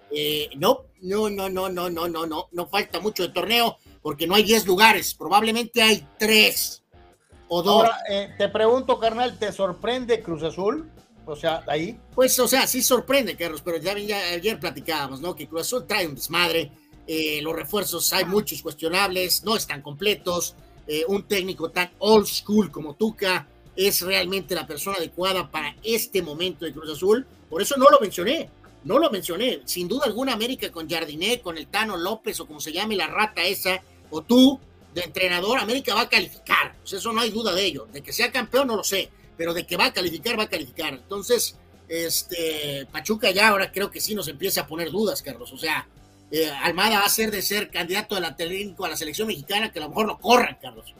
[0.56, 4.36] no, no, no, no, no, no, no, no, no falta mucho de torneo porque no
[4.36, 6.84] hay 10 lugares, probablemente hay 3
[7.50, 7.76] o 2.
[7.76, 7.98] Ahora,
[8.38, 10.90] te pregunto, carnal, ¿te sorprende Cruz Azul?
[11.26, 12.00] O sea, ahí.
[12.16, 15.36] Pues, o sea, sí sorprende, Carlos, pero ya, ayer platicábamos, ¿no?
[15.36, 16.72] Que Cruz Azul trae un desmadre,
[17.42, 20.56] los refuerzos hay muchos cuestionables, no están completos,
[21.08, 26.66] un técnico tan old school como Tuca es realmente la persona adecuada para este momento
[26.66, 28.50] de Cruz Azul, por eso no lo mencioné,
[28.84, 29.62] no lo mencioné.
[29.66, 33.08] Sin duda alguna, América con Jardiné, con el Tano López o como se llame la
[33.08, 34.60] rata esa, o tú,
[34.94, 36.76] de entrenador, América va a calificar.
[36.84, 37.88] Eso no hay duda de ello.
[37.92, 40.50] De que sea campeón, no lo sé, pero de que va a calificar, va a
[40.50, 40.94] calificar.
[40.94, 41.58] Entonces,
[41.88, 45.52] este, Pachuca ya ahora creo que sí nos empieza a poner dudas, Carlos.
[45.54, 45.88] O sea,
[46.32, 49.80] eh, Almada va a ser de ser candidato a la, a la selección mexicana, que
[49.80, 50.94] a lo mejor lo corran, Carlos.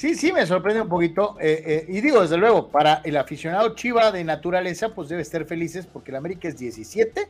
[0.00, 1.36] Sí, sí, me sorprende un poquito.
[1.38, 5.44] Eh, eh, y digo, desde luego, para el aficionado Chiva de naturaleza, pues debe estar
[5.44, 7.28] felices porque el América es 17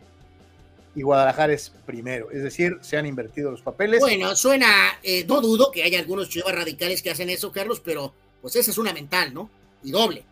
[0.94, 2.30] y Guadalajara es primero.
[2.30, 3.98] Es decir, se han invertido los papeles.
[3.98, 4.68] Bueno, suena,
[5.02, 8.70] eh, no dudo que haya algunos Chivas radicales que hacen eso, Carlos, pero pues esa
[8.70, 9.51] es una mental, ¿no?
[9.82, 10.22] Y doble.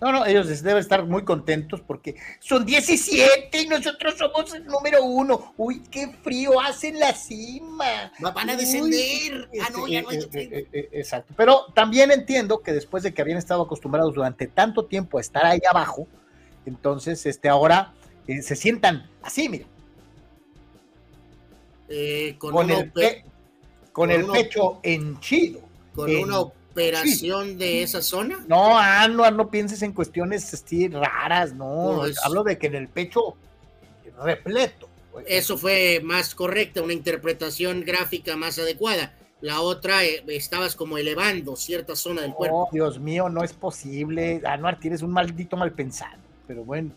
[0.00, 5.04] No, no, ellos deben estar muy contentos porque son 17 y nosotros somos el número
[5.04, 5.52] uno.
[5.58, 8.10] Uy, qué frío hace en la cima.
[8.18, 9.50] Van a descender.
[9.60, 11.34] ah, no, ya no hay eh, eh, Exacto.
[11.36, 15.44] Pero también entiendo que después de que habían estado acostumbrados durante tanto tiempo a estar
[15.44, 16.08] ahí abajo,
[16.64, 17.92] entonces este, ahora
[18.26, 19.66] eh, se sientan así, mira.
[22.38, 22.90] con, el,
[23.92, 25.60] con, el pecho henchido.
[25.94, 28.44] Con una operación de esa zona?
[28.48, 32.02] No, Anuar, no pienses en cuestiones así raras, no.
[32.24, 33.36] Hablo de que en el pecho
[34.22, 34.88] repleto.
[35.26, 39.12] Eso fue más correcta, una interpretación gráfica más adecuada.
[39.40, 42.68] La otra, eh, estabas como elevando cierta zona del cuerpo.
[42.72, 44.42] Dios mío, no es posible.
[44.44, 46.18] Anuar, tienes un maldito mal pensado.
[46.46, 46.92] Pero bueno.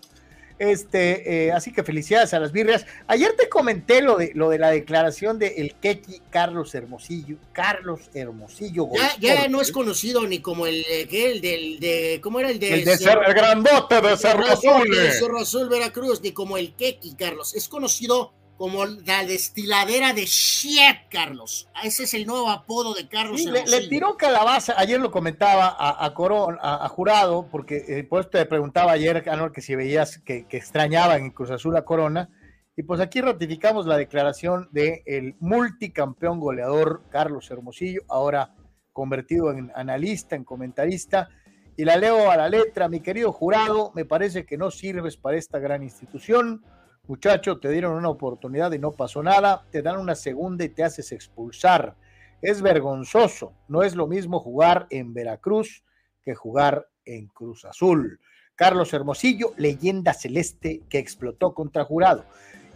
[0.60, 2.86] Este, eh, así que felicidades a las birrias.
[3.08, 7.38] Ayer te comenté lo de, lo de la declaración de el Keki Carlos Hermosillo.
[7.52, 8.90] Carlos Hermosillo.
[8.94, 12.60] Ya, ya no es conocido ni como el, eh, el del, de, ¿cómo era el
[12.60, 12.74] de?
[12.74, 14.90] El, de el grandote de Cerro Azul.
[14.90, 17.56] De Cerro Azul, Veracruz, ni como el Keki Carlos.
[17.56, 21.70] Es conocido como la destiladera de shit, Carlos.
[21.84, 23.42] Ese es el nuevo apodo de Carlos.
[23.44, 28.30] le, tiró calabaza, ayer lo comentaba a, a Corón, a, Jurado, porque eh, por eso
[28.30, 29.24] te preguntaba ayer,
[29.54, 32.30] que si veías que, que, extrañaban en Cruz Azul a Corona.
[32.76, 38.56] Y pues aquí ratificamos la declaración del multicampeón goleador Carlos Hermosillo, ahora
[38.92, 41.30] convertido en analista, en comentarista.
[41.76, 45.38] Y la leo a la letra, mi querido jurado, me parece que no sirves para
[45.38, 46.64] esta gran institución
[47.06, 50.86] Muchacho, te dieron una oportunidad y no pasó nada, te dan una segunda y te
[50.86, 51.98] haces expulsar.
[52.42, 55.84] Es vergonzoso, no es lo mismo jugar en Veracruz
[56.24, 58.22] que jugar en Cruz Azul.
[58.56, 62.24] Carlos Hermosillo, leyenda celeste que explotó contra jurado.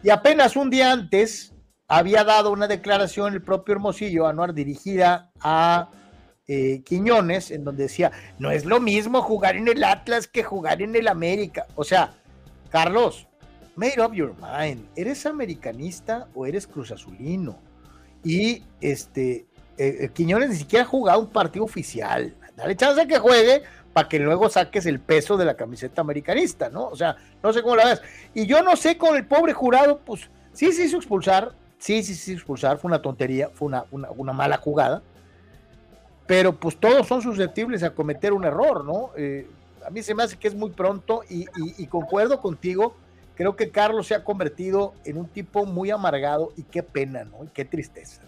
[0.04, 1.54] Y apenas un día antes
[1.88, 5.90] había dado una declaración el propio Hermosillo, Anuar, dirigida a
[6.49, 10.82] eh, Quiñones, en donde decía, no es lo mismo jugar en el Atlas que jugar
[10.82, 11.66] en el América.
[11.76, 12.18] O sea,
[12.70, 13.28] Carlos,
[13.78, 14.90] made up your mind.
[14.95, 17.60] ¿Eres americanista o eres cruzazulino?
[18.24, 19.48] Y este,
[19.78, 22.36] eh, eh, Quiñones ni siquiera ha jugado un partido oficial.
[22.56, 23.62] Dale chance a que juegue
[23.94, 26.88] para que luego saques el peso de la camiseta americanista, ¿no?
[26.88, 28.02] O sea, no sé cómo la ves.
[28.34, 32.16] Y yo no sé con el pobre jurado, pues sí se hizo expulsar, sí, sí,
[32.16, 35.04] sí, expulsar, fue una tontería, fue una, una, mala jugada,
[36.26, 39.12] pero pues todos son susceptibles a cometer un error, ¿no?
[39.16, 39.48] Eh,
[39.86, 42.95] a mí se me hace que es muy pronto y concuerdo contigo
[43.38, 47.45] creo que Carlos se ha convertido en un tipo muy amargado y qué pena, ¿no?
[47.45, 48.23] Y qué tristeza.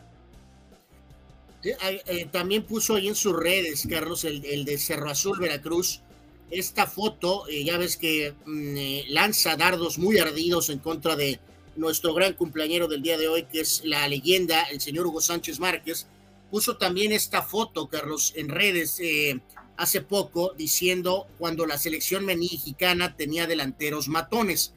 [1.64, 6.02] Eh, también puso ahí en sus redes, Carlos, el, de Cerro Azul, Veracruz,
[6.52, 11.40] esta foto, eh, ya ves que mm, eh, lanza dardos muy ardidos en contra de
[11.76, 15.60] nuestro gran cumpleañero del día de hoy, que es la leyenda, el señor Hugo Sánchez
[15.60, 16.08] Márquez,
[16.52, 19.02] puso también esta foto, Carlos, en redes
[19.76, 24.74] hace poco, diciendo cuando la selección mexicana tenía delanteros matones.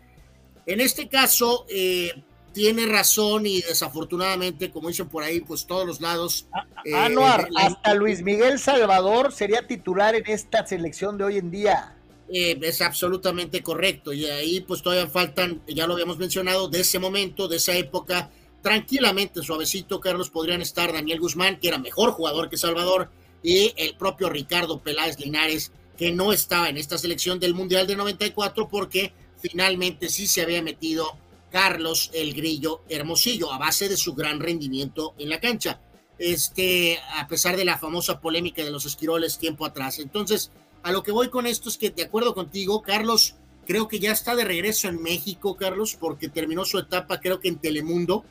[0.66, 2.22] En este caso, eh,
[2.52, 6.46] tiene razón y desafortunadamente, como dicen por ahí, pues todos los lados.
[6.84, 11.96] Eh, Anuar, hasta Luis Miguel Salvador sería titular en esta selección de hoy en día.
[12.32, 14.12] Eh, es absolutamente correcto.
[14.12, 18.30] Y ahí pues todavía faltan, ya lo habíamos mencionado, de ese momento, de esa época,
[18.62, 23.10] tranquilamente, suavecito, Carlos, podrían estar Daniel Guzmán, que era mejor jugador que Salvador,
[23.42, 27.96] y el propio Ricardo Peláez Linares, que no estaba en esta selección del Mundial de
[27.96, 29.12] 94 porque
[29.42, 31.18] finalmente sí se había metido
[31.50, 35.80] Carlos el Grillo Hermosillo a base de su gran rendimiento en la cancha.
[36.18, 39.98] Este, a pesar de la famosa polémica de los esquiroles tiempo atrás.
[39.98, 40.52] Entonces,
[40.82, 43.34] a lo que voy con esto es que, de acuerdo contigo, Carlos,
[43.66, 47.48] creo que ya está de regreso en México, Carlos, porque terminó su etapa, creo que
[47.48, 48.24] en Telemundo,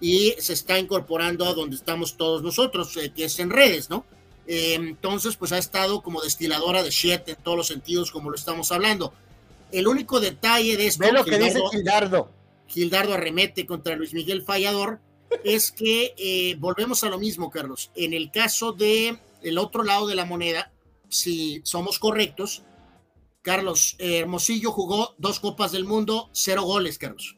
[0.00, 4.04] y se está incorporando a donde estamos todos nosotros, eh, que es en redes, ¿no?
[4.46, 8.36] Eh, entonces, pues ha estado como destiladora de shit en todos los sentidos, como lo
[8.36, 9.12] estamos hablando.
[9.72, 11.04] El único detalle de esto.
[11.04, 12.30] Ve lo que dice Gildardo.
[12.66, 15.00] Gildardo arremete contra Luis Miguel Fallador,
[15.44, 17.90] es que eh, volvemos a lo mismo, Carlos.
[17.94, 20.72] En el caso de el otro lado de la moneda,
[21.08, 22.62] si somos correctos,
[23.42, 27.36] Carlos Hermosillo jugó dos Copas del Mundo, cero goles, Carlos.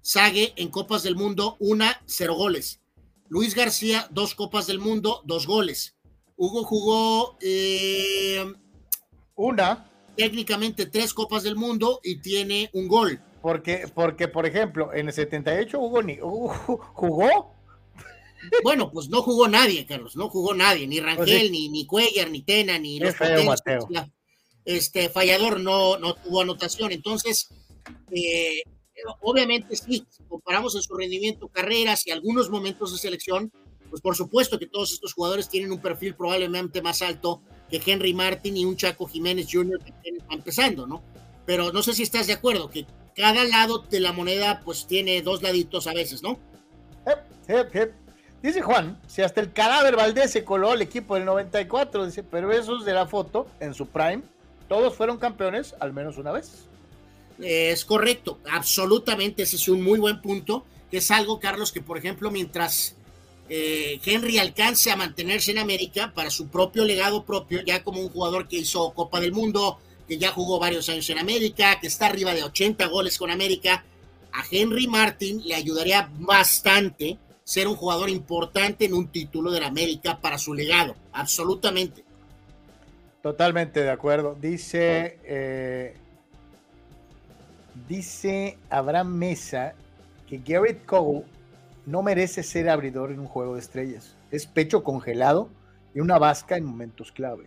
[0.00, 2.80] Sague en Copas del Mundo, una, cero goles.
[3.28, 5.96] Luis García, dos Copas del Mundo, dos goles.
[6.36, 8.54] Hugo jugó eh,
[9.34, 9.89] una.
[10.20, 13.22] Técnicamente tres Copas del Mundo y tiene un gol.
[13.40, 17.54] Porque, porque por ejemplo, en el 78 Hugo ni, jugó.
[18.62, 22.30] Bueno, pues no jugó nadie, Carlos, no jugó nadie, ni pues Rangel, ni, ni Cuellar,
[22.30, 23.14] ni Tena, ni los
[24.66, 26.92] Este fallador no, no tuvo anotación.
[26.92, 27.48] Entonces,
[28.10, 28.62] eh,
[29.22, 33.50] obviamente sí, si comparamos en su rendimiento, carreras y algunos momentos de selección,
[33.88, 37.40] pues por supuesto que todos estos jugadores tienen un perfil probablemente más alto
[37.70, 39.80] que Henry Martin y un Chaco Jiménez Jr.
[39.80, 39.92] que
[40.30, 41.02] empezando, ¿no?
[41.46, 42.86] Pero no sé si estás de acuerdo, que
[43.16, 46.38] cada lado de la moneda pues tiene dos laditos a veces, ¿no?
[48.42, 52.50] Dice Juan, si hasta el cadáver Valdés se coló al equipo del 94, dice, pero
[52.52, 54.22] esos de la foto, en su prime,
[54.68, 56.66] todos fueron campeones al menos una vez.
[57.38, 61.98] Es correcto, absolutamente, ese es un muy buen punto, que es algo, Carlos, que por
[61.98, 62.96] ejemplo, mientras
[63.52, 68.08] eh, Henry alcance a mantenerse en América para su propio legado propio, ya como un
[68.08, 72.06] jugador que hizo Copa del Mundo, que ya jugó varios años en América, que está
[72.06, 73.84] arriba de 80 goles con América,
[74.32, 79.66] a Henry Martin le ayudaría bastante ser un jugador importante en un título de la
[79.66, 82.04] América para su legado, absolutamente.
[83.20, 84.36] Totalmente de acuerdo.
[84.40, 85.94] Dice eh,
[87.88, 89.74] Dice Abraham Mesa
[90.28, 91.24] que Garrett Cole
[91.90, 94.14] no merece ser abridor en un juego de estrellas.
[94.30, 95.50] Es pecho congelado
[95.94, 97.46] y una vasca en momentos clave.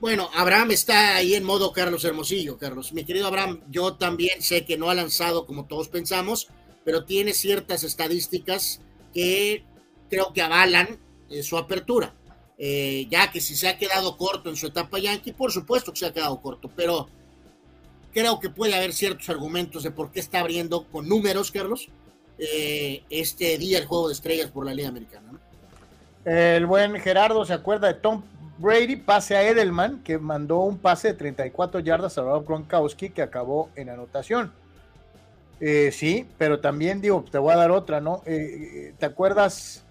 [0.00, 2.94] Bueno, Abraham está ahí en modo Carlos Hermosillo, Carlos.
[2.94, 6.48] Mi querido Abraham, yo también sé que no ha lanzado como todos pensamos,
[6.84, 8.80] pero tiene ciertas estadísticas
[9.12, 9.62] que
[10.08, 12.14] creo que avalan eh, su apertura.
[12.56, 15.98] Eh, ya que si se ha quedado corto en su etapa Yankee, por supuesto que
[15.98, 17.08] se ha quedado corto, pero
[18.12, 21.88] creo que puede haber ciertos argumentos de por qué está abriendo con números, Carlos,
[22.40, 25.32] eh, este día el juego de estrellas por la Liga Americana.
[26.24, 28.22] El buen Gerardo se acuerda de Tom
[28.58, 33.22] Brady, pase a Edelman, que mandó un pase de 34 yardas a Rob Gronkowski, que
[33.22, 34.52] acabó en anotación.
[35.60, 38.22] Eh, sí, pero también digo, te voy a dar otra, ¿no?
[38.24, 39.84] Eh, ¿Te acuerdas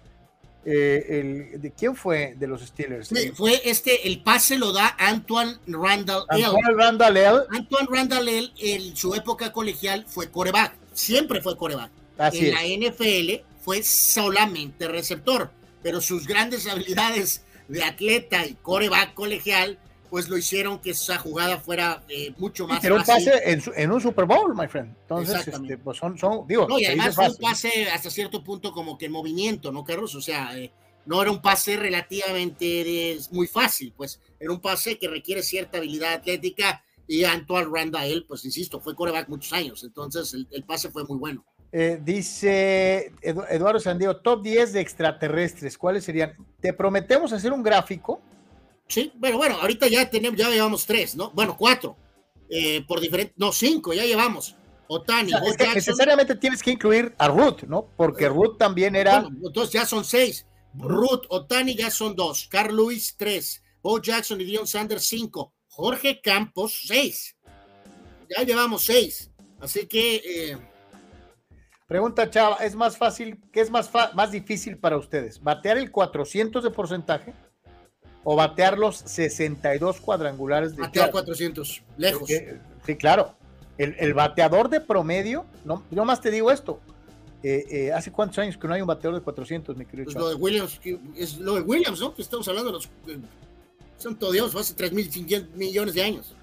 [0.64, 3.10] el, ¿de quién fue de los Steelers?
[3.34, 7.38] fue este, el pase lo da Antoine Randall Antoine Randall L.
[7.50, 8.52] Antoine Randall L.
[8.58, 11.90] en su época colegial fue coreback, siempre fue coreback.
[12.32, 15.50] En la NFL fue solamente receptor,
[15.82, 19.78] pero sus grandes habilidades de atleta y coreback colegial
[20.10, 24.00] pues lo hicieron que esa jugada fuera eh, mucho más Pero un pase en, un
[24.00, 24.92] Super Bowl, my friend.
[25.02, 28.72] Entonces, este, pues son, son, digo, no, y además fue un pase hasta cierto punto
[28.72, 30.16] como que en movimiento, ¿no, Carlos?
[30.16, 30.72] O sea, eh,
[31.06, 36.14] no era un pase relativamente muy fácil, pues era un pase que requiere cierta habilidad
[36.14, 41.18] atlética y Antoine Randall, pues insisto, fue coreback muchos años, entonces el, pase fue muy
[41.18, 41.44] bueno.
[41.72, 46.34] Eh, dice Eduardo Sandiego, top 10 de extraterrestres, ¿cuáles serían?
[46.60, 48.20] Te prometemos hacer un gráfico
[48.90, 51.30] Sí, bueno, bueno, ahorita ya tenemos, ya llevamos tres, ¿no?
[51.30, 51.96] Bueno, cuatro,
[52.50, 54.56] eh, por diferente, no, cinco, ya llevamos.
[54.88, 55.40] Otani, o
[55.72, 57.86] necesariamente tienes que incluir a Ruth, ¿no?
[57.96, 59.20] Porque Ruth también era.
[59.20, 60.44] Bueno, entonces ya son seis.
[60.74, 62.48] Ruth, Otani ya son dos.
[62.50, 63.62] Carl Lewis, tres.
[63.80, 65.54] Bo Jackson y Dion Sanders, cinco.
[65.68, 67.36] Jorge Campos, seis.
[68.36, 69.30] Ya llevamos seis.
[69.60, 70.16] Así que.
[70.16, 70.58] Eh...
[71.90, 75.42] Pregunta Chava, ¿es más fácil, qué es más, más difícil para ustedes?
[75.42, 77.34] ¿Batear el 400 de porcentaje?
[78.22, 82.28] o batear los 62 cuadrangulares de Batear 400, lejos.
[82.86, 83.34] sí, claro.
[83.76, 86.78] El, bateador de promedio, no, yo más te digo esto.
[87.42, 90.04] Eh, eh, ¿Hace cuántos años que no hay un bateador de 400, mi querido?
[90.04, 90.78] Pues lo de Williams,
[91.16, 92.14] es lo de Williams, ¿no?
[92.14, 92.84] Que estamos hablando de los.
[93.08, 93.18] Eh,
[93.96, 95.10] santo Dios, hace 3 mil
[95.56, 96.36] millones de años.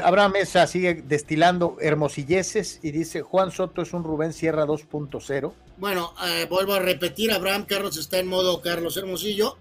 [0.00, 5.52] Abraham Mesa sigue destilando hermosilleces y dice Juan Soto es un Rubén Sierra 2.0.
[5.78, 6.14] Bueno,
[6.48, 9.58] vuelvo a repetir, Abraham Carlos está en modo Carlos Hermosillo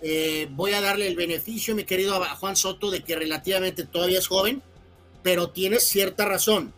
[0.00, 4.28] Eh, voy a darle el beneficio, mi querido Juan Soto, de que relativamente todavía es
[4.28, 4.62] joven,
[5.22, 6.72] pero tienes cierta razón.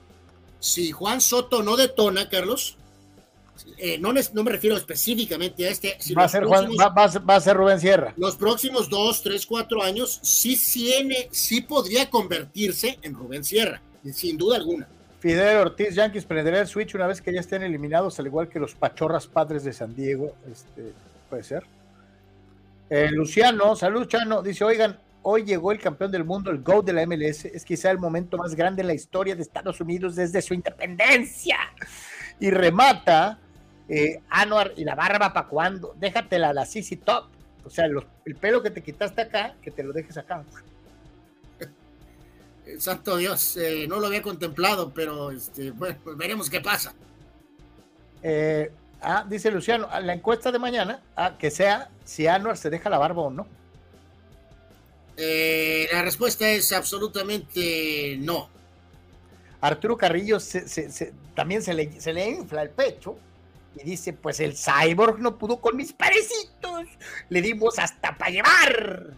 [0.59, 2.77] Si Juan Soto no detona, Carlos,
[3.79, 6.89] eh, no, les- no me refiero específicamente a este, sino Va a, ser Juan- va,
[6.89, 8.13] va a ser- va a ser Rubén Sierra.
[8.17, 13.81] los próximos dos, tres, cuatro años, sí, tiene, sí podría convertirse en Rubén Sierra,
[14.13, 14.89] sin duda alguna.
[15.21, 18.59] Fidel Ortiz Yankees prenderá el switch una vez que ya estén eliminados, al igual que
[18.59, 20.35] los Pachorras Padres de San Diego.
[20.51, 20.93] Este,
[21.29, 21.65] puede ser.
[22.89, 26.93] Eh, Luciano, salud Chano, dice, oigan, hoy llegó el campeón del mundo, el GOAT de
[26.95, 30.41] la MLS, es quizá el momento más grande en la historia de Estados Unidos desde
[30.43, 31.59] su independencia.
[32.41, 33.39] Y remata,
[33.93, 35.95] eh, Anuar, ¿y la barba para cuándo?
[35.99, 37.27] Déjatela la CC Top.
[37.65, 40.45] O sea, los- el pelo que te quitaste acá, que te lo dejes acá.
[42.67, 46.95] Eh, Santo Dios, eh, no lo había contemplado, pero este, bueno, pues veremos qué pasa.
[48.23, 48.71] Eh,
[49.03, 52.89] ah, dice Luciano, a la encuesta de mañana, ah, que sea si Anuar se deja
[52.91, 53.47] la barba o no.
[55.17, 58.49] Eh, la respuesta es absolutamente no.
[59.61, 63.19] Arturo Carrillo se- se- se- también se le, se le infla el pecho
[63.77, 66.87] y dice, pues el cyborg no pudo con mis parecitos,
[67.29, 69.15] le dimos hasta para llevar.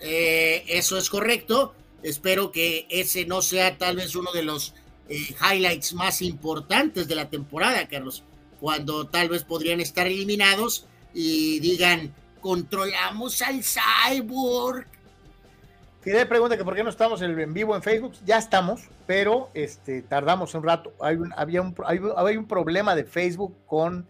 [0.00, 1.74] Eh, eso es correcto.
[2.02, 4.74] Espero que ese no sea tal vez uno de los
[5.08, 8.22] eh, highlights más importantes de la temporada, Carlos.
[8.60, 14.86] Cuando tal vez podrían estar eliminados y digan, controlamos al cyborg.
[16.06, 18.12] Fidel pregunta que por qué no estamos en, vivo en Facebook.
[18.24, 20.94] Ya estamos, pero este, tardamos un rato.
[21.00, 24.06] Hay un, había un problema de Facebook con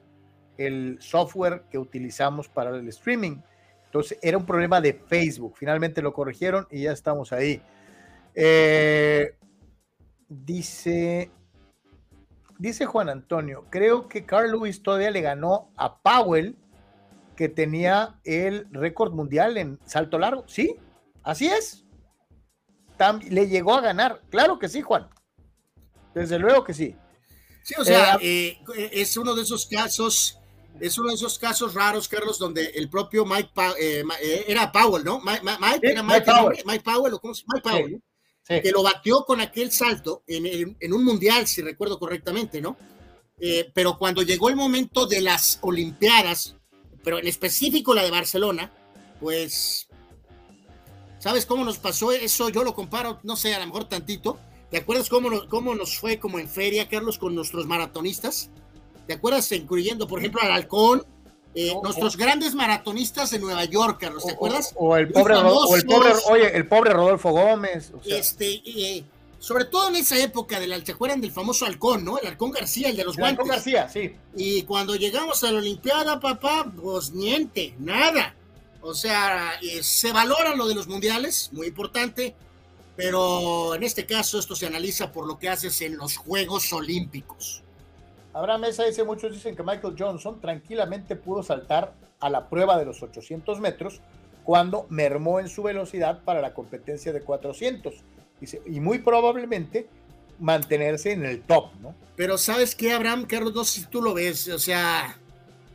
[0.59, 3.39] el software que utilizamos para el streaming.
[3.86, 5.55] Entonces era un problema de Facebook.
[5.56, 7.62] Finalmente lo corrigieron y ya estamos ahí.
[8.35, 9.35] Eh,
[10.28, 11.31] dice,
[12.59, 16.56] dice Juan Antonio, creo que Carl Lewis todavía le ganó a Powell,
[17.36, 20.44] que tenía el récord mundial en salto largo.
[20.47, 20.77] Sí,
[21.23, 21.85] así es.
[23.28, 24.23] Le llegó a ganar.
[24.31, 25.09] Claro que sí, Juan.
[26.14, 26.94] Desde luego que sí.
[27.62, 30.39] Sí, o sea, Eh, eh, es uno de esos casos,
[30.81, 35.05] es uno de esos casos raros, Carlos, donde el propio Mike eh, eh, era Powell,
[35.05, 35.20] ¿no?
[35.20, 36.62] Mike, Sí, era Mike Mike, Powell.
[36.64, 38.56] Mike Powell, ¿o cómo se- Mike Powell, Sí, ¿no?
[38.56, 38.62] sí.
[38.62, 42.77] que lo batió con aquel salto en, en un mundial, si recuerdo correctamente, ¿no?
[43.39, 46.56] Eh, pero cuando llegó el momento de las Olimpiadas,
[47.05, 48.73] pero en específico la de Barcelona,
[49.20, 49.85] pues,
[51.18, 52.48] ¿sabes cómo nos pasó eso?
[52.48, 54.38] Yo lo comparo, no sé, a lo mejor tantito.
[54.70, 58.51] ¿Te acuerdas cómo, nos- cómo nos fue como en feria, Carlos, con nuestros maratonistas?
[59.06, 61.05] ¿Te acuerdas, incluyendo, por ejemplo, al Halcón?
[61.59, 64.72] eh, No, nuestros grandes maratonistas de Nueva York, Carlos, ¿te acuerdas?
[64.76, 67.93] O, o el pobre, o el pobre, oye, el pobre Rodolfo Gómez.
[67.98, 69.05] o sea, este, eh,
[69.38, 72.18] sobre todo en esa época, del, ¿se acuerdan del famoso halcón, no?
[72.18, 73.64] El halcón García, el de los Blanco guantes.
[73.74, 74.14] García, sí.
[74.36, 78.34] Y cuando llegamos a la Olimpiada, papá, pues niente, nada.
[78.86, 82.34] O sea, eh, se valora lo de los mundiales, muy importante,
[82.94, 87.62] pero en este caso esto se analiza por lo que haces en los Juegos Olímpicos.
[88.32, 92.84] Abraham Mesa dice, muchos dicen que Michael Johnson tranquilamente pudo saltar a la prueba de
[92.84, 94.00] los 800 metros
[94.44, 97.94] cuando mermó en su velocidad para la competencia de 400.
[98.40, 99.88] Dice, y muy probablemente
[100.38, 101.94] mantenerse en el top, ¿no?
[102.14, 103.26] Pero ¿sabes qué, Abraham?
[103.26, 105.18] Carlos, no sé si tú lo ves, o sea,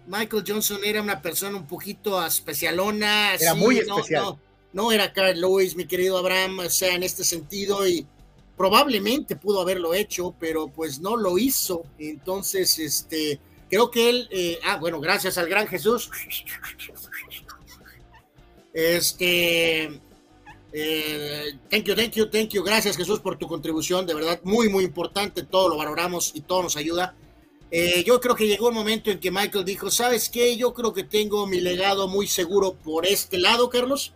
[0.07, 3.35] Michael Johnson era una persona un poquito especialona.
[3.35, 4.23] Era sí, muy no, especial.
[4.23, 4.39] No,
[4.73, 8.05] no era Carl Lewis, mi querido Abraham, o sea, en este sentido, y
[8.57, 11.83] probablemente pudo haberlo hecho, pero pues no lo hizo.
[11.97, 16.09] Entonces, este, creo que él, eh, ah, bueno, gracias al gran Jesús.
[18.73, 19.99] Este,
[20.73, 22.63] eh, thank you, thank you, thank you.
[22.63, 25.43] Gracias Jesús por tu contribución, de verdad, muy, muy importante.
[25.43, 27.15] Todo lo valoramos y todo nos ayuda.
[27.73, 30.57] Eh, yo creo que llegó el momento en que Michael dijo, ¿sabes qué?
[30.57, 34.13] Yo creo que tengo mi legado muy seguro por este lado, Carlos.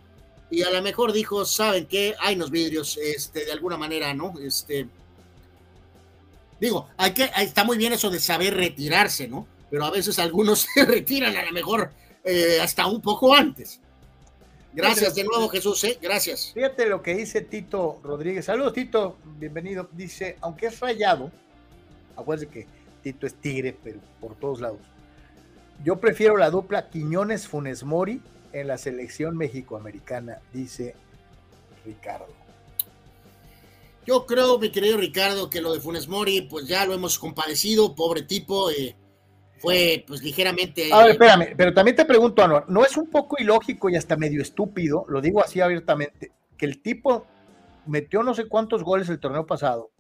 [0.52, 2.16] Y a lo mejor dijo, ¿saben qué?
[2.20, 4.34] Hay unos vidrios, este, de alguna manera, ¿no?
[4.42, 4.88] Este,
[6.60, 9.48] digo, hay que, está muy bien eso de saber retirarse, ¿no?
[9.72, 11.92] Pero a veces algunos se retiran a lo mejor
[12.26, 13.80] eh, hasta un poco antes.
[14.74, 15.98] Gracias de nuevo, Jesús, ¿eh?
[16.02, 16.52] Gracias.
[16.54, 18.44] Fíjate lo que dice Tito Rodríguez.
[18.44, 19.18] Saludos, Tito.
[19.40, 19.88] Bienvenido.
[19.94, 21.32] Dice, aunque es rayado,
[22.18, 22.68] acuérdense que
[23.06, 24.80] Tito es tigre, pero por todos lados.
[25.84, 28.20] Yo prefiero la dupla Quiñones-Funes Mori
[28.52, 30.96] en la selección mexicoamericana, dice
[31.86, 32.26] Ricardo.
[34.08, 37.94] Yo creo, mi querido Ricardo, que lo de Funes Mori, pues ya lo hemos compadecido,
[37.94, 38.96] pobre tipo, eh,
[39.60, 40.92] fue pues ligeramente...
[40.92, 44.18] A ver, espérame, pero también te pregunto, Anuar, ¿no es un poco ilógico y hasta
[44.18, 47.28] medio estúpido, lo digo así abiertamente, que el tipo
[47.86, 49.92] metió no sé cuántos goles el torneo pasado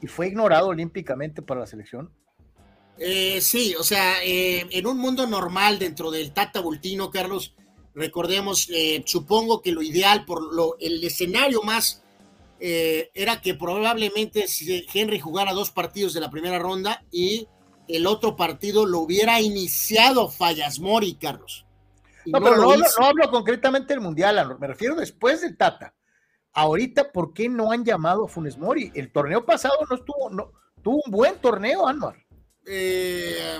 [0.00, 2.12] y fue ignorado olímpicamente para la selección?
[2.98, 7.54] Eh, sí, o sea, eh, en un mundo normal dentro del Tata Bultino, Carlos,
[7.98, 12.04] Recordemos, eh, supongo que lo ideal, por lo, el escenario más
[12.60, 14.46] eh, era que probablemente
[14.94, 17.48] Henry jugara dos partidos de la primera ronda y
[17.88, 21.66] el otro partido lo hubiera iniciado Fallas Mori, Carlos.
[22.24, 22.70] No, pero no,
[23.00, 25.92] hablo, concretamente del Mundial, me refiero después del Tata.
[26.52, 28.92] Ahorita, ¿por qué no han llamado a Funes Mori?
[28.94, 30.52] El torneo pasado no estuvo, no,
[30.82, 32.27] tuvo un buen torneo, Anwar.
[32.68, 33.58] Eh,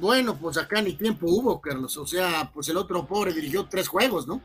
[0.00, 1.96] bueno, pues acá ni tiempo hubo, Carlos.
[1.96, 4.40] O sea, pues el otro pobre dirigió tres juegos, ¿no?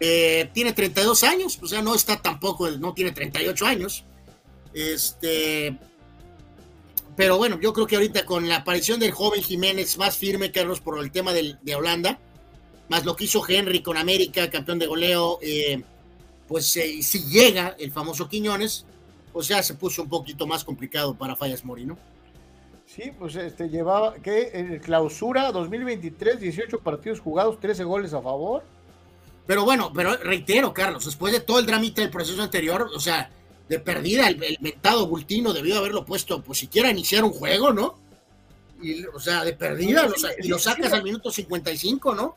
[0.00, 4.04] Eh, tiene 32 años, o sea, no está tampoco, no tiene 38 años.
[4.74, 5.78] Este,
[7.16, 10.80] pero bueno, yo creo que ahorita con la aparición del joven Jiménez más firme, Carlos,
[10.80, 12.18] por el tema de Holanda,
[12.88, 15.82] más lo que hizo Henry con América, campeón de goleo, eh,
[16.46, 18.84] pues eh, si llega el famoso Quiñones,
[19.32, 21.96] pues ya se puso un poquito más complicado para Fallas Mori, ¿no?
[22.94, 28.62] Sí, pues este llevaba que en clausura 2023, 18 partidos jugados, 13 goles a favor.
[29.46, 33.30] Pero bueno, pero reitero, Carlos, después de todo el dramita del proceso anterior, o sea,
[33.66, 37.98] de perdida, el, el mentado Bultino debió haberlo puesto, pues siquiera iniciar un juego, ¿no?
[38.82, 40.06] Y, o sea, de perdida,
[40.42, 42.36] y lo sacas al minuto 55, ¿no?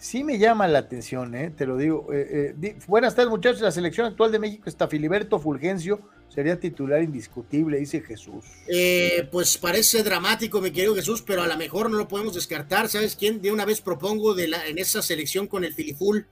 [0.00, 1.52] Sí me llama la atención, ¿eh?
[1.54, 2.08] te lo digo.
[2.10, 3.60] Eh, eh, buenas tardes, muchachos.
[3.60, 6.00] La selección actual de México está Filiberto Fulgencio,
[6.30, 8.46] sería titular indiscutible, dice Jesús.
[8.66, 12.88] Eh, pues parece dramático, mi querido Jesús, pero a lo mejor no lo podemos descartar.
[12.88, 13.42] ¿Sabes quién?
[13.42, 16.26] De una vez propongo en esa selección con el Filiful,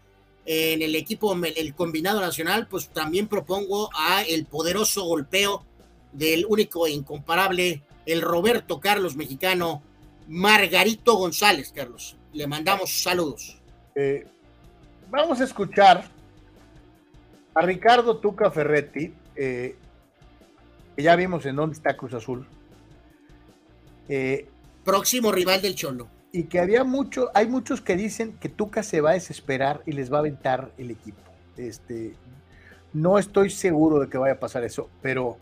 [0.47, 5.66] en el equipo, el combinado nacional, pues también propongo a el poderoso golpeo
[6.12, 9.82] del único e incomparable, el Roberto Carlos mexicano,
[10.27, 12.16] Margarito González, Carlos.
[12.32, 13.57] Le mandamos saludos.
[14.00, 14.24] Eh,
[15.10, 16.04] vamos a escuchar
[17.52, 19.74] a Ricardo Tuca Ferretti, eh,
[20.94, 22.46] que ya vimos en dónde está Cruz Azul.
[24.08, 24.46] Eh,
[24.84, 26.06] Próximo rival del Cholo.
[26.30, 29.90] Y que había mucho, hay muchos que dicen que Tuca se va a desesperar y
[29.90, 31.20] les va a aventar el equipo.
[31.56, 32.14] Este,
[32.92, 35.38] no estoy seguro de que vaya a pasar eso, pero,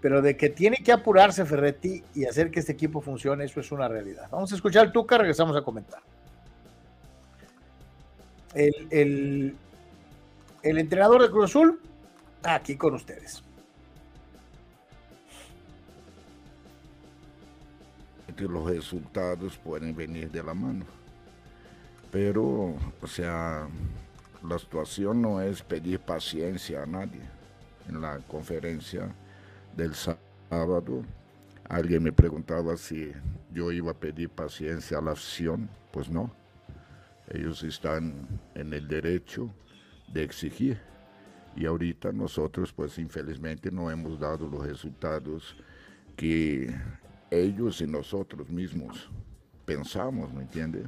[0.00, 3.70] pero de que tiene que apurarse Ferretti y hacer que este equipo funcione, eso es
[3.70, 4.30] una realidad.
[4.30, 6.00] Vamos a escuchar al Tuca, regresamos a comentar
[8.54, 9.56] el,
[10.62, 11.80] el, entrenador de Cruz Azul,
[12.42, 13.42] aquí con ustedes.
[18.38, 20.84] Los resultados pueden venir de la mano.
[22.10, 23.68] Pero, o sea,
[24.42, 27.20] la situación no es pedir paciencia a nadie.
[27.88, 29.14] En la conferencia
[29.76, 31.04] del sábado,
[31.68, 33.12] alguien me preguntaba si
[33.52, 35.68] yo iba a pedir paciencia a la acción.
[35.92, 36.41] Pues no
[37.32, 39.52] ellos están en el derecho
[40.12, 40.78] de exigir.
[41.56, 45.56] Y ahorita nosotros, pues infelizmente, no hemos dado los resultados
[46.16, 46.74] que
[47.30, 49.10] ellos y nosotros mismos
[49.64, 50.86] pensamos, ¿me entiende?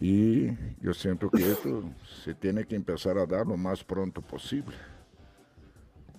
[0.00, 0.48] Y
[0.80, 1.82] yo siento que esto
[2.24, 4.76] se tiene que empezar a dar lo más pronto posible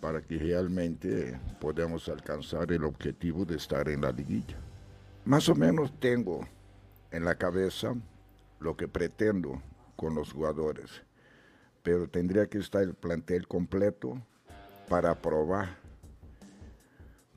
[0.02, 4.58] para que realmente podamos alcanzar el objetivo de estar en la liguilla.
[5.26, 6.48] Más o menos tengo
[7.12, 7.96] en la cabeza
[8.60, 9.62] lo que pretendo
[9.96, 11.04] con los jugadores,
[11.84, 14.22] pero tendría que estar el plantel completo
[14.88, 15.78] para probar,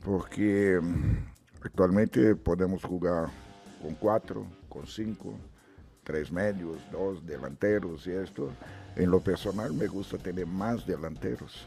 [0.04, 3.28] porque mm, actualmente podemos jugar
[3.80, 5.34] con cuatro, con cinco,
[6.04, 8.50] tres medios, dos delanteros y esto.
[8.96, 11.66] En lo personal me gusta tener más delanteros.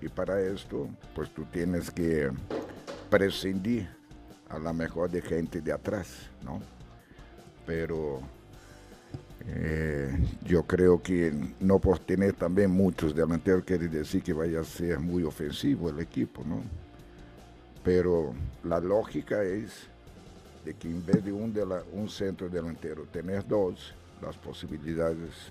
[0.00, 2.30] Y para esto, pues tú tienes que
[3.08, 3.88] prescindir
[4.48, 6.60] a la mejor de gente de atrás, ¿no?
[7.66, 8.20] Pero
[9.46, 14.64] eh, yo creo que no por tener también muchos delanteros quiere decir que vaya a
[14.64, 16.62] ser muy ofensivo el equipo, ¿no?
[17.82, 19.88] Pero la lógica es
[20.64, 25.50] de que en vez de un, de un centro delantero tener dos, las posibilidades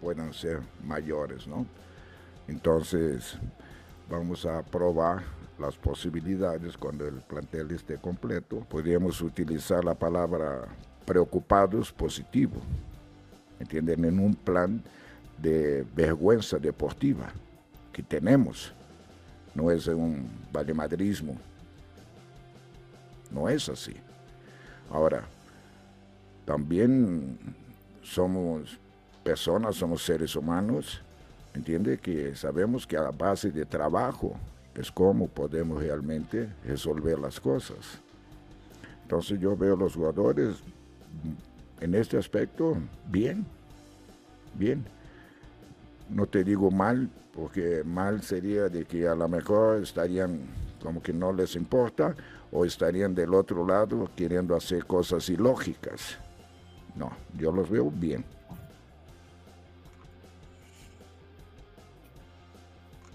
[0.00, 1.64] puedan ser mayores, ¿no?
[2.48, 3.38] Entonces,
[4.10, 5.22] vamos a probar
[5.58, 8.66] las posibilidades cuando el plantel esté completo.
[8.68, 10.66] Podríamos utilizar la palabra
[11.06, 12.56] preocupados positivo,
[13.58, 14.04] ¿entienden?
[14.04, 14.82] En un plan
[15.38, 17.32] de vergüenza deportiva
[17.92, 18.72] que tenemos.
[19.54, 21.36] No es un valemadrismo.
[23.30, 23.94] No es así.
[24.90, 25.24] Ahora,
[26.44, 27.38] también
[28.02, 28.78] somos
[29.24, 31.00] personas, somos seres humanos,
[31.54, 34.36] entiende que sabemos que a base de trabajo
[34.74, 37.98] es como podemos realmente resolver las cosas.
[39.02, 40.62] Entonces yo veo los jugadores
[41.80, 42.76] en este aspecto,
[43.08, 43.46] bien,
[44.54, 44.84] bien.
[46.08, 50.40] No te digo mal, porque mal sería de que a lo mejor estarían
[50.82, 52.14] como que no les importa
[52.52, 56.16] o estarían del otro lado queriendo hacer cosas ilógicas.
[56.94, 58.24] No, yo los veo bien.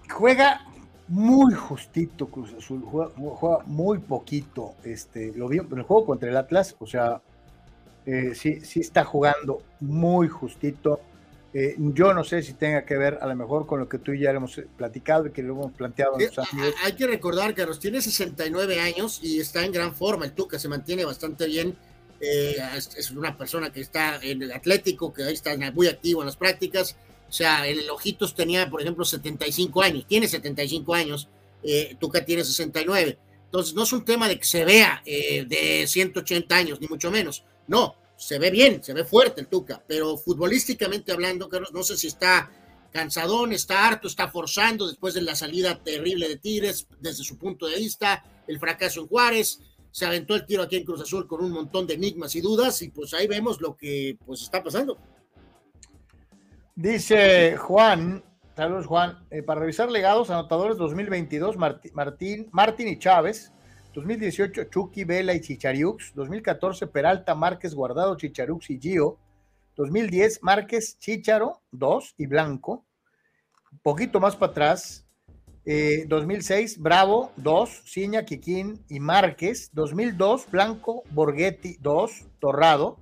[0.08, 0.60] Juega
[1.08, 4.74] muy justito Cruz Azul, juega, muy poquito.
[4.84, 7.22] Este, lo vi en el juego contra el Atlas, o sea,
[8.06, 11.00] eh, sí, sí está jugando muy justito.
[11.54, 14.12] Eh, yo no sé si tenga que ver a lo mejor con lo que tú
[14.12, 16.18] y ya hemos platicado y que lo hemos planteado.
[16.18, 16.26] Sí,
[16.84, 20.24] hay que recordar, Carlos, tiene 69 años y está en gran forma.
[20.24, 21.76] El Tuca se mantiene bastante bien.
[22.20, 26.22] Eh, es, es, una persona que está en el Atlético, que ahí está muy activo
[26.22, 26.96] en las prácticas.
[27.28, 31.28] O sea, el Ojitos tenía, por ejemplo, 75 años, tiene 75 años,
[31.62, 33.18] eh, Tuca tiene 69.
[33.46, 37.10] Entonces, no es un tema de que se vea eh, de 180 años, ni mucho
[37.10, 37.42] menos.
[37.68, 42.06] No, se ve bien, se ve fuerte el Tuca, pero futbolísticamente hablando, no sé si
[42.06, 42.50] está
[42.92, 47.66] cansadón, está harto, está forzando después de la salida terrible de Tigres, desde su punto
[47.66, 49.60] de vista, el fracaso en Juárez,
[49.90, 52.80] se aventó el tiro aquí en Cruz Azul con un montón de enigmas y dudas,
[52.82, 54.98] y pues ahí vemos lo que pues está pasando.
[56.74, 58.24] Dice Juan,
[58.56, 63.52] saludos Juan, eh, para revisar legados, anotadores 2022, Martín, Martín, Martín y Chávez,
[63.94, 69.18] 2018 Chucky, Vela y Chichariux, 2014 Peralta, Márquez, Guardado, Chicharux y Gio,
[69.76, 72.84] 2010 Márquez, Chicharo, 2 y Blanco,
[73.82, 75.06] poquito más para atrás,
[75.64, 82.98] eh, 2006 Bravo, 2, Ciña, Quiquín y Márquez, 2002 Blanco, Borghetti, 2, Torrado,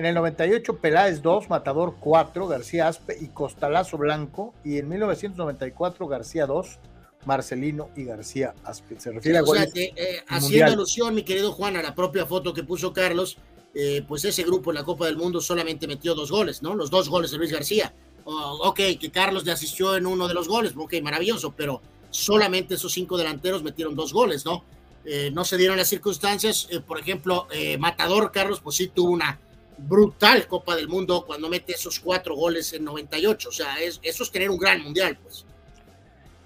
[0.00, 4.54] en el 98, Peláez 2, Matador 4, García Aspe y Costalazo Blanco.
[4.64, 6.78] Y en 1994, García 2,
[7.24, 8.98] Marcelino y García Aspe.
[8.98, 12.26] Se refiere o a sea, que, eh, haciendo alusión, mi querido Juan, a la propia
[12.26, 13.36] foto que puso Carlos,
[13.74, 16.74] eh, pues ese grupo en la Copa del Mundo solamente metió dos goles, ¿no?
[16.74, 17.94] Los dos goles de Luis García.
[18.24, 21.80] Oh, ok, que Carlos le asistió en uno de los goles, ok, maravilloso, pero
[22.10, 24.64] solamente esos cinco delanteros metieron dos goles, ¿no?
[25.04, 26.68] Eh, no se dieron las circunstancias.
[26.86, 27.46] por ejemplo,
[27.78, 29.40] Matador Carlos, pues sí tuvo una
[29.78, 33.48] brutal Copa del Mundo cuando mete esos cuatro goles en 98.
[33.48, 35.46] O sea, es, eso es tener un gran mundial, pues.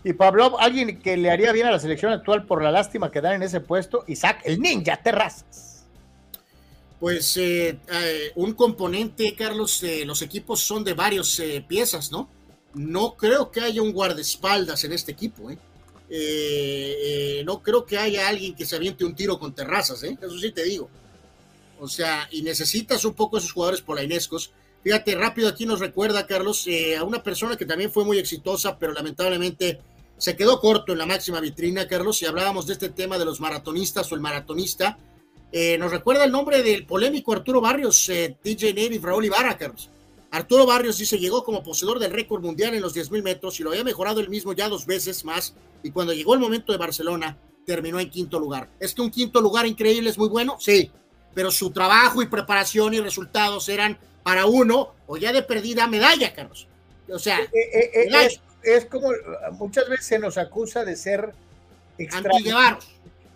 [0.05, 3.23] Y Pablo, alguien que le haría bien a la selección actual por la lástima que
[3.23, 5.87] dan en ese puesto, Isaac, el ninja Terrazas.
[7.01, 12.29] Pues eh, eh, un componente, Carlos, los equipos son de varias eh, piezas, ¿no?
[12.75, 15.59] No creo que haya un guardaespaldas en este equipo, ¿eh?
[17.47, 20.19] no creo que haya alguien que se aviente un tiro con terrazas, ¿eh?
[20.21, 20.91] Eso sí te digo.
[21.81, 24.53] O sea, y necesitas un poco esos jugadores polainescos.
[24.83, 26.67] Fíjate, rápido aquí nos recuerda, Carlos,
[26.99, 29.81] a una persona que también fue muy exitosa, pero lamentablemente
[30.19, 33.41] se quedó corto en la máxima vitrina, Carlos, y hablábamos de este tema de los
[33.41, 34.99] maratonistas o el maratonista.
[35.53, 39.91] Eh, nos recuerda el nombre del polémico Arturo Barrios, eh, DJ Navy, Raúl Ibarra, Carlos.
[40.31, 43.71] Arturo Barrios dice llegó como poseedor del récord mundial en los 10.000 metros y lo
[43.71, 45.55] había mejorado él mismo ya dos veces más.
[45.85, 48.69] Y cuando llegó el momento de Barcelona, terminó en quinto lugar.
[48.81, 50.57] ¿Es que un quinto lugar increíble es muy bueno?
[50.59, 50.91] Sí,
[51.35, 56.35] pero su trabajo y preparación y resultados eran para uno o ya de perdida medalla,
[56.35, 56.67] Carlos.
[57.09, 58.29] O sea, eh, eh,
[58.65, 59.11] es, como
[59.53, 61.33] muchas veces se nos acusa de ser
[61.99, 62.31] extra,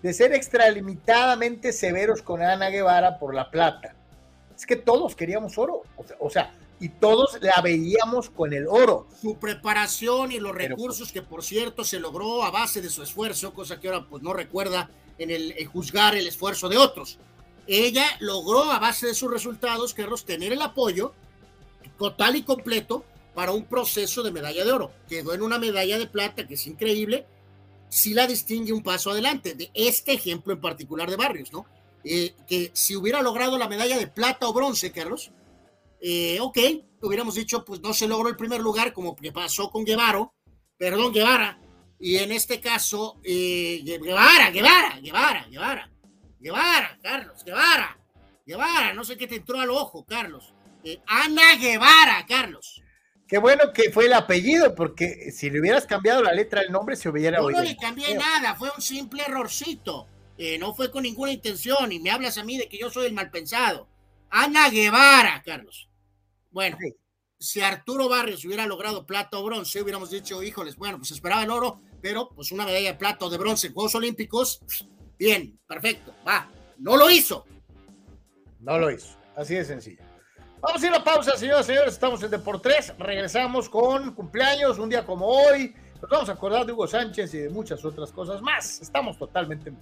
[0.03, 3.95] de ser extralimitadamente severos con Ana Guevara por la plata.
[4.57, 8.69] Es que todos queríamos oro, o sea, o sea y todos la veíamos con el
[8.69, 9.09] oro.
[9.21, 13.53] Su preparación y los recursos que por cierto se logró a base de su esfuerzo,
[13.53, 14.89] cosa que ahora pues no recuerda
[15.19, 17.19] en el en juzgar el esfuerzo de otros
[17.69, 21.13] ella logró a base de sus resultados, Carlos, tener el apoyo
[21.99, 23.05] total y completo
[23.39, 24.91] para un proceso de medalla de oro.
[25.09, 27.25] Quedó en una medalla de plata que es increíble,
[27.89, 31.65] si la distingue un paso adelante de este ejemplo en particular de Barrios, ¿no?
[32.03, 35.31] Eh, que si hubiera logrado la medalla de plata o bronce, Carlos,
[36.01, 36.59] eh, ok,
[37.01, 40.29] hubiéramos dicho, pues no se logró el primer lugar como que pasó con Guevara,
[40.77, 41.61] perdón, Guevara,
[42.01, 45.89] y en este caso, eh, Guevara, Guevara, Guevara, Guevara
[46.41, 47.97] Guevara, Carlos, Guevara,
[48.45, 50.53] Guevara, no sé qué te entró al ojo, Carlos.
[50.83, 52.83] Eh, Ana Guevara, Carlos.
[53.29, 56.97] Qué bueno que fue el apellido, porque si le hubieras cambiado la letra del nombre,
[56.97, 57.61] se hubiera Yo oído.
[57.61, 60.07] no le cambié nada, fue un simple errorcito.
[60.39, 63.07] Eh, no fue con ninguna intención, y me hablas a mí de que yo soy
[63.07, 63.87] el mal pensado.
[64.31, 65.89] Ana Guevara, Carlos.
[66.51, 66.95] Bueno, sí.
[67.39, 71.51] si Arturo Barrios hubiera logrado plata o bronce, hubiéramos dicho, híjoles, bueno, pues esperaba el
[71.51, 74.63] oro, pero pues una medalla de plata o de bronce en Juegos Olímpicos,
[75.19, 76.49] Bien, perfecto, va.
[76.79, 77.45] No lo hizo.
[78.61, 79.17] No lo hizo.
[79.37, 80.03] Así de sencillo.
[80.61, 81.95] Vamos a ir a pausa, señoras y señores.
[81.95, 82.93] Estamos en Deportes.
[82.99, 85.73] Regresamos con cumpleaños, un día como hoy.
[86.03, 88.81] Nos vamos a acordar de Hugo Sánchez y de muchas otras cosas más.
[88.81, 89.73] Estamos totalmente.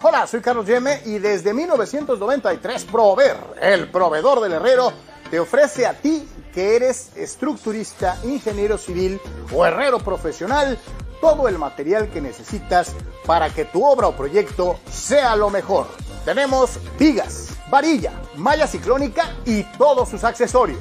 [0.00, 4.92] Hola, soy Carlos Yeme y desde 1993 Prover, el proveedor del herrero,
[5.30, 9.20] te ofrece a ti que eres estructurista, ingeniero civil
[9.54, 10.78] o herrero profesional
[11.20, 12.94] todo el material que necesitas
[13.26, 15.86] para que tu obra o proyecto sea lo mejor.
[16.24, 20.80] Tenemos vigas, varilla, malla ciclónica y todos sus accesorios.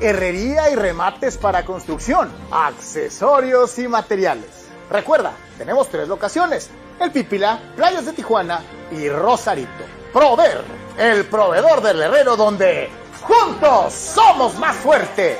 [0.00, 4.66] Herrería y remates para construcción, accesorios y materiales.
[4.90, 6.70] Recuerda, tenemos tres locaciones,
[7.00, 8.60] el Pípila, Playas de Tijuana
[8.90, 9.84] y Rosarito.
[10.12, 10.62] Prover,
[10.98, 12.88] el proveedor del herrero donde
[13.26, 15.36] juntos somos más fuertes.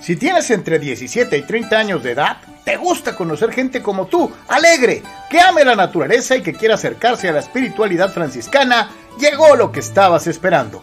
[0.00, 4.32] Si tienes entre 17 y 30 años de edad, te gusta conocer gente como tú,
[4.48, 9.70] alegre, que ame la naturaleza y que quiera acercarse a la espiritualidad franciscana, llegó lo
[9.70, 10.82] que estabas esperando.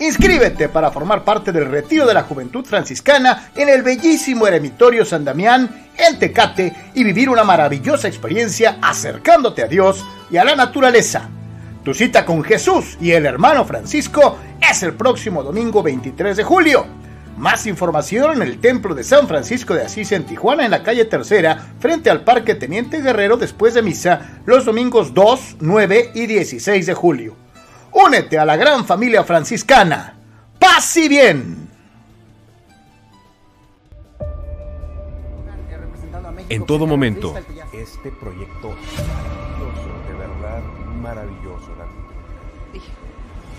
[0.00, 5.24] Inscríbete para formar parte del retiro de la juventud franciscana en el bellísimo eremitorio San
[5.24, 11.30] Damián, en Tecate, y vivir una maravillosa experiencia acercándote a Dios y a la naturaleza.
[11.84, 16.86] Tu cita con Jesús y el hermano Francisco es el próximo domingo 23 de julio.
[17.36, 21.04] Más información en el Templo de San Francisco de Asís en Tijuana, en la calle
[21.04, 26.86] Tercera, frente al Parque Teniente Guerrero, después de misa, los domingos 2, 9 y 16
[26.86, 27.36] de julio.
[27.92, 30.16] Únete a la gran familia franciscana.
[30.58, 31.68] ¡Paz y bien!
[36.48, 37.34] En todo momento,
[37.72, 38.74] este proyecto
[39.58, 40.62] maravilloso, de verdad
[41.02, 41.63] maravilloso.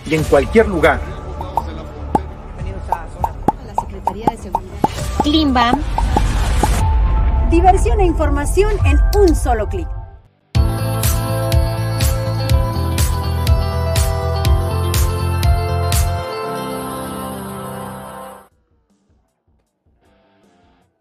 [0.07, 0.99] Y en cualquier lugar
[4.15, 4.69] de Seguridad.
[5.23, 5.81] Klimbam.
[7.49, 9.87] Diversión e información en un solo clic.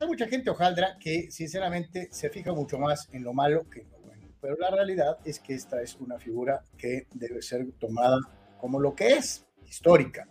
[0.01, 3.91] Hay mucha gente hojaldra que sinceramente se fija mucho más en lo malo que en
[3.91, 8.19] lo bueno, pero la realidad es que esta es una figura que debe ser tomada
[8.65, 10.27] como lo que es, histórica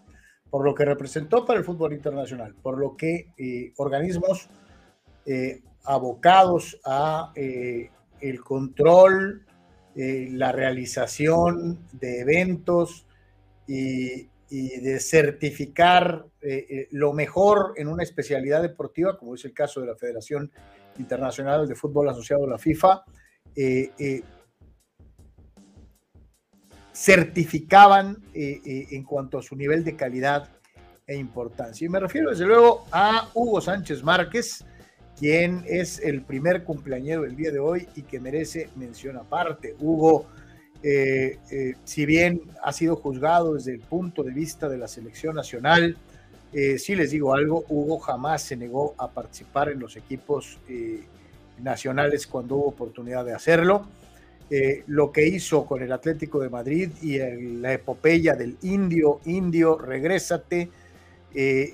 [0.50, 4.50] por lo que representó para el fútbol internacional, por lo que eh, organismos
[5.28, 7.92] eh, abocados a eh,
[8.22, 9.46] el control,
[9.94, 13.06] la realización de eventos
[13.68, 16.26] y, de certificar
[16.90, 20.52] lo mejor en una especialidad deportiva, como es el caso de la Federación
[20.98, 23.04] Internacional de Fútbol Asociado a la FIFA,
[26.94, 30.50] certificaban eh, eh, en cuanto a su nivel de calidad
[31.08, 31.86] e importancia.
[31.86, 34.64] Y me refiero desde luego a Hugo Sánchez Márquez,
[35.18, 39.76] quien es el primer cumpleañero del día de hoy y que merece mención aparte.
[39.80, 40.28] Hugo,
[40.84, 41.40] eh,
[41.84, 45.98] si bien ha sido juzgado desde el punto de vista de la selección nacional,
[46.78, 50.60] si les digo algo, Hugo jamás se negó a participar en los equipos
[51.60, 53.88] nacionales cuando hubo oportunidad de hacerlo
[54.56, 57.18] eh, lo que hizo con el Atlético de Madrid y
[57.58, 60.70] la epopeya del indio, indio, regrésate,
[61.34, 61.74] eh,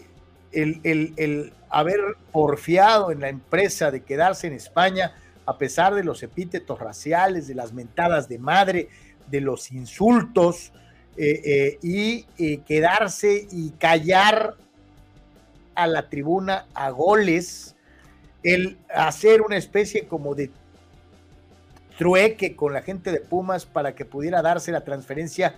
[0.54, 2.00] el, haber
[2.32, 5.14] porfiado en la empresa de quedarse en España
[5.46, 8.88] a pesar de los epítetos raciales, de las mentadas de madre,
[9.28, 10.72] de los insultos,
[11.18, 12.24] eh, y
[12.60, 14.56] quedarse y callar
[15.76, 17.76] a la tribuna a goles,
[18.42, 20.50] el hacer una especie como de
[22.00, 25.58] trueque con la gente de Pumas para que pudiera darse la transferencia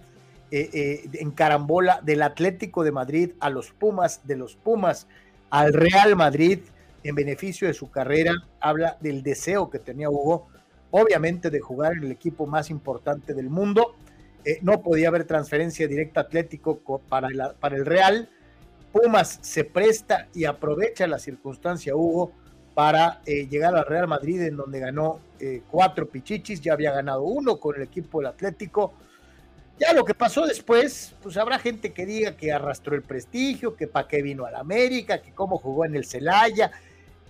[0.50, 5.06] eh, eh, en carambola del Atlético de Madrid a los Pumas, de los Pumas
[5.52, 6.62] al Real Madrid
[7.04, 8.34] en beneficio de su carrera.
[8.60, 10.48] Habla del deseo que tenía Hugo,
[10.90, 13.94] obviamente, de jugar en el equipo más importante del mundo.
[14.44, 18.32] Eh, no podía haber transferencia directa Atlético para, para el Real.
[18.92, 22.32] Pumas se presta y aprovecha la circunstancia, Hugo,
[22.74, 27.24] para eh, llegar al Real Madrid, en donde ganó eh, cuatro pichichis, ya había ganado
[27.24, 28.94] uno con el equipo del Atlético.
[29.78, 33.88] Ya lo que pasó después, pues habrá gente que diga que arrastró el prestigio, que
[33.88, 36.72] para qué vino al América, que cómo jugó en el Celaya.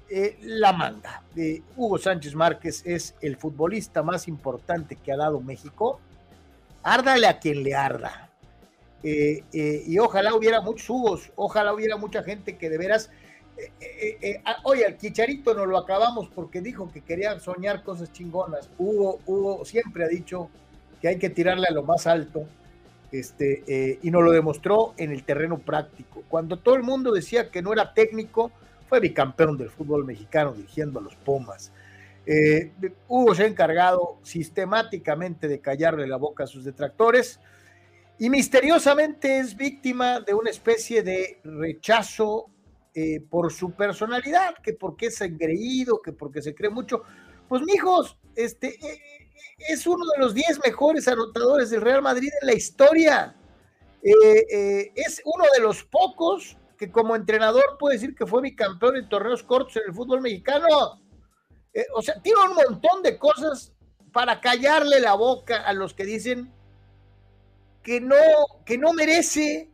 [0.09, 1.23] Eh, la manda.
[1.77, 6.01] Hugo Sánchez Márquez es el futbolista más importante que ha dado México.
[6.83, 8.29] Árdale a quien le arda.
[9.01, 13.09] y ojalá hubiera muchos Hugos, ojalá hubiera mucha gente que de veras
[13.57, 17.83] eh, eh, eh, ah, oye, al Chicharito no lo acabamos porque dijo que quería soñar
[17.83, 18.69] cosas chingonas.
[18.77, 20.49] Hugo, siempre ha dicho
[21.01, 22.45] que hay que tirarle a lo más alto
[23.11, 26.23] este, y nos lo demostró en el terreno práctico.
[26.29, 28.51] Cuando todo el mundo decía que no era técnico,
[28.87, 31.71] fue bicampeón del fútbol mexicano dirigiendo a los Pumas.
[33.07, 37.39] Hugo se ha encargado sistemáticamente de callarle la boca a sus detractores
[38.19, 42.51] y misteriosamente es víctima de una especie de rechazo
[42.93, 47.03] eh, por su personalidad, que porque es engreído, que porque se cree mucho.
[47.47, 49.31] Pues, mijos, este, e, e,
[49.69, 53.35] es uno de los 10 mejores anotadores del Real Madrid en la historia.
[54.03, 58.95] Eh, eh, es uno de los pocos que como entrenador puede decir que fue bicampeón
[58.95, 60.99] en torneos cortos en el fútbol mexicano.
[61.73, 63.73] Eh, o sea, tiene un montón de cosas
[64.11, 66.51] para callarle la boca a los que dicen
[67.83, 68.15] que no,
[68.65, 69.69] que no merece.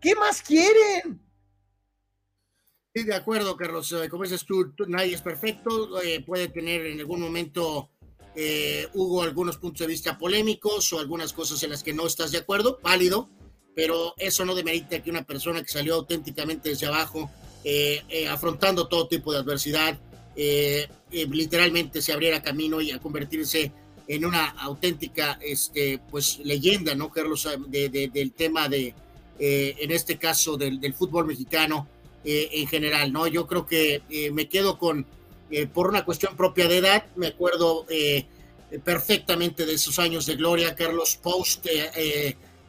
[0.00, 1.20] ¿Qué más quieren?
[3.04, 3.94] De acuerdo, Carlos.
[4.10, 5.90] Como dices tú, nadie es perfecto.
[6.26, 7.90] puede tener en algún momento
[8.94, 12.38] hubo algunos puntos de vista polémicos o algunas cosas en las que no estás de
[12.38, 13.28] acuerdo, válido
[13.78, 17.30] pero eso no demerita que una persona que salió auténticamente desde abajo,
[17.62, 19.96] eh, eh, afrontando todo tipo de adversidad,
[20.34, 23.70] eh, literalmente se abriera camino y a convertirse
[24.08, 27.48] en una auténtica este, pues, leyenda, ¿no, Carlos?
[27.68, 28.96] del tema de,
[29.38, 31.86] en este caso, del, del fútbol mexicano
[32.24, 33.26] en general, ¿no?
[33.26, 35.06] Yo creo que me quedo con,
[35.72, 37.86] por una cuestión propia de edad, me acuerdo
[38.84, 41.66] perfectamente de esos años de gloria, Carlos Post,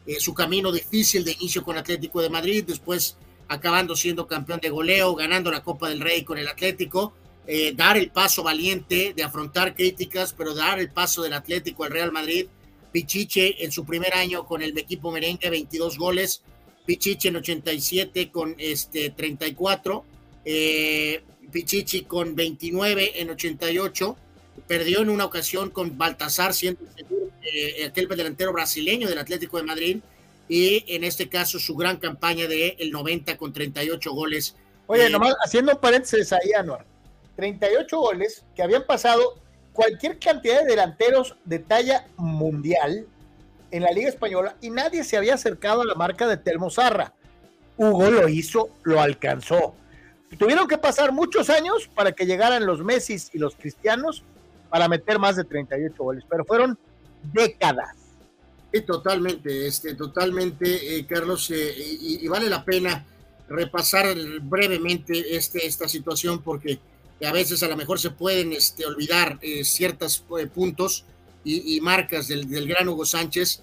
[0.06, 3.16] eh, su camino difícil de inicio con Atlético de Madrid, después
[3.48, 7.12] acabando siendo campeón de goleo, ganando la Copa del Rey con el Atlético,
[7.46, 11.92] eh, dar el paso valiente de afrontar críticas, pero dar el paso del Atlético al
[11.92, 12.46] Real Madrid.
[12.92, 16.42] Pichiche en su primer año con el equipo merengue, 22 goles.
[16.90, 20.04] Pichiche en 87 con este, 34.
[20.44, 21.22] Eh,
[21.52, 24.16] Pichichi con 29 en 88.
[24.66, 26.80] Perdió en una ocasión con Baltasar, siendo
[27.44, 29.98] eh, aquel delantero brasileño del Atlético de Madrid,
[30.48, 34.56] y en este caso su gran campaña de el 90 con 38 goles.
[34.88, 36.84] Oye, eh, nomás haciendo un paréntesis ahí, Anuar,
[37.36, 39.38] 38 goles que habían pasado
[39.72, 43.06] cualquier cantidad de delanteros de talla mundial
[43.70, 47.14] en la Liga Española y nadie se había acercado a la marca de Telmo Zarra.
[47.76, 49.74] Hugo lo hizo, lo alcanzó.
[50.38, 54.22] Tuvieron que pasar muchos años para que llegaran los Messi y los Cristianos
[54.68, 56.78] para meter más de 38 goles, pero fueron
[57.32, 57.96] décadas.
[58.72, 63.04] Sí, totalmente, este, totalmente, eh, Carlos, eh, y, vale la pena
[63.48, 64.06] repasar
[64.42, 66.78] brevemente este, esta situación porque
[67.24, 70.24] a veces a lo mejor se pueden este, olvidar eh, ciertos
[70.54, 71.04] puntos
[71.44, 73.62] y, marcas del, del, gran Hugo Sánchez.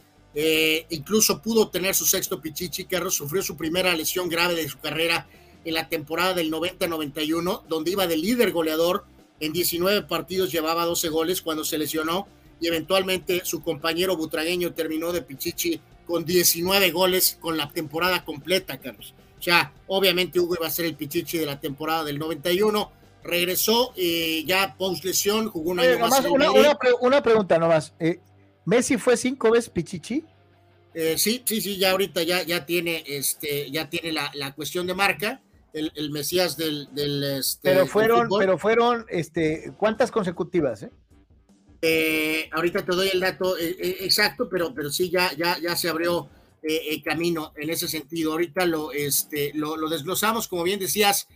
[0.89, 5.27] incluso pudo tener su sexto pichichi, Carlos sufrió su primera lesión grave de su carrera
[5.63, 9.05] en la temporada del 90-91, donde iba de líder goleador
[9.39, 12.27] en 19 partidos, llevaba 12 goles cuando se lesionó
[12.59, 18.79] y eventualmente su compañero butragueño terminó de Pichichi con 19 goles con la temporada completa,
[18.79, 19.13] Carlos.
[19.37, 22.91] O sea, obviamente Hugo iba a ser el Pichichi de la temporada del 91.
[23.27, 26.25] Regresó y ya post lesión, jugó un año más.
[26.25, 26.51] Una,
[27.01, 27.93] una, pregunta nomás.
[27.99, 28.19] Eh,
[28.65, 30.23] ¿Messi fue cinco veces Pichichi?
[30.93, 34.87] Eh, sí, sí, sí, ya ahorita ya, ya tiene, este, ya tiene la, la cuestión
[34.87, 35.41] de marca.
[35.73, 40.81] El, el Mesías del, del este, pero fueron, pero fueron, este, ¿cuántas consecutivas?
[40.83, 40.89] Eh?
[41.81, 45.75] Eh, ahorita te doy el dato eh, eh, exacto, pero, pero sí, ya, ya, ya
[45.75, 46.29] se abrió
[46.63, 48.31] el camino en ese sentido.
[48.31, 51.27] Ahorita lo, este, lo, lo, desglosamos, como bien decías,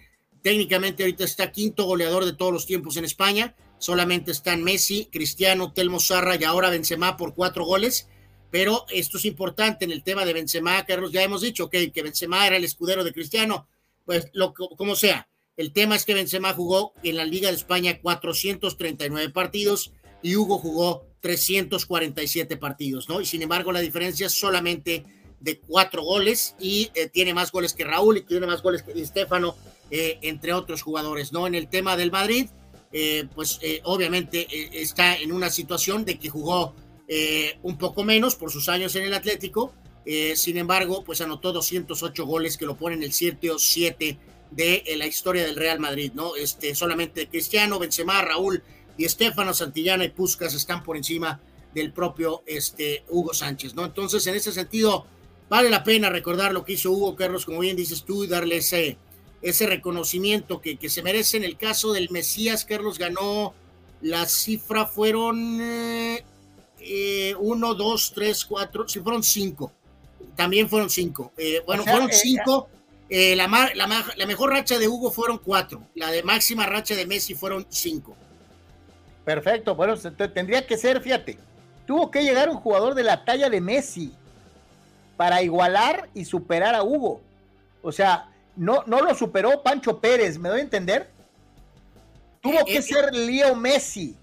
[0.41, 3.55] técnicamente ahorita está quinto goleador de todos los tiempos en España.
[3.77, 8.07] Solamente están Messi, Cristiano, Telmo Zarra y ahora Benzema por cuatro goles.
[8.51, 12.45] Pero esto es importante en el tema de Benzema, Carlos, ya hemos dicho que Benzema
[12.45, 13.67] era el escudero de Cristiano,
[14.05, 15.29] pues lo, como sea.
[15.55, 20.57] El tema es que Benzema jugó en la Liga de España 439 partidos, y Hugo
[20.57, 23.21] jugó 347 partidos, ¿no?
[23.21, 25.05] Y sin embargo, la diferencia es solamente
[25.39, 28.99] de cuatro goles y eh, tiene más goles que Raúl y tiene más goles que
[28.99, 29.55] Estefano,
[29.91, 31.45] eh, entre otros jugadores, ¿no?
[31.45, 32.49] En el tema del Madrid,
[32.93, 34.47] eh, pues obviamente
[34.81, 36.73] está en una situación de que jugó
[37.61, 39.73] un poco menos por sus años en el Atlético,
[40.35, 44.17] sin embargo, pues anotó 208 goles que lo ponen el 7 o 7
[44.51, 46.35] de la historia del Real Madrid, ¿no?
[46.35, 48.63] Este, solamente Cristiano, Benzema, Raúl
[48.97, 51.39] y Estefano Santillana y Puscas están por encima
[51.73, 53.85] del propio este, Hugo Sánchez, ¿no?
[53.85, 55.05] Entonces, en ese sentido,
[55.49, 58.57] vale la pena recordar lo que hizo Hugo Carlos, como bien dices tú, y darle
[58.57, 58.97] ese,
[59.41, 61.37] ese reconocimiento que, que se merece.
[61.37, 63.53] En el caso del Mesías, Carlos ganó,
[64.01, 66.23] la cifra fueron eh,
[66.79, 69.71] eh, uno, dos, tres, cuatro, sí, fueron cinco.
[70.35, 71.31] También fueron cinco.
[71.37, 72.69] Eh, bueno, fueron cinco.
[73.09, 75.83] la, la, la mejor racha de Hugo fueron cuatro.
[75.95, 78.15] La de máxima racha de Messi fueron cinco.
[79.25, 79.95] Perfecto, bueno,
[80.33, 81.37] tendría que ser, fíjate,
[81.85, 84.11] tuvo que llegar un jugador de la talla de Messi
[85.15, 87.21] para igualar y superar a Hugo.
[87.83, 91.09] O sea, no, no lo superó Pancho Pérez, ¿me doy a entender?
[92.41, 94.15] Tuvo eh, que eh, ser Leo Messi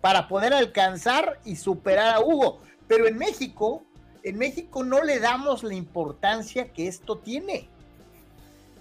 [0.00, 2.60] para poder alcanzar y superar a Hugo.
[2.86, 3.84] Pero en México,
[4.22, 7.68] en México no le damos la importancia que esto tiene.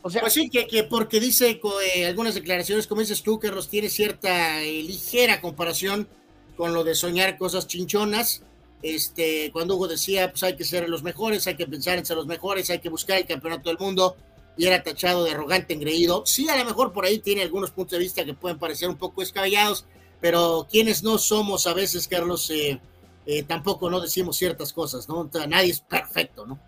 [0.02, 1.60] O sea, pues sí, que, que porque dice
[1.96, 6.08] eh, algunas declaraciones, como dices tú, Carlos, tiene cierta ligera comparación
[6.56, 8.42] con lo de soñar cosas chinchonas.
[8.82, 12.16] Este, cuando Hugo decía, pues hay que ser los mejores, hay que pensar en ser
[12.16, 14.16] los mejores, hay que buscar el campeonato del mundo,
[14.58, 16.24] y era tachado de arrogante, engreído.
[16.26, 18.98] Sí, a lo mejor por ahí tiene algunos puntos de vista que pueden parecer un
[18.98, 19.86] poco escabellados,
[20.20, 22.80] pero quienes no somos a veces, Carlos, eh,
[23.26, 25.30] eh, tampoco no decimos ciertas cosas, ¿no?
[25.48, 26.60] nadie es perfecto, ¿no?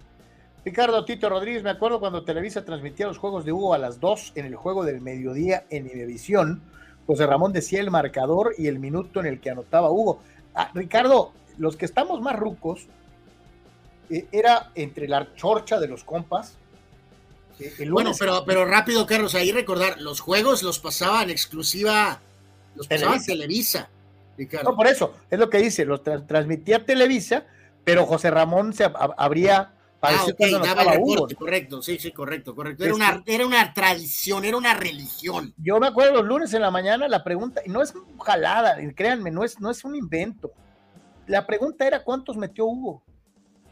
[0.63, 4.33] Ricardo Tito Rodríguez, me acuerdo cuando Televisa transmitía los juegos de Hugo a las 2
[4.35, 6.61] en el juego del mediodía en Imevisión.
[7.07, 10.19] José Ramón decía el marcador y el minuto en el que anotaba Hugo.
[10.53, 12.87] Ah, Ricardo, los que estamos más rucos,
[14.09, 16.57] eh, era entre la chorcha de los compas.
[17.89, 22.21] Bueno, pero, pero rápido, Carlos, ahí recordar, los juegos los pasaban exclusiva,
[22.75, 23.89] los pasaban Televisa.
[24.63, 27.45] No, por eso, es lo que dice, los transmitía Televisa,
[27.83, 30.25] pero José Ramón se abría Ah,
[30.63, 32.85] daba el correcto, sí, sí, correcto, correcto.
[32.85, 35.53] Era, una, era una tradición, era una religión.
[35.57, 39.29] Yo me acuerdo los lunes en la mañana, la pregunta, y no es jalada, créanme,
[39.29, 40.51] no es, no es un invento.
[41.27, 43.03] La pregunta era cuántos metió Hugo.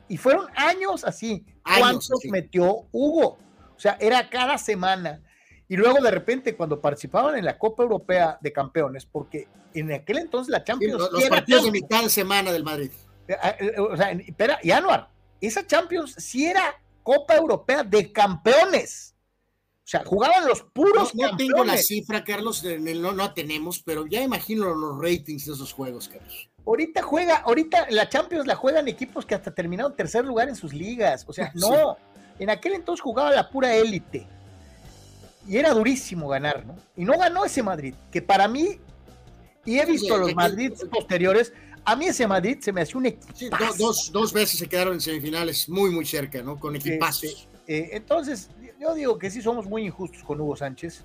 [0.09, 1.45] Y fueron años así.
[1.63, 3.37] ¿Cuántos metió Hugo?
[3.77, 5.21] O sea, era cada semana.
[5.69, 10.17] Y luego de repente cuando participaban en la Copa Europea de Campeones, porque en aquel
[10.17, 11.09] entonces la Champions...
[11.11, 12.91] los, partidos de mitad de semana del Madrid.
[13.27, 15.09] Eh, eh, o sea, espera, y Anuar,
[15.39, 19.15] esa Champions sí era Copa Europea de campeones.
[19.87, 24.05] O sea, jugaban los puros no, no tengo la cifra, Carlos, no, no tenemos, pero
[24.05, 26.49] ya imagino los ratings de esos juegos, Carlos.
[26.65, 30.73] Ahorita juega, ahorita la Champions la juegan equipos que hasta terminaron tercer lugar en sus
[30.73, 31.23] ligas.
[31.25, 31.97] O sea, no.
[32.39, 34.27] En aquel entonces jugaba la pura élite.
[35.47, 36.75] Y era durísimo ganar, ¿no?
[36.95, 38.79] Y no ganó ese Madrid, que para mí,
[39.65, 41.53] y he visto los Madrid posteriores,
[41.85, 43.55] a mí ese Madrid se me hace un equipo.
[44.11, 46.59] dos, veces se quedaron en semifinales, muy, muy cerca, ¿no?
[46.59, 47.47] Con equipazos.
[47.65, 48.49] Eh, entonces,
[48.79, 51.03] yo digo que sí somos muy injustos con Hugo Sánchez.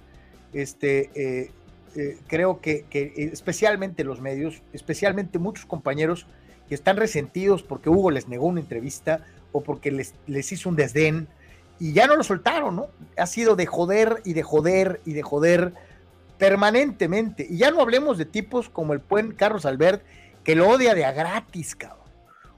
[0.53, 1.53] Este, eh,
[1.95, 2.85] eh, creo que,
[3.33, 6.27] especialmente los medios, especialmente muchos compañeros
[6.69, 10.77] que están resentidos porque Hugo les negó una entrevista o porque les, les hizo un
[10.77, 11.29] desdén
[11.79, 12.89] y ya no lo soltaron, ¿no?
[13.17, 15.75] Ha sido de joder y de joder y de joder
[16.39, 17.47] permanentemente.
[17.49, 20.05] Y ya no hablemos de tipos como el buen Carlos Albert,
[20.45, 22.03] que lo odia de a gratis, cabrón.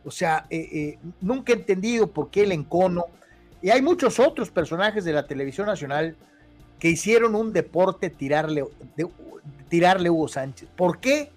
[0.04, 3.06] O sea, eh, eh, nunca he entendido por qué el encono.
[3.62, 6.16] Y hay muchos otros personajes de la televisión nacional
[6.78, 8.66] que hicieron un deporte tirarle,
[9.68, 10.68] tirarle Hugo Sánchez.
[10.76, 11.30] ¿Por qué?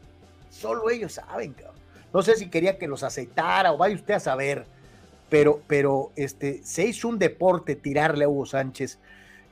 [0.50, 1.76] Solo ellos saben, cabrón.
[2.14, 4.66] No sé si quería que los aceitara o vaya usted a saber,
[5.30, 9.00] pero, pero este, se hizo un deporte tirarle a Hugo Sánchez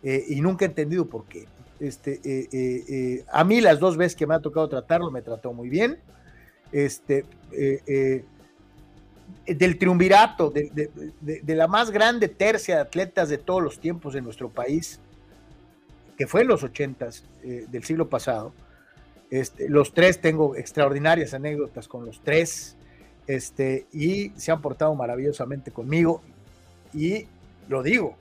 [0.03, 1.47] eh, y nunca he entendido por qué.
[1.79, 5.99] Este, a mí las dos veces que me ha tocado tratarlo me trató muy bien
[6.75, 8.25] este, eh, eh,
[9.53, 10.89] del triunvirato, de,
[11.55, 14.99] la más grande tercia de atletas de todos los tiempos de nuestro país,
[16.17, 18.53] que fue en los ochentas eh, del siglo pasado.
[19.29, 22.75] Este, los tres, tengo extraordinarias anécdotas con los tres,
[23.27, 26.21] este, y se han portado maravillosamente conmigo.
[26.93, 27.27] Y
[27.67, 28.15] lo digo,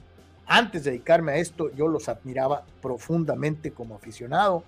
[0.46, 4.64] antes de dedicarme a esto, yo los admiraba profundamente como aficionado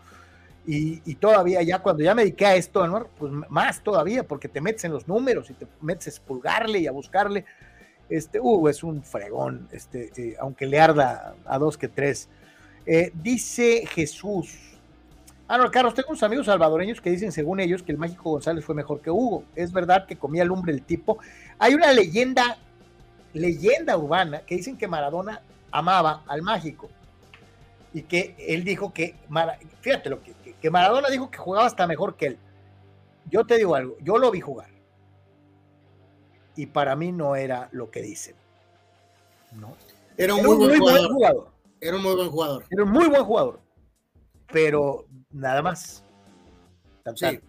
[0.66, 4.84] y, todavía ya cuando ya me dediqué a esto, pues más todavía, porque te metes
[4.84, 7.44] en los números y te metes a expulgarle y a buscarle.
[8.08, 12.28] Este, uh, es un fregón, este, eh, aunque le arda a dos que tres.
[12.84, 14.75] Eh, dice Jesús.
[15.48, 18.64] Ah, no, Carlos, tengo unos amigos salvadoreños que dicen, según ellos, que el Mágico González
[18.64, 19.44] fue mejor que Hugo.
[19.54, 21.18] Es verdad que comía lumbre el tipo.
[21.58, 22.58] Hay una leyenda,
[23.32, 26.90] leyenda urbana, que dicen que Maradona amaba al Mágico.
[27.94, 29.14] Y que él dijo que,
[29.80, 32.38] fíjate lo que, que Maradona dijo que jugaba hasta mejor que él.
[33.30, 34.68] Yo te digo algo, yo lo vi jugar.
[36.56, 38.34] Y para mí no era lo que dicen.
[39.52, 39.74] ¿no?
[40.16, 41.48] Era un, muy, buen, jugador.
[41.80, 42.64] Era un muy buen jugador.
[42.70, 43.60] Era un muy buen jugador.
[44.52, 46.04] Pero nada más.
[47.14, 47.40] sí,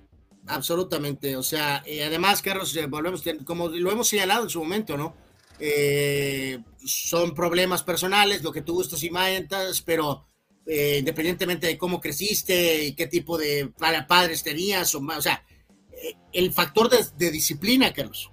[0.47, 1.35] absolutamente.
[1.35, 5.15] O sea, y además, Carlos, eh, volvemos, como lo hemos señalado en su momento, ¿no?
[5.59, 10.27] Eh, son problemas personales, lo que tú gustas y mantas, pero
[10.65, 13.71] eh, independientemente de cómo creciste y qué tipo de
[14.07, 15.43] padres tenías, o, o sea,
[15.91, 18.31] eh, el factor de, disciplina, Carlos,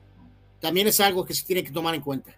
[0.61, 2.36] también es algo que se tiene que tomar en cuenta.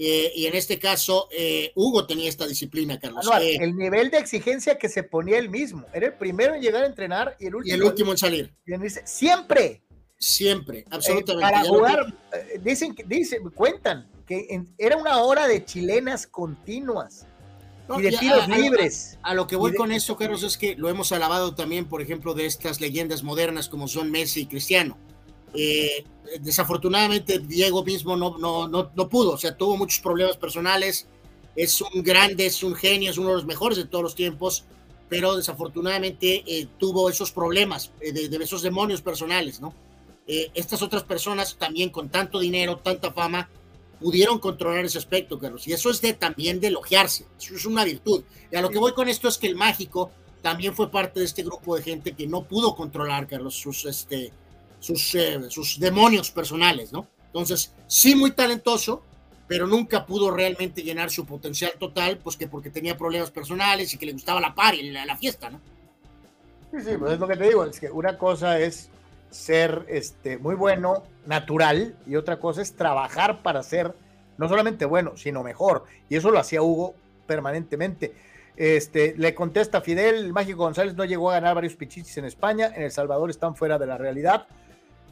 [0.00, 1.28] Eh, y en este caso,
[1.74, 3.28] Hugo tenía esta disciplina, Carlos.
[3.40, 5.84] el nivel de exigencia que se ponía él mismo.
[5.92, 8.54] Era el primero en llegar a entrenar y el último, el último en salir.
[9.04, 9.82] Siempre.
[10.20, 11.52] Siempre, absolutamente.
[11.52, 12.14] para jugar,
[12.60, 17.26] dicen, dicen, cuentan que era una hora de chilenas continuas
[17.96, 19.18] y de tiros libres.
[19.22, 22.34] A, lo que voy con esto, Carlos, es que lo hemos alabado también, por ejemplo,
[22.34, 24.98] de estas leyendas modernas como son Messi y Cristiano.
[25.54, 26.04] Eh,
[26.40, 31.06] desafortunadamente, Diego mismo no, no, no, no, pudo, o sea, tuvo muchos problemas personales.
[31.56, 34.64] Es un grande, es un genio, es uno de los mejores de todos los tiempos,
[35.08, 39.74] pero desafortunadamente eh, tuvo esos problemas, eh, de, esos demonios personales, ¿no?
[40.26, 43.48] Estas otras personas también con tanto dinero, tanta fama,
[43.98, 47.82] pudieron controlar ese aspecto, Carlos, y eso es de también de elogiarse, eso es una
[47.82, 48.22] virtud.
[48.52, 50.10] Y a lo que voy con esto es que el mágico
[50.42, 54.32] también fue parte de este grupo de gente que no pudo controlar, Carlos, sus, este,
[54.80, 55.16] sus,
[55.48, 57.06] sus demonios personales, ¿no?
[57.26, 59.02] Entonces, sí muy talentoso,
[59.46, 63.98] pero nunca pudo realmente llenar su potencial total, pues que porque tenía problemas personales y
[63.98, 65.60] que le gustaba la party, la, la fiesta, ¿no?
[66.70, 68.90] Sí, sí, pues es lo que te digo, es que una cosa es
[69.30, 73.94] ser este, muy bueno, natural, y otra cosa es trabajar para ser
[74.36, 75.84] no solamente bueno, sino mejor.
[76.08, 76.94] Y eso lo hacía Hugo
[77.26, 78.14] permanentemente.
[78.56, 82.72] Este, le contesta Fidel, el Mágico González no llegó a ganar varios pichichis en España,
[82.74, 84.46] en El Salvador están fuera de la realidad.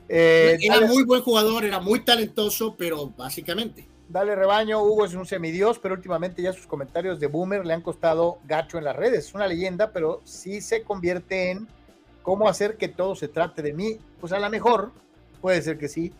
[0.08, 3.88] Eh, era dale, muy buen jugador, era muy talentoso, pero básicamente.
[4.08, 7.82] Dale rebaño, Hugo es un semidios, pero últimamente ya sus comentarios de Boomer le han
[7.82, 9.26] costado gacho en las redes.
[9.26, 11.66] Es una leyenda, pero sí se convierte en
[12.22, 13.98] cómo hacer que todo se trate de mí.
[14.20, 14.92] Pues a lo mejor
[15.40, 16.12] puede ser que sí.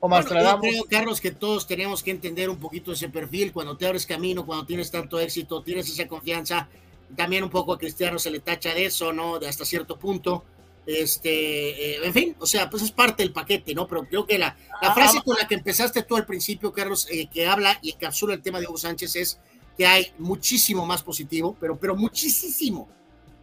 [0.00, 3.52] O más bueno, yo creo, Carlos, que todos tenemos que entender un poquito ese perfil.
[3.52, 6.68] Cuando te abres camino, cuando tienes tanto éxito, tienes esa confianza.
[7.16, 9.38] También un poco a Cristiano se le tacha de eso, ¿no?
[9.38, 10.44] De hasta cierto punto
[10.88, 13.86] este, eh, en fin, o sea, pues es parte del paquete, ¿no?
[13.86, 17.28] Pero creo que la, la frase con la que empezaste tú al principio, Carlos, eh,
[17.32, 19.38] que habla y encapsula el tema de Hugo Sánchez es
[19.76, 22.88] que hay muchísimo más positivo, pero, pero muchísimo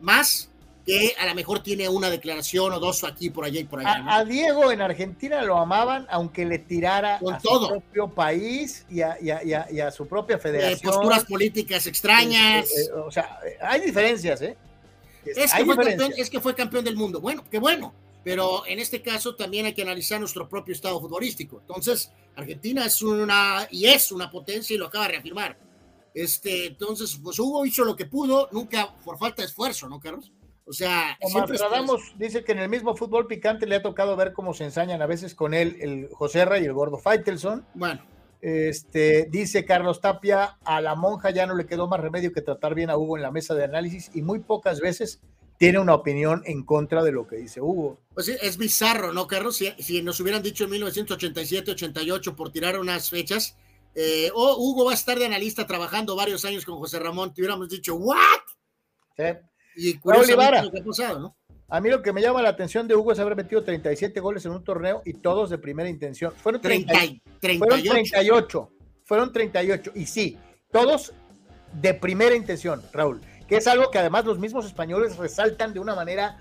[0.01, 0.49] más
[0.85, 3.97] que a lo mejor tiene una declaración o dos aquí, por allá y por allá.
[3.99, 4.11] ¿no?
[4.11, 7.61] A, a, Diego en Argentina lo amaban, aunque le tirara Con a todo.
[7.67, 10.93] su propio país y a, y a, y a, y su propia Eh, federación.
[10.93, 12.65] posturas políticas extrañas.
[12.67, 14.55] Eh, eh, o sea, hay diferencias, ¿eh?
[15.25, 17.21] Es que, fue campeón, es que, fue campeón, del mundo.
[17.21, 17.93] Bueno, qué bueno.
[18.23, 21.59] Pero en este caso también hay que analizar nuestro propio estado futbolístico.
[21.59, 25.57] Entonces, Argentina es una y es una potencia y lo acaba de reafirmar.
[26.13, 30.31] Este, entonces, pues Hugo hizo lo que pudo, nunca por falta de esfuerzo, ¿no, Carlos?
[30.65, 34.33] O sea, Omar Radamos dice que en el mismo fútbol picante le ha tocado ver
[34.33, 37.65] cómo se ensañan a veces con él el José Ra y el gordo Faitelson.
[37.75, 38.01] Bueno.
[38.47, 42.75] Este, dice Carlos Tapia, a la monja ya no le quedó más remedio que tratar
[42.75, 45.19] bien a Hugo en la mesa de análisis y muy pocas veces
[45.57, 47.97] tiene una opinión en contra de lo que dice Hugo.
[48.13, 49.55] Pues es bizarro, ¿no, Carlos?
[49.55, 53.57] Si, si nos hubieran dicho en 1987-88 por tirar unas fechas,
[53.95, 57.41] eh, oh, Hugo va a estar de analista trabajando varios años con José Ramón, te
[57.41, 58.19] hubiéramos dicho, ¿what?
[59.17, 59.23] Sí.
[59.75, 61.35] Y Olivara, lo que ha pasado, ¿no?
[61.67, 64.45] A mí lo que me llama la atención de Hugo es haber metido 37 goles
[64.45, 66.31] en un torneo y todos de primera intención.
[66.31, 67.65] Fueron 30, 30, 38.
[67.65, 68.71] Fueron 38.
[69.03, 69.91] Fueron 38.
[69.95, 70.37] Y sí,
[70.71, 71.13] todos
[71.73, 73.21] de primera intención, Raúl.
[73.47, 76.39] Que es algo que además los mismos españoles resaltan de una manera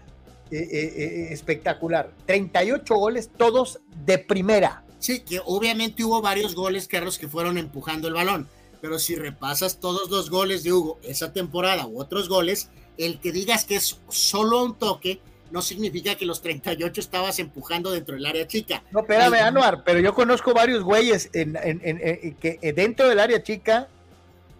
[0.50, 2.10] eh, eh, eh, espectacular.
[2.26, 4.84] 38 goles, todos de primera.
[4.98, 8.48] Sí, que obviamente hubo varios goles, Carlos, que fueron empujando el balón.
[8.80, 13.32] Pero si repasas todos los goles de Hugo esa temporada u otros goles, el que
[13.32, 18.26] digas que es solo un toque no significa que los 38 estabas empujando dentro del
[18.26, 18.82] área chica.
[18.90, 19.40] No, espérame, el...
[19.40, 23.88] Anuar, pero yo conozco varios güeyes en, en, en, que dentro del área chica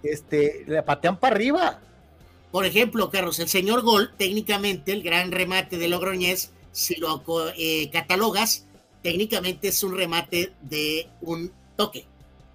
[0.05, 1.81] este, le patean para arriba.
[2.53, 7.25] Por ejemplo, Carlos, el señor Gol, técnicamente el gran remate de Logroñez, si lo
[7.57, 8.67] eh, catalogas,
[9.03, 12.07] técnicamente es un remate de un toque.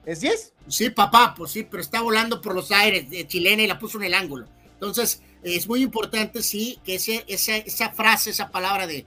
[0.05, 0.53] ¿Es 10?
[0.67, 3.97] Sí, papá, pues sí, pero está volando por los aires de chilena y la puso
[3.97, 4.47] en el ángulo.
[4.73, 9.05] Entonces, es muy importante, sí, que ese, esa, esa frase, esa palabra de,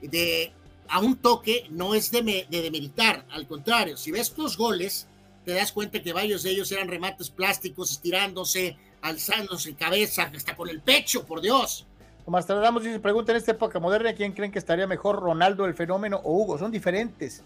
[0.00, 0.52] de
[0.88, 5.06] a un toque no es de, de demeritar, al contrario, si ves tus goles,
[5.44, 10.68] te das cuenta que varios de ellos eran remates plásticos, estirándose, alzándose cabeza, hasta con
[10.68, 11.86] el pecho, por Dios.
[12.24, 15.74] Como Astradamos dice, pregunta en esta época moderna, ¿quién creen que estaría mejor, Ronaldo el
[15.74, 16.58] fenómeno o Hugo?
[16.58, 17.42] Son diferentes.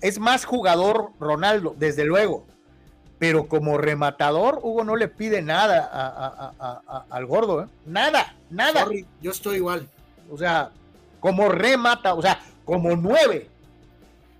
[0.00, 2.46] Es más jugador Ronaldo, desde luego,
[3.18, 7.66] pero como rematador, Hugo no le pide nada a, a, a, al gordo, ¿eh?
[7.86, 8.80] nada, nada.
[8.82, 9.88] Sorry, yo estoy igual.
[10.30, 10.70] O sea,
[11.20, 13.48] como remata, o sea, como nueve.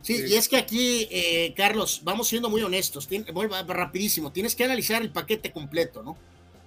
[0.02, 0.24] Sí, sí.
[0.28, 3.24] y es que aquí, eh, Carlos, vamos siendo muy honestos, Tien,
[3.66, 6.16] rapidísimo, tienes que analizar el paquete completo, ¿no?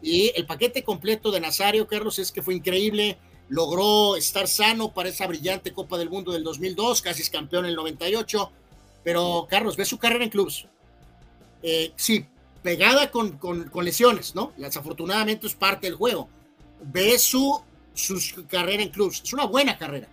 [0.01, 3.17] Y el paquete completo de Nazario, Carlos, es que fue increíble,
[3.49, 7.71] logró estar sano para esa brillante Copa del Mundo del 2002, casi es campeón en
[7.71, 8.51] el 98,
[9.03, 10.65] pero Carlos, ve su carrera en clubes,
[11.63, 12.25] eh, sí,
[12.61, 14.53] pegada con, con, con, lesiones, ¿no?
[14.57, 16.29] Desafortunadamente es parte del juego.
[16.81, 17.61] Ve su,
[17.93, 19.21] su carrera en clubes.
[19.23, 20.07] Es una buena carrera.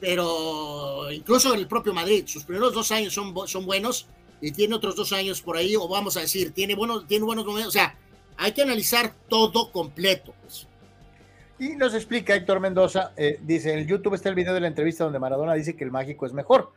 [0.00, 4.06] Pero incluso en el propio Madrid, sus primeros dos años son, son buenos
[4.40, 7.44] y tiene otros dos años por ahí, o vamos a decir, tiene buenos, tiene buenos
[7.44, 7.68] momentos.
[7.68, 7.94] O sea,
[8.38, 10.34] hay que analizar todo completo.
[10.40, 10.66] Pues.
[11.58, 15.04] Y nos explica Héctor Mendoza, eh, dice, en YouTube está el video de la entrevista
[15.04, 16.72] donde Maradona dice que el mágico es mejor.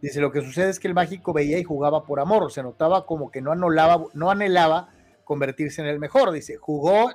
[0.00, 3.06] Dice, lo que sucede es que el mágico veía y jugaba por amor, se notaba
[3.06, 4.90] como que no anhelaba, no anhelaba
[5.24, 6.32] convertirse en el mejor.
[6.32, 7.10] Dice, jugó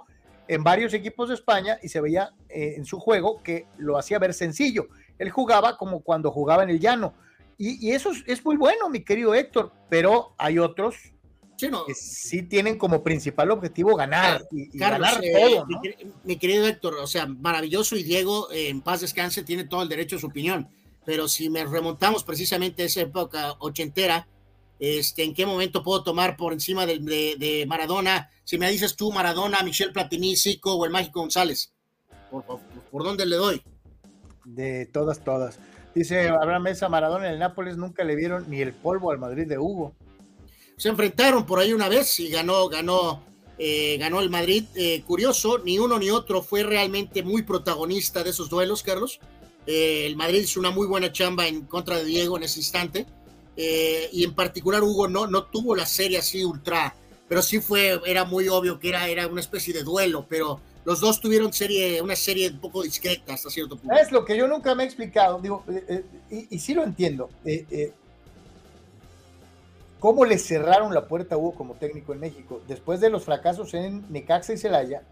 [0.48, 4.20] en varios equipos de España y se veía eh, en su juego que lo hacía
[4.20, 4.88] ver sencillo.
[5.18, 7.14] Él jugaba como cuando jugaba en el llano.
[7.58, 10.96] Y, eso es, muy bueno, mi querido Héctor, pero hay otros
[11.56, 15.68] que sí tienen como principal objetivo ganar y, ganar eh, todo.
[16.24, 19.90] Mi, querido Héctor, o sea, maravilloso y Diego, eh, en paz descanse, tiene todo el
[19.90, 20.70] derecho a su opinión.
[21.06, 24.28] Pero si me remontamos precisamente a esa época ochentera,
[24.80, 28.30] este, ¿en qué momento puedo tomar por encima de, de, Maradona?
[28.44, 31.74] Si me dices tú Maradona, Michel Platini, Zico o el Mágico González,
[32.30, 32.44] ¿por,
[32.92, 33.62] por dónde le doy?
[34.44, 35.60] De todas, todas.
[35.94, 39.46] Dice Abraham Mesa, Maradona en el Nápoles nunca le vieron ni el polvo al Madrid
[39.48, 39.94] de Hugo.
[40.78, 43.24] Se enfrentaron por ahí una vez y ganó, ganó,
[43.58, 44.66] eh, ganó el Madrid.
[44.76, 49.20] Eh, curioso, ni uno ni otro fue realmente muy protagonista de esos duelos, Carlos.
[49.68, 53.06] Eh, el Madrid hizo una muy buena chamba en contra de Diego en ese instante.
[53.56, 56.96] y en particular Hugo no, no tuvo la serie así ultra,
[57.28, 61.00] pero sí fue, era muy obvio que era, era una especie de duelo, pero los
[61.00, 63.96] dos tuvieron serie, una serie un poco discreta hasta cierto punto.
[63.96, 67.30] Es lo que yo nunca me he explicado, digo, eh, eh, y, sí lo entiendo.
[67.46, 67.94] Eh,
[70.00, 72.62] ¿Cómo le cerraron la puerta a Hugo como técnico en México?
[72.68, 75.04] Después de los fracasos en Necaxa y Celaya,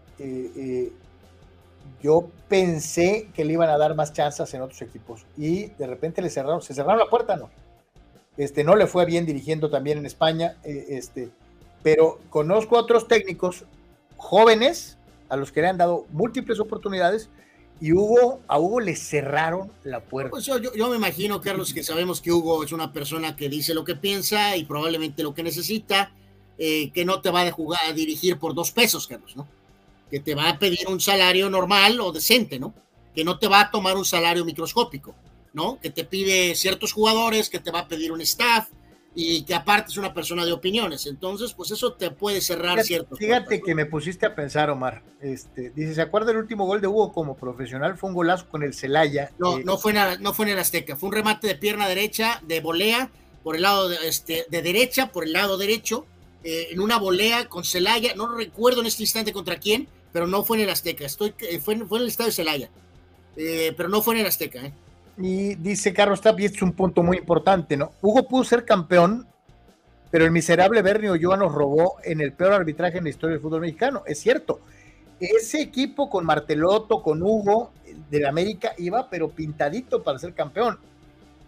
[2.02, 6.22] yo pensé que le iban a dar más chances en otros equipos y de repente
[6.22, 7.50] le cerraron, se cerraron la puerta, no.
[8.36, 11.30] Este, no le fue bien dirigiendo también en España, este,
[11.82, 13.64] pero conozco a otros técnicos
[14.16, 14.96] jóvenes
[15.28, 17.28] a los que le han dado múltiples oportunidades
[17.80, 20.30] y Hugo, a Hugo le cerraron la puerta.
[20.30, 23.84] Pues yo, me imagino, Carlos, que sabemos que Hugo es una persona que dice lo
[23.84, 26.12] que piensa y probablemente lo que necesita,
[26.58, 29.48] eh, que no te va a jugar a dirigir por dos pesos, Carlos, ¿no?
[30.10, 32.74] Que te va a pedir un salario normal o decente, ¿no?
[33.14, 35.14] Que no te va a tomar un salario microscópico,
[35.52, 35.78] ¿no?
[35.80, 38.68] Que te pide ciertos jugadores, que te va a pedir un staff,
[39.14, 41.06] y que aparte es una persona de opiniones.
[41.06, 43.16] Entonces, pues eso te puede cerrar cierto.
[43.16, 45.02] Fíjate que me pusiste a pensar, Omar.
[45.20, 47.98] Este, dice, ¿se acuerda el último gol de Hugo como profesional?
[47.98, 49.32] Fue un golazo con el Celaya.
[49.38, 50.96] No, eh, no, fue en, no fue en el Azteca.
[50.96, 53.10] Fue un remate de pierna derecha, de volea,
[53.42, 56.06] por el lado de, este, de derecha, por el lado derecho,
[56.44, 58.14] eh, en una volea con Celaya.
[58.14, 61.04] No recuerdo en este instante contra quién, pero no fue en el Azteca.
[61.04, 62.70] Estoy, eh, fue, fue en el estado de Celaya.
[63.34, 64.72] pero no fue en el Azteca, ¿eh?
[65.18, 67.92] Y dice Carlos Tapi, este es un punto muy importante, ¿no?
[68.00, 69.26] Hugo pudo ser campeón,
[70.10, 73.42] pero el miserable Bernie Oyoa nos robó en el peor arbitraje en la historia del
[73.42, 74.02] fútbol mexicano.
[74.06, 74.60] Es cierto.
[75.20, 77.72] Ese equipo con Marteloto, con Hugo,
[78.10, 80.78] del América, iba pero pintadito para ser campeón.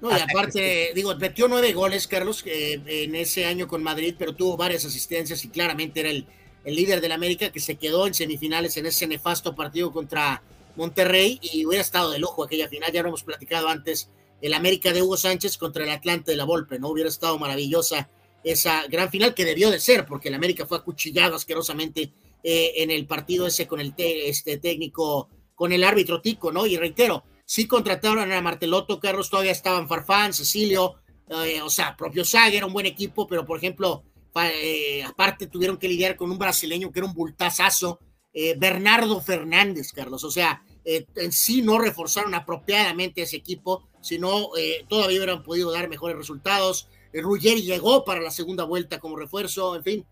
[0.01, 4.56] No, y aparte, digo, metió nueve goles, Carlos, en ese año con Madrid, pero tuvo
[4.56, 6.26] varias asistencias y claramente era el,
[6.64, 10.43] el líder del América que se quedó en semifinales en ese nefasto partido contra
[10.76, 14.10] Monterrey y hubiera estado de lujo aquella final, ya lo hemos platicado antes,
[14.40, 16.89] el América de Hugo Sánchez contra el Atlante de la Volpe, ¿no?
[16.89, 18.10] Hubiera estado maravillosa
[18.43, 22.12] esa gran final que debió de ser, porque el América fue acuchillado asquerosamente
[22.43, 26.66] eh, en el partido ese con el este técnico, con el árbitro Tico, ¿no?
[26.66, 30.97] Y reitero, sí contrataron a Marteloto, Carlos, todavía estaban Farfán, Cecilio,
[31.28, 34.02] eh, o sea, propio Saga era un buen equipo, pero por ejemplo,
[34.35, 38.01] eh, aparte tuvieron que lidiar con un brasileño que era un bultazazo,
[38.33, 40.25] eh, Bernardo Fernández, Carlos.
[40.25, 44.51] O sea, eh, en sí no reforzaron apropiadamente ese equipo, sino
[44.89, 46.89] todavía hubieran podido dar mejores resultados.
[47.13, 50.07] Ruggeri llegó para la segunda vuelta como refuerzo, en fin.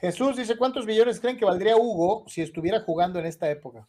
[0.00, 3.86] Jesús dice, ¿cuántos millones creen que valdría Hugo si estuviera jugando en esta época?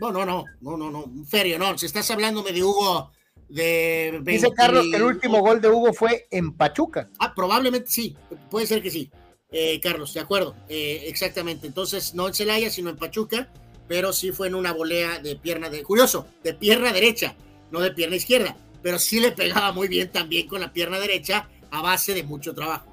[0.00, 1.76] No, no, no, no, no, no, ferio, no.
[1.76, 3.10] Si estás hablándome de Hugo
[3.52, 4.20] de...
[4.22, 7.08] Dice Carlos que el último gol de Hugo fue en Pachuca.
[7.18, 8.16] Ah, probablemente sí,
[8.50, 9.10] puede ser que sí.
[9.50, 11.66] Eh, Carlos, de acuerdo, eh, exactamente.
[11.66, 13.48] Entonces, no en Celaya, sino en Pachuca,
[13.86, 17.34] pero sí fue en una volea de pierna de curioso, de pierna derecha,
[17.70, 21.48] no de pierna izquierda, pero sí le pegaba muy bien también con la pierna derecha
[21.70, 22.86] a base de mucho trabajo.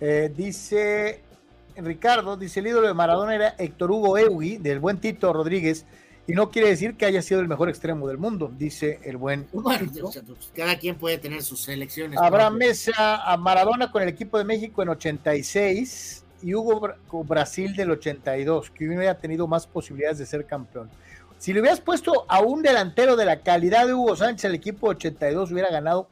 [0.00, 1.22] Eh, dice
[1.76, 5.84] Ricardo, dice el ídolo de Maradona era Héctor Hugo Eugui, del buen Tito Rodríguez,
[6.28, 9.46] y no quiere decir que haya sido el mejor extremo del mundo, dice el buen.
[9.52, 10.22] Bueno, pues,
[10.54, 12.18] cada quien puede tener sus selecciones.
[12.18, 17.74] Habrá mesa a Maradona con el equipo de México en 86 y Hugo con Brasil
[17.76, 20.90] del 82, que hubiera tenido más posibilidades de ser campeón.
[21.38, 24.88] Si le hubieras puesto a un delantero de la calidad de Hugo Sánchez, el equipo
[24.88, 26.08] 82 hubiera ganado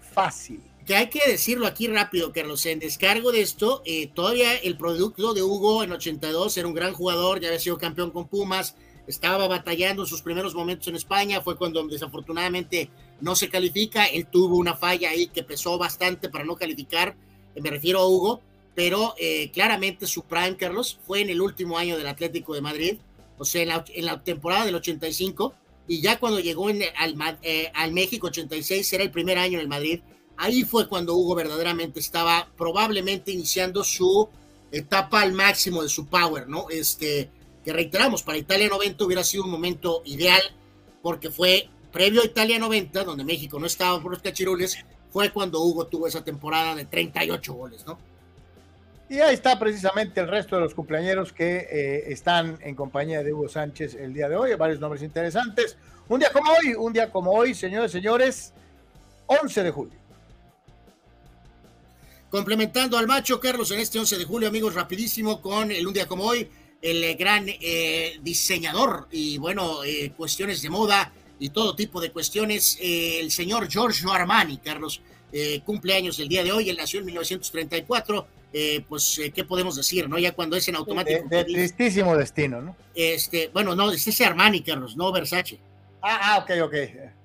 [0.00, 0.62] fácil.
[0.86, 5.34] Que hay que decirlo aquí rápido, Carlos, en descargo de esto, eh, todavía el producto
[5.34, 8.74] de Hugo en 82 era un gran jugador, ya había sido campeón con Pumas,
[9.08, 12.90] estaba batallando en sus primeros momentos en España, fue cuando desafortunadamente
[13.20, 17.16] no se califica, él tuvo una falla ahí que pesó bastante para no calificar,
[17.54, 18.42] eh, me refiero a Hugo,
[18.74, 22.98] pero eh, claramente su prime, Carlos, fue en el último año del Atlético de Madrid,
[23.38, 25.54] o sea, en la, temporada del 85,
[25.88, 29.60] y ya cuando llegó en, al, eh, al México 86, era el primer año en
[29.60, 30.00] el Madrid,
[30.36, 34.28] ahí fue cuando Hugo verdaderamente estaba probablemente iniciando su
[34.70, 36.68] etapa al máximo de su power, ¿no?
[36.68, 37.30] Este,
[37.68, 40.40] que reiteramos, para Italia 90 hubiera sido un momento ideal
[41.02, 44.78] porque fue previo a Italia 90, donde México no estaba por los cachirules,
[45.10, 47.98] fue cuando Hugo tuvo esa temporada de 38 goles, ¿no?
[49.10, 53.34] Y ahí está precisamente el resto de los cumpleaños que eh, están en compañía de
[53.34, 55.76] Hugo Sánchez el día de hoy, varios nombres interesantes.
[56.08, 58.54] Un día como hoy, un día como hoy, señores señores,
[59.26, 59.98] 11 de julio.
[62.30, 66.06] Complementando al macho, Carlos, en este 11 de julio, amigos, rapidísimo, con el un día
[66.06, 66.50] como hoy,
[66.82, 72.78] el gran eh, diseñador y, bueno, eh, cuestiones de moda y todo tipo de cuestiones,
[72.80, 75.00] eh, el señor Giorgio Armani, Carlos,
[75.66, 78.26] cumpleaños el día de hoy, él nació en 1934,
[78.88, 80.18] pues, ¿qué podemos decir, no?
[80.18, 81.28] Ya cuando es en automático.
[81.28, 82.74] De, tristísimo destino, ¿no?
[82.94, 85.60] Este, bueno, no, es ese Armani, Carlos, no Versace.
[86.00, 86.74] Ah, ah, ok, ok.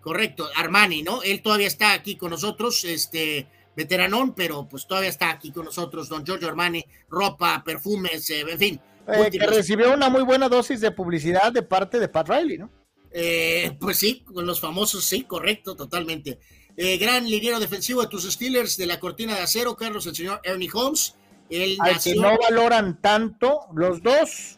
[0.01, 1.23] Correcto, Armani, ¿no?
[1.23, 6.09] Él todavía está aquí con nosotros, este, veteranón, pero pues todavía está aquí con nosotros,
[6.09, 8.81] don Giorgio Armani, ropa, perfumes, eh, en fin.
[9.07, 12.69] Eh, que recibió una muy buena dosis de publicidad de parte de Pat Riley, ¿no?
[13.11, 16.39] Eh, pues sí, con los famosos, sí, correcto, totalmente.
[16.75, 20.69] gran liniero defensivo de tus Steelers de la cortina de acero, Carlos, el señor Ernie
[20.73, 21.15] Holmes.
[21.49, 24.57] El Al que no valoran tanto, los dos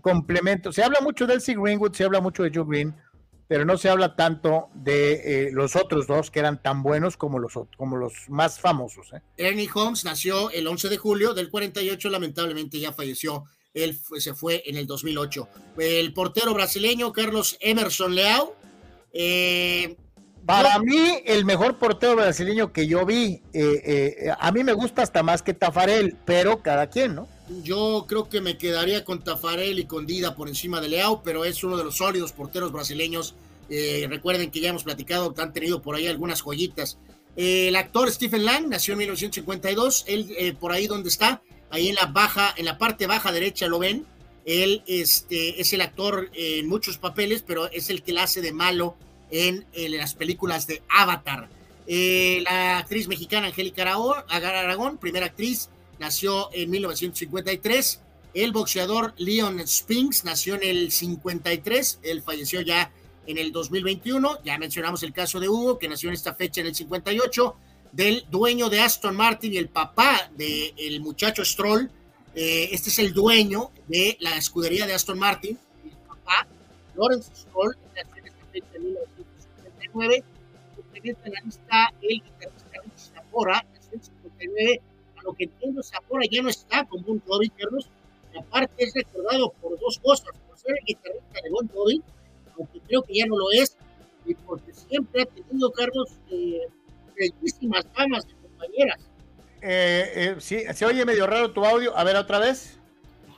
[0.00, 0.76] complementos.
[0.76, 2.94] Se habla mucho de Elsie Greenwood, se habla mucho de Joe Green
[3.46, 7.38] pero no se habla tanto de eh, los otros dos que eran tan buenos como
[7.38, 9.12] los, como los más famosos.
[9.12, 9.20] ¿eh?
[9.36, 13.44] Ernie Holmes nació el 11 de julio del 48, lamentablemente ya falleció.
[13.74, 15.48] Él se fue en el 2008.
[15.78, 18.54] El portero brasileño Carlos Emerson Leao.
[19.12, 19.96] Eh,
[20.46, 23.42] Para mí, el mejor portero brasileño que yo vi,
[24.38, 27.28] a mí me gusta hasta más que Tafarel, pero cada quien, ¿no?
[27.62, 31.44] Yo creo que me quedaría con Tafarel y con Dida por encima de Leao, pero
[31.44, 33.34] es uno de los sólidos porteros brasileños.
[33.68, 36.98] Eh, recuerden que ya hemos platicado que han tenido por ahí algunas joyitas.
[37.36, 41.42] Eh, el actor Stephen Lang nació en 1952, él eh, por ahí donde está,
[41.74, 44.06] ahí en la baja, en la parte baja derecha lo ven.
[44.44, 48.52] Él este, es el actor en muchos papeles, pero es el que la hace de
[48.52, 48.96] malo
[49.30, 49.66] en,
[49.98, 51.48] las películas de Avatar.
[51.86, 55.68] la actriz mexicana Angélica Aragón, primera actriz
[55.98, 58.00] nació en 1953.
[58.34, 62.90] El boxeador Leon Spinks nació en el 53, él falleció ya
[63.26, 64.42] en el 2021.
[64.44, 67.56] Ya mencionamos el caso de Hugo, que nació en esta fecha en el 58,
[67.94, 71.90] del dueño de Aston Martin y el papá del muchacho Stroll.
[72.34, 76.46] Eh, este es el dueño de la escudería de Aston Martin, el papá,
[76.96, 80.24] Lawrence Stroll, nació en esta fecha en 1959.
[81.04, 84.82] En la lista el guitarrista Richie Zapora, nació en 59
[85.22, 87.88] lo que entiendo, Zapora ya no está con Bon Jovi, Carlos.
[88.38, 92.02] aparte es recordado por dos cosas, por ser el guitarrista de Bon Jovi,
[92.58, 93.76] aunque creo que ya no lo es,
[94.26, 96.66] y porque siempre ha tenido, Carlos, eh,
[97.16, 99.00] bellísimas damas de compañeras.
[99.62, 101.96] Eh, eh, sí, se oye medio raro tu audio.
[101.96, 102.78] A ver, otra vez.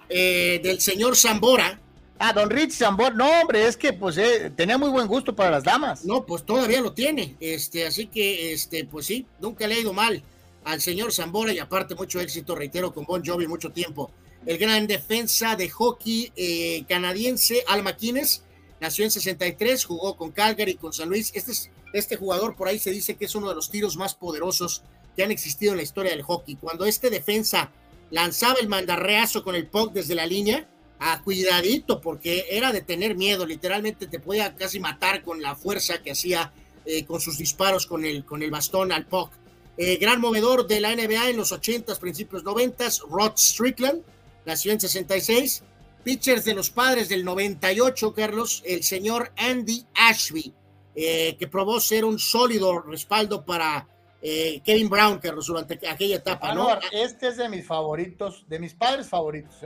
[0.09, 1.81] Eh, del señor Zambora.
[2.19, 3.15] Ah, don Rich Zambora.
[3.15, 4.19] No, hombre, es que pues
[4.57, 6.05] tenía muy buen gusto para las damas.
[6.05, 7.37] No, pues todavía lo tiene.
[7.41, 10.23] Este, así que, este, pues sí, nunca le ha ido mal
[10.67, 14.11] al señor Zambora y aparte mucho éxito, reitero, con Bon Jovi mucho tiempo.
[14.45, 18.43] El gran defensa de hockey eh, canadiense, Al McInnes,
[18.81, 21.33] nació en 63, jugó con Calgary, con San Luis.
[21.35, 24.15] Este, es, este jugador por ahí se dice que es uno de los tiros más
[24.15, 24.83] poderosos
[25.17, 26.57] que han existido en la historia del hockey.
[26.57, 27.71] Cuando este defensa
[28.11, 33.17] lanzaba el mandarreazo con el puck desde la línea, a cuidadito, porque era de tener
[33.17, 36.53] miedo, literalmente te podía casi matar con la fuerza que hacía
[36.87, 39.31] eh, con sus disparos con el, con el bastón al puck.
[39.77, 44.03] Eh, gran movedor de la NBA en los 80s, principios 90s, Rod Strickland,
[44.47, 45.63] nació en 66.
[46.07, 50.55] Pitchers de los padres del 98, Carlos, el señor Andy Ashby,
[50.95, 53.89] eh, que probó ser un sólido respaldo para
[54.23, 56.79] eh, Kevin Brown, Carlos, durante aquella etapa, ¿no?
[56.93, 59.57] Este es de mis favoritos, de mis padres favoritos.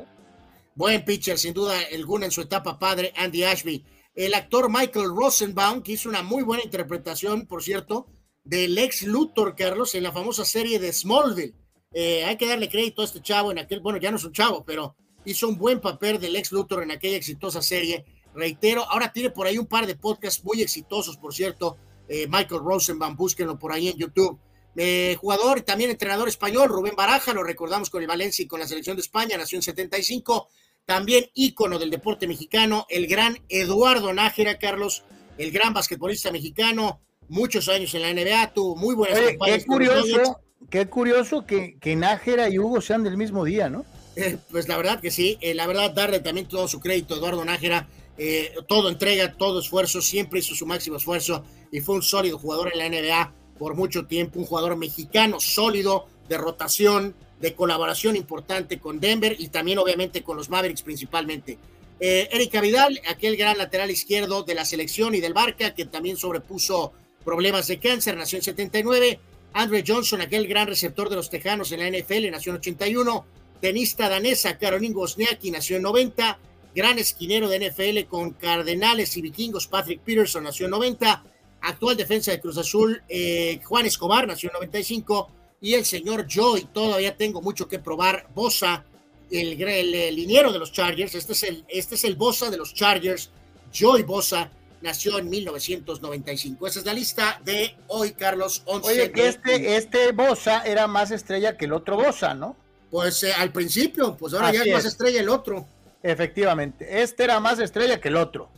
[0.75, 3.85] Buen pitcher, sin duda alguna en su etapa padre, Andy Ashby.
[4.15, 8.07] El actor Michael Rosenbaum, que hizo una muy buena interpretación, por cierto,
[8.45, 11.55] del ex Luthor, Carlos, en la famosa serie de Smallville.
[11.93, 14.33] Eh, hay que darle crédito a este chavo en aquel, bueno, ya no es un
[14.33, 18.05] chavo, pero hizo un buen papel del ex Luthor en aquella exitosa serie.
[18.35, 21.77] Reitero, ahora tiene por ahí un par de podcasts muy exitosos, por cierto.
[22.09, 24.39] Eh, Michael Rosenbaum, búsquenlo por ahí en YouTube.
[24.77, 28.61] Eh, jugador y también entrenador español, Rubén Baraja, lo recordamos con el Valencia y con
[28.61, 30.49] la selección de España, nació en 75.
[30.87, 35.05] También ícono del deporte mexicano, el gran Eduardo Nájera, Carlos,
[35.39, 40.41] el gran basquetbolista mexicano, muchos años en la NBA, tuvo muy buenas Oye, Qué curioso,
[40.69, 43.85] qué curioso que, que Nájera y Hugo sean del mismo día, ¿no?
[44.17, 47.19] Eh, pues la verdad que sí, eh, la verdad darle también todo su crédito a
[47.19, 47.89] Eduardo Nájera,
[48.19, 52.71] eh, todo entrega, todo esfuerzo, siempre hizo su máximo esfuerzo y fue un sólido jugador
[52.73, 58.79] en la NBA por mucho tiempo, un jugador mexicano sólido, de rotación, de colaboración importante
[58.79, 61.59] con Denver y también obviamente con los Mavericks principalmente.
[61.99, 66.17] Eh, Erika Vidal, aquel gran lateral izquierdo de la selección y del Barca, que también
[66.17, 66.93] sobrepuso
[67.25, 69.21] problemas de cáncer, nació en 79.
[69.53, 73.27] Andre Johnson, aquel gran receptor de los Tejanos en la NFL, nació en 81.
[73.61, 76.39] Tenista danesa Caroline Wozniacki, nació en 90.
[76.75, 81.25] Gran esquinero de NFL con Cardenales y Vikingos, Patrick Peterson, nació en 90.
[81.63, 85.31] Actual defensa de Cruz Azul, eh, Juan Escobar, nació en 95
[85.61, 88.85] y el señor Joy, todavía tengo mucho que probar, Bosa,
[89.31, 92.73] el, el, liniero de los Chargers, este es el, este es el Bosa de los
[92.73, 93.31] Chargers,
[93.73, 94.51] Joy Bosa,
[94.81, 96.67] nació en 1995.
[96.67, 98.63] Esa es la lista de hoy, Carlos.
[98.65, 102.57] 11 Oye, que este, este Bosa era más estrella que el otro Bosa, ¿no?
[102.91, 105.67] Pues eh, al principio, pues ahora ya es más estrella el otro.
[106.03, 108.49] Efectivamente, este era más estrella que el otro.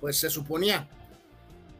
[0.00, 0.88] Pues se suponía.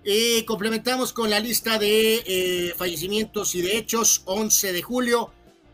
[0.04, 4.22] Y complementamos con la lista de eh, fallecimientos y de hechos.
[4.26, 5.32] 11 de julio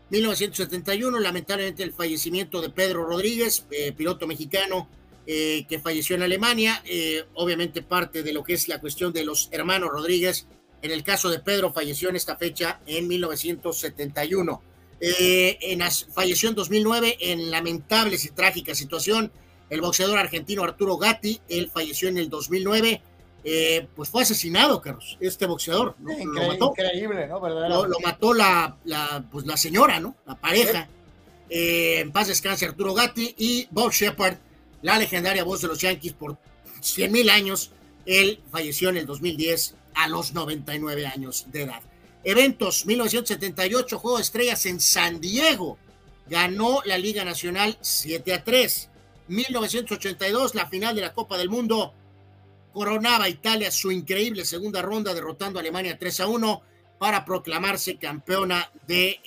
[0.09, 4.87] 1971, lamentablemente el fallecimiento de Pedro Rodríguez, eh, piloto mexicano
[5.27, 6.81] eh, que falleció en Alemania.
[7.35, 10.47] obviamente parte de lo que es la cuestión de los hermanos Rodríguez.
[10.81, 14.61] En el caso de Pedro falleció en esta fecha en 1971.
[15.01, 15.81] En,
[16.13, 19.31] falleció en 2009 en lamentables y trágica situación
[19.71, 21.41] el boxeador argentino Arturo Gatti.
[21.49, 23.01] Él falleció en el 2009
[23.43, 25.95] eh, pues fue asesinado, Carlos, este boxeador.
[25.99, 26.13] ¿no?
[26.25, 26.73] lo mató.
[26.77, 27.39] Increíble, ¿no?
[27.87, 30.15] Lo, mató la, la, pues la señora, ¿no?
[30.25, 30.87] La pareja.
[31.49, 34.37] Eh, en paz descanse Arturo Gatti y Bob Shepard,
[34.83, 36.37] la legendaria voz de los Yankees por
[36.81, 37.71] 100 mil años.
[38.05, 41.81] Él falleció en el 2010 a los 99 años de edad.
[42.23, 45.77] Eventos, 1978, Juego de Estrellas en San Diego.
[46.27, 48.89] Ganó la Liga Nacional 7 a 3.
[49.27, 51.93] 1982, la final de la Copa del Mundo
[52.73, 56.61] coronaba Italia su increíble segunda ronda derrotando a Alemania 3 a 1
[56.99, 59.19] para proclamarse campeona de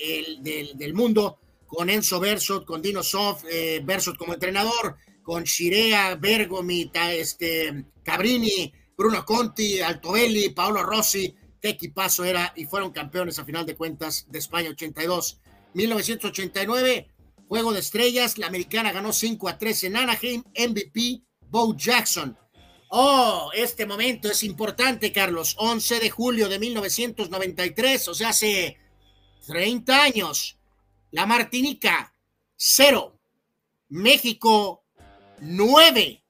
[0.75, 6.91] del, mundo con Enzo Bersot, con Dino Sof, eh, Bersot como entrenador, con Shirea, Bergomi,
[7.11, 11.35] este, Cabrini, Bruno Conti, Altobelli, Paolo Rossi,
[11.65, 15.41] qué equipazo era y fueron campeones a final de cuentas de España 82.
[15.73, 17.09] 1989,
[17.49, 22.36] Juego de Estrellas, la americana ganó 5 a 3 en Anaheim, MVP Bo Jackson.
[22.91, 25.57] Oh, este momento es importante, Carlos.
[25.59, 28.77] 11 de julio de 1993, o sea, hace
[29.47, 30.59] 30 años.
[31.12, 32.12] La Martinica,
[32.57, 33.19] 0.
[33.89, 34.85] México,
[35.41, 36.23] 9.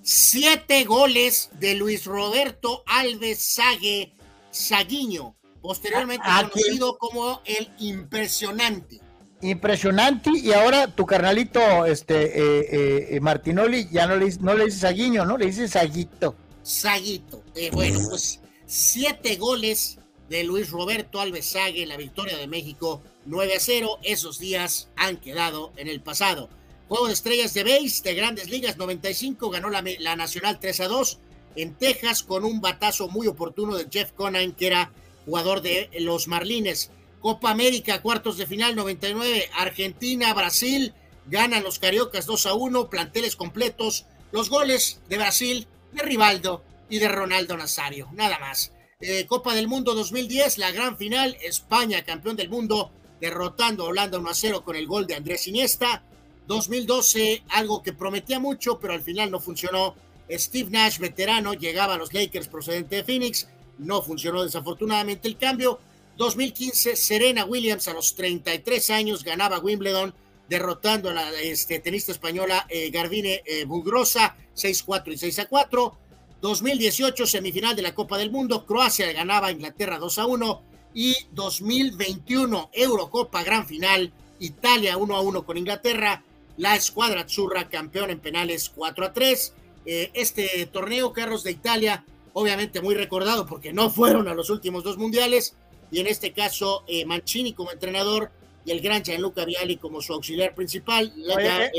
[0.00, 4.14] 7 goles de Luis Roberto Alves Sague
[4.50, 9.00] Saguiño, posteriormente conocido como el impresionante.
[9.42, 10.30] Impresionante.
[10.34, 14.80] Y ahora tu carnalito, este, eh, eh, eh, Martinoli, ya no le, no le dices
[14.80, 15.38] Saguiño, ¿no?
[15.38, 16.36] Le dices Saguito.
[16.62, 17.42] Saguito.
[17.72, 23.60] bueno, pues siete goles de Luis Roberto Alves Sague, la victoria de México 9 a
[23.60, 23.98] 0.
[24.02, 26.50] Esos días han quedado en el pasado.
[26.88, 30.88] Juego de estrellas de base de Grandes Ligas 95, ganó la, la Nacional 3 a
[30.88, 31.18] 2
[31.62, 34.92] en Texas con un batazo muy oportuno de Jeff Conine, que era
[35.24, 36.90] jugador de los Marlines.
[37.20, 40.94] Copa América, cuartos de final 99, Argentina, Brasil,
[41.26, 46.98] ganan los Cariocas 2 a 1, planteles completos, los goles de Brasil, de Rivaldo y
[46.98, 48.72] de Ronaldo Nazario, nada más.
[49.00, 52.90] Eh, Copa del Mundo 2010, la gran final, España, campeón del mundo,
[53.20, 56.02] derrotando a Holanda 1 a 0 con el gol de Andrés Iniesta.
[56.46, 59.94] 2012, algo que prometía mucho, pero al final no funcionó.
[60.38, 65.80] Steve Nash, veterano, llegaba a los Lakers procedente de Phoenix, no funcionó desafortunadamente el cambio
[66.16, 70.14] 2015, Serena Williams a los 33 años ganaba Wimbledon
[70.48, 75.94] derrotando a la este, tenista española eh, Garbine eh, Bugrosa 6-4 y 6-4.
[76.40, 80.60] 2018, semifinal de la Copa del Mundo, Croacia ganaba a Inglaterra 2-1
[80.94, 86.22] y 2021, Eurocopa Gran Final, Italia 1-1 con Inglaterra,
[86.56, 89.52] la escuadra Azzurra campeón en penales 4-3.
[89.92, 94.84] Eh, este torneo, Carros de Italia, obviamente muy recordado porque no fueron a los últimos
[94.84, 95.56] dos mundiales,
[95.90, 98.30] y en este caso eh, Mancini como entrenador
[98.64, 101.12] y el gran Gianluca Viali como su auxiliar principal.
[101.36, 101.72] Eh,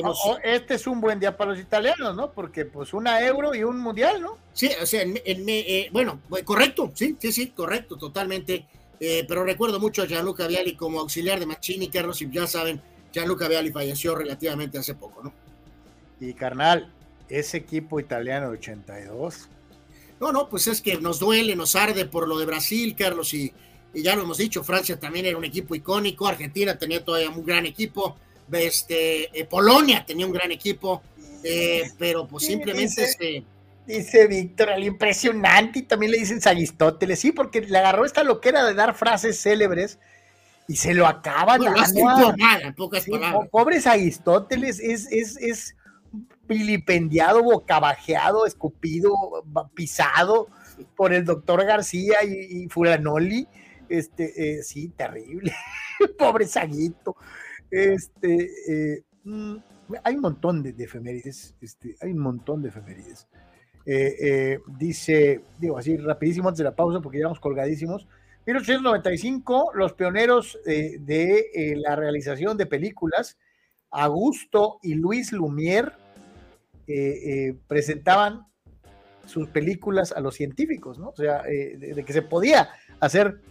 [0.43, 2.33] este es un buen día para los italianos, ¿no?
[2.33, 4.37] Porque pues una euro y un mundial, ¿no?
[4.51, 8.65] Sí, o sea, en, eh, bueno, correcto, sí, sí, sí, correcto, totalmente.
[8.99, 12.81] pero recuerdo mucho a Gianluca Viali como auxiliar de Mancini, Carlos, y ya saben,
[13.13, 15.33] Gianluca Viali falleció relativamente hace poco, ¿no?
[16.19, 16.91] Y carnal,
[17.31, 19.49] ese equipo italiano de 82.
[20.19, 23.53] No, no, pues es que nos duele, nos arde por lo de Brasil, Carlos, y
[23.93, 27.45] y ya lo hemos dicho, Francia también era un equipo icónico, Argentina tenía todavía un
[27.45, 28.15] gran equipo,
[28.49, 31.01] este, eh, Polonia tenía un gran equipo,
[31.43, 33.43] eh, pero pues simplemente dice, se...
[33.85, 38.63] Dice Víctor, el impresionante, y también le dicen Aristóteles, sí, porque le agarró esta loquera
[38.63, 39.99] de dar frases célebres
[40.69, 43.43] y se lo acaba No, lo dando nada, en pocas Sí, palabras.
[43.43, 45.75] po- pobres Aristóteles es, es, es
[46.47, 49.13] vilipendiado, bocabajeado, escupido,
[49.73, 50.47] pisado
[50.95, 53.47] por el doctor García y, y Fulanoli.
[53.87, 55.53] Este, eh, sí, terrible.
[56.17, 57.15] Pobre Saguito.
[57.69, 59.55] Este, eh, mm,
[60.03, 61.55] hay un montón de, de efemérides.
[61.61, 63.27] Este, hay un montón de efemérides.
[63.85, 68.07] Eh, dice, digo así rapidísimo antes de la pausa porque llevamos colgadísimos.
[68.45, 73.37] 1895, los pioneros de la realización de películas,
[73.91, 75.93] Augusto y Luis Lumière,
[76.93, 78.45] eh, eh, presentaban
[79.25, 81.09] sus películas a los científicos, ¿no?
[81.09, 83.41] O sea, eh, de, que se podía hacer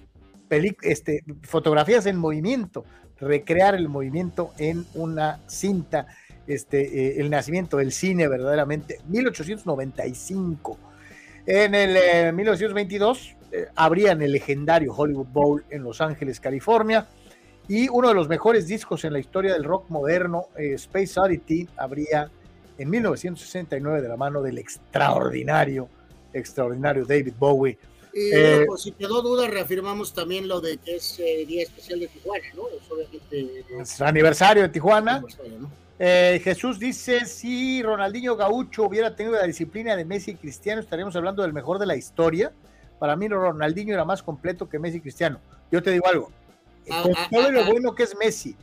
[0.83, 2.85] este, fotografías en movimiento,
[3.19, 6.07] recrear el movimiento en una cinta,
[6.47, 10.78] este, el nacimiento del cine verdaderamente, 1895.
[11.47, 17.07] En el eh, 1922 eh, abrían el legendario Hollywood Bowl en Los Ángeles, California,
[17.69, 22.28] y uno de los mejores discos en la historia del rock moderno, Space Oddity, abría
[22.81, 25.89] en 1969 de la mano del extraordinario,
[26.33, 27.78] extraordinario David Bowie.
[28.12, 32.00] Y Eh, pues, si quedó duda, reafirmamos también lo de que es eh, Día Especial
[32.00, 32.65] de Tijuana, ¿no?
[33.81, 35.17] Es aniversario de Tijuana.
[35.17, 35.70] aniversario, ¿no?
[35.99, 41.15] Eh, Jesús dice, si Ronaldinho Gaucho hubiera tenido la disciplina de Messi y Cristiano, estaríamos
[41.15, 42.52] hablando del mejor de la historia.
[42.99, 45.39] Para mí Ronaldinho era más completo que Messi y Cristiano.
[45.70, 46.33] Yo te digo algo,
[46.89, 47.70] Ah, con ah, todo ah, lo ah.
[47.70, 48.57] bueno que es Messi,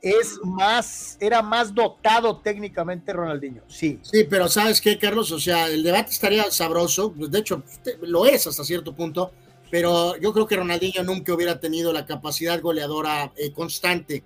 [0.00, 3.62] es más, era más dotado técnicamente Ronaldinho.
[3.68, 5.32] Sí, Sí, pero ¿sabes qué, Carlos?
[5.32, 7.62] O sea, el debate estaría sabroso, pues, de hecho,
[8.02, 9.32] lo es hasta cierto punto,
[9.70, 14.22] pero yo creo que Ronaldinho nunca hubiera tenido la capacidad goleadora eh, constante.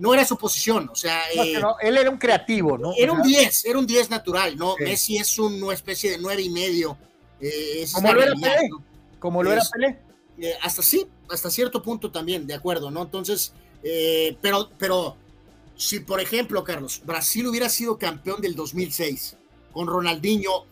[0.00, 2.92] No era su posición, o sea, No, eh, no, él era un creativo, ¿no?
[2.96, 4.74] era un sea, 10, era un 10 natural, ¿no?
[4.78, 4.84] Sí.
[4.84, 6.96] Messi es un- una especie de nueve y medio.
[7.40, 8.68] eh, Como lo era Pelé.
[8.70, 8.82] ¿no?
[9.18, 9.98] como lo era es- Pelé.
[10.38, 13.02] Eh, hasta sí, hasta cierto punto también, de acuerdo, ¿no?
[13.02, 13.52] Entonces,
[13.82, 15.16] eh, pero, pero
[15.76, 19.36] si por ejemplo, Carlos, Brasil hubiera sido campeón del 2006
[19.72, 20.66] con Ronaldinho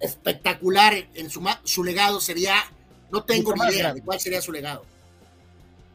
[0.00, 2.56] espectacular en su, su legado sería,
[3.10, 4.00] no tengo ni idea grande.
[4.00, 4.84] de cuál sería su legado.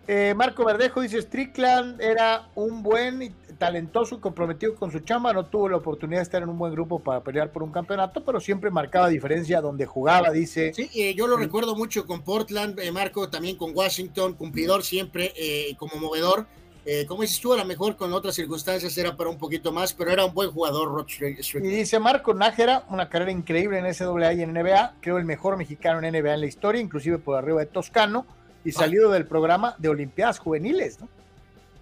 [0.07, 5.33] Eh, Marco Verdejo dice, Strickland era un buen, y talentoso y comprometido con su chamba,
[5.33, 8.23] no tuvo la oportunidad de estar en un buen grupo para pelear por un campeonato,
[8.23, 10.73] pero siempre marcaba diferencia donde jugaba, dice.
[10.73, 15.33] Sí, eh, yo lo recuerdo mucho con Portland, eh, Marco, también con Washington, cumplidor siempre,
[15.35, 16.47] eh, como movedor.
[16.89, 19.93] Eh, como dices tú, a lo mejor con otras circunstancias era para un poquito más,
[19.93, 21.07] pero era un buen jugador, Rod
[21.55, 25.57] Y dice Marco Nájera, una carrera increíble en SAA y en NBA, creo el mejor
[25.57, 28.25] mexicano en NBA en la historia, inclusive por arriba de Toscano,
[28.67, 31.07] y salido del programa de Olimpiadas Juveniles, ¿no?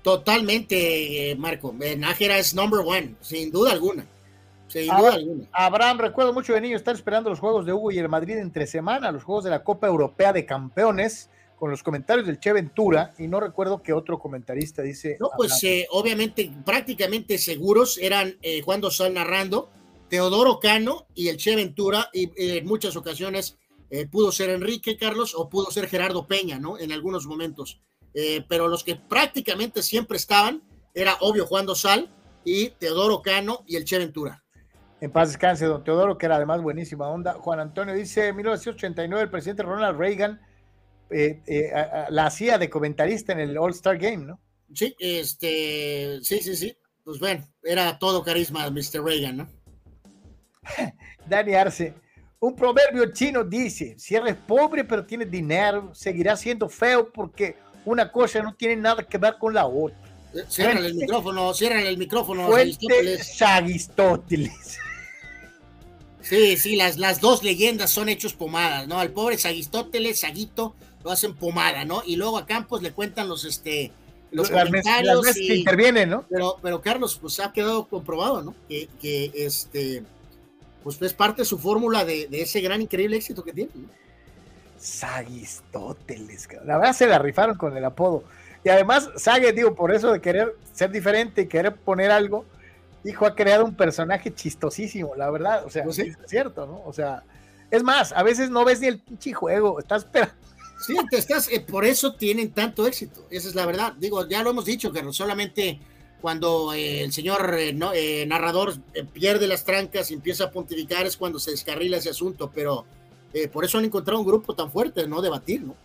[0.04, 1.74] Totalmente, eh, Marco.
[1.82, 4.06] Eh, Nájera es number one, sin duda alguna.
[4.68, 5.48] Sin Ah, duda alguna.
[5.52, 8.68] Abraham, recuerdo mucho de niño estar esperando los juegos de Hugo y el Madrid entre
[8.68, 13.14] semana, los juegos de la Copa Europea de Campeones, con los comentarios del Che Ventura,
[13.18, 15.18] y no recuerdo que otro comentarista dice.
[15.20, 19.72] No, pues eh, obviamente prácticamente seguros eran eh, Juan Dosal narrando,
[20.08, 23.58] Teodoro Cano y el Che Ventura, y en muchas ocasiones
[23.90, 26.78] eh, pudo ser Enrique Carlos o pudo ser Gerardo Peña, ¿no?
[26.80, 27.82] En algunos momentos.
[28.14, 32.10] Eh, pero los que prácticamente siempre estaban era obvio Juan Dosal
[32.46, 34.44] y Teodoro Cano y el Che Ventura.
[35.02, 37.34] En paz descanse, don Teodoro, que era además buenísima onda.
[37.34, 40.40] Juan Antonio dice, en 1989 el presidente Ronald Reagan
[41.12, 44.40] eh, eh, a- a- la hacía de comentarista en el All-Star Game, ¿no?
[44.74, 46.76] Sí, este, sí, sí, sí.
[47.04, 49.04] Pues bueno, era todo carisma Mr.
[49.04, 49.50] Reagan, ¿no?
[51.30, 51.94] Dani Arce,
[52.40, 57.56] un proverbio chino dice, si eres pobre pero tienes dinero, seguirás siendo feo porque
[57.86, 59.98] una cosa no tiene nada que ver con la otra.
[60.50, 62.48] Cierran el micrófono, cierran el micrófono.
[62.48, 63.24] Fuente.
[63.24, 64.78] Sagistóteles.
[66.22, 69.00] Sí, sí, las, las dos leyendas son hechos pomadas, ¿no?
[69.00, 72.02] Al pobre Sagistóteles, Saguito, lo hacen pomada, ¿no?
[72.04, 73.92] Y luego a Campos le cuentan los, este,
[74.32, 75.22] los Las comentarios.
[75.22, 76.26] veces y- que intervienen, ¿no?
[76.28, 78.56] Pero, pero Carlos, pues ha quedado comprobado, ¿no?
[78.68, 80.02] Que, que este,
[80.86, 83.90] pues es parte de su fórmula de, de ese gran, increíble éxito que tiene, ¿no?
[84.78, 88.24] Sagistóteles, la verdad se la rifaron con el apodo.
[88.64, 92.46] Y además, Sague, digo, por eso de querer ser diferente y querer poner algo,
[93.04, 95.66] hijo, ha creado un personaje chistosísimo, la verdad.
[95.66, 96.04] O sea, Pues sí.
[96.04, 96.84] es cierto, ¿no?
[96.86, 97.24] O sea,
[97.72, 100.36] es más, a veces no ves ni el pinche juego, estás esperando.
[100.86, 103.94] Sí, te estás, eh, por eso tienen tanto éxito, esa es la verdad.
[103.98, 105.80] Digo, ya lo hemos dicho, Carlos, solamente
[106.26, 108.74] cuando eh, el señor eh, no- eh, narrador
[109.14, 112.84] pierde las trancas y empieza a pontificar es cuando se descarrila ese asunto, pero
[113.54, 115.22] por eso han encontrado un grupo tan fuerte, ¿no?
[115.22, 115.76] Debatir, ¿no?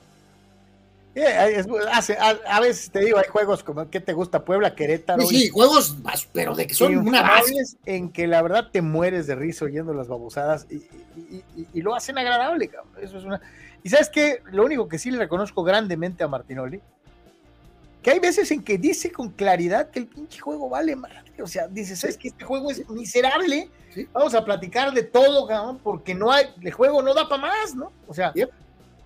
[1.14, 4.42] Es- hace- a, a veces te digo, hay juegos como ¿qué te gusta?
[4.46, 5.20] Puebla, Querétaro.
[5.26, 5.94] Sí, sí, juegos,
[6.32, 7.52] pero de que son una base.
[7.84, 11.82] en que la verdad te mueres de risa oyendo las babosadas y, y- y- y
[11.82, 12.94] lo hacen agradable, cabrón.
[13.02, 13.42] Eso es una.
[13.82, 16.80] Y sabes qué, lo único que sí le reconozco grandemente a Martinoli
[18.02, 21.30] que hay veces en que dice con claridad que el pinche juego vale madre.
[21.42, 23.70] O sea, dice, ¿sabes que Este juego es miserable.
[24.12, 27.74] Vamos a platicar de todo, cabrón, porque no hay, el juego no da para más,
[27.74, 27.92] ¿no?
[28.06, 28.32] O sea,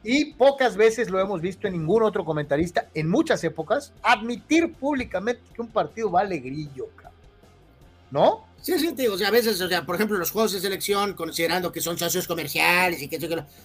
[0.02, 5.40] y pocas veces lo hemos visto en ningún otro comentarista, en muchas épocas, admitir públicamente
[5.54, 7.20] que un partido vale grillo, cabrón.
[8.10, 8.44] ¿No?
[8.64, 11.12] Sí, sí, digo, o sea, a veces, o sea, por ejemplo, los juegos de selección,
[11.12, 13.18] considerando que son socios comerciales y que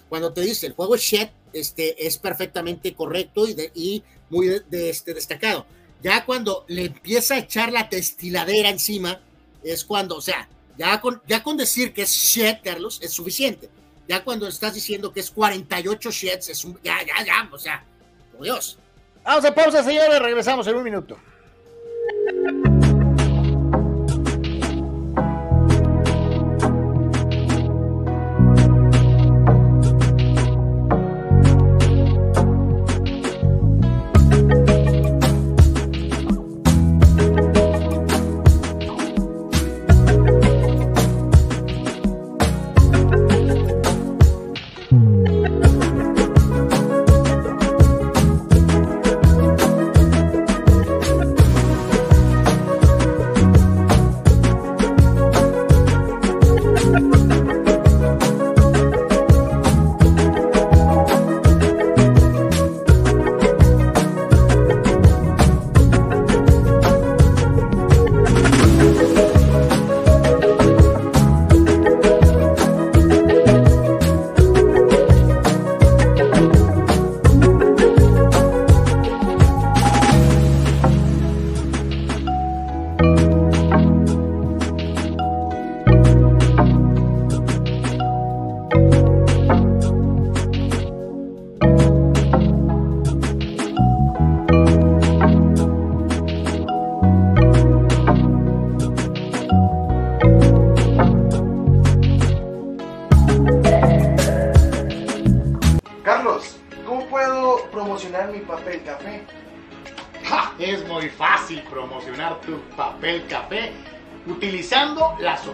[0.10, 4.62] cuando te dice el juego es shit, este, es perfectamente correcto y, de, y muy
[4.70, 5.66] de, este, destacado.
[6.04, 9.22] Ya cuando le empieza a echar la testiladera encima,
[9.64, 13.70] es cuando, o sea, ya con, ya con decir que es shit, Carlos, es suficiente.
[14.06, 17.86] Ya cuando estás diciendo que es 48 shits, es un, ya, ya, ya, o sea,
[18.34, 18.78] por Dios.
[19.24, 21.18] Vamos a pausa, señores, regresamos en un minuto.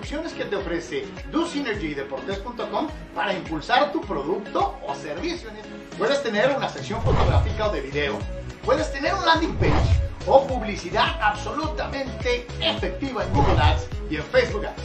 [0.05, 5.49] Opciones que te ofrece DoSynergyDeportes.com para impulsar tu producto o servicio.
[5.97, 8.19] Puedes tener una sección fotográfica o de video,
[8.63, 14.67] puedes tener un landing page o publicidad absolutamente efectiva en Google Ads y en Facebook
[14.67, 14.83] Ads.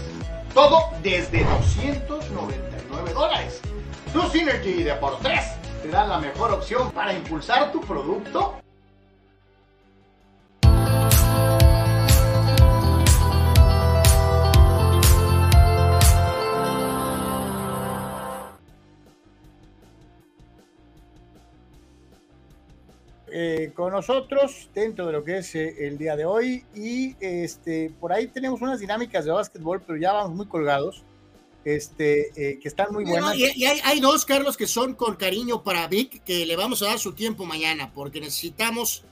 [0.54, 3.60] Todo desde 299 dólares.
[4.14, 8.54] Tu Synergy Deportes te da la mejor opción para impulsar tu producto
[23.42, 26.62] Eh, con nosotros dentro de lo que es eh, el día de hoy.
[26.74, 31.04] Y este por ahí tenemos unas dinámicas de básquetbol pero ya vamos muy colgados.
[31.64, 33.34] Este eh, que están muy buenas.
[33.36, 36.82] y, y hay, hay, dos Carlos que son con cariño para Vic que le vamos
[36.82, 39.04] a dar su tiempo mañana porque necesitamos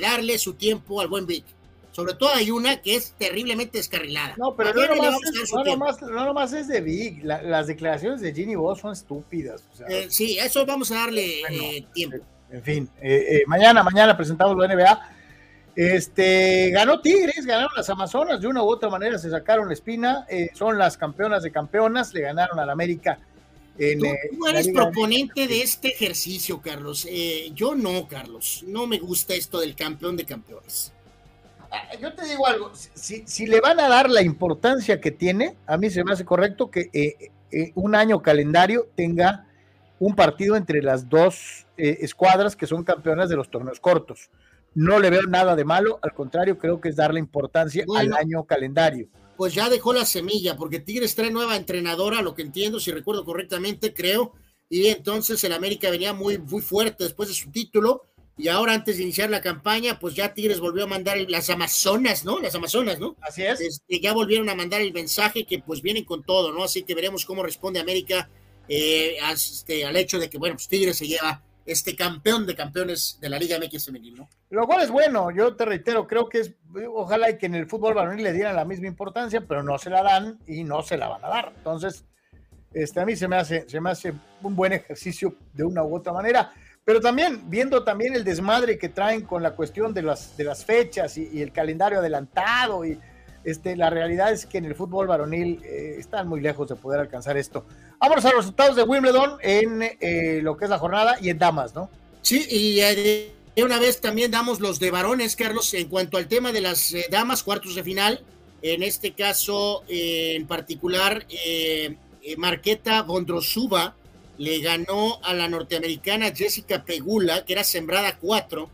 [0.00, 1.44] darle su tiempo al buen Vic.
[1.90, 4.34] Sobre todo hay una que es terriblemente descarrilada.
[4.38, 8.22] No, pero no nomás, es, no, nomás, no nomás, es de Vic, la, las declaraciones
[8.22, 9.68] de Ginny Voss son estúpidas.
[9.74, 12.16] O sea, sí, eso vamos a darle bueno, tiempo
[12.52, 15.08] en fin, eh, eh, mañana, mañana presentamos la NBA.
[15.74, 20.26] Este, ganó Tigres, ganaron las Amazonas, de una u otra manera se sacaron la espina,
[20.28, 23.18] eh, son las campeonas de campeonas, le ganaron al América.
[23.78, 24.06] En, tú,
[24.36, 27.08] tú eres proponente de este ejercicio, Carlos.
[27.54, 28.62] yo no, Carlos.
[28.66, 30.92] No me gusta esto del campeón de campeones.
[31.70, 35.56] Ah, yo te digo algo, si, si, le van a dar la importancia que tiene,
[35.66, 37.32] a mí se me hace correcto que
[37.74, 39.46] un año calendario tenga
[40.02, 44.30] un partido entre las dos eh, escuadras que son campeonas de los torneos cortos.
[44.74, 48.20] No le veo nada de malo, al contrario, creo que es darle importancia bueno, al
[48.20, 49.08] año calendario.
[49.36, 53.24] Pues ya dejó la semilla, porque Tigres trae nueva entrenadora, lo que entiendo, si recuerdo
[53.24, 54.32] correctamente, creo,
[54.68, 58.02] y entonces el América venía muy, muy fuerte después de su título,
[58.36, 62.24] y ahora antes de iniciar la campaña, pues ya Tigres volvió a mandar las Amazonas,
[62.24, 62.40] ¿no?
[62.40, 63.14] Las Amazonas, ¿no?
[63.20, 63.60] Así es.
[63.60, 66.64] Este, ya volvieron a mandar el mensaje que pues vienen con todo, ¿no?
[66.64, 68.28] Así que veremos cómo responde América
[68.68, 73.18] eh, este, al hecho de que, bueno, pues Tigres se lleva este campeón de campeones
[73.20, 74.28] de la Liga MX femenil, ¿no?
[74.50, 76.52] Lo cual es bueno, yo te reitero, creo que es,
[76.92, 79.90] ojalá y que en el fútbol varonil le dieran la misma importancia, pero no se
[79.90, 81.52] la dan y no se la van a dar.
[81.56, 82.04] Entonces,
[82.74, 85.94] este, a mí se me hace, se me hace un buen ejercicio de una u
[85.94, 86.52] otra manera,
[86.84, 90.64] pero también viendo también el desmadre que traen con la cuestión de las, de las
[90.64, 92.98] fechas y, y el calendario adelantado y
[93.44, 97.00] este, la realidad es que en el fútbol varonil eh, están muy lejos de poder
[97.00, 97.64] alcanzar esto.
[97.98, 101.38] Vamos a los resultados de Wimbledon en eh, lo que es la jornada y en
[101.38, 101.88] damas, ¿no?
[102.22, 106.52] Sí, y eh, una vez también damos los de varones, Carlos, en cuanto al tema
[106.52, 108.24] de las eh, damas, cuartos de final.
[108.62, 111.26] En este caso, eh, en particular,
[112.38, 113.96] Marqueta Bondrosuba
[114.38, 118.70] le ganó a la norteamericana Jessica Pegula, que era sembrada 4,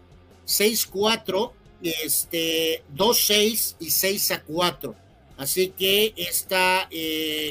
[0.46, 4.94] 6-4, este, 2-6 y 6 4.
[5.36, 6.88] Así que esta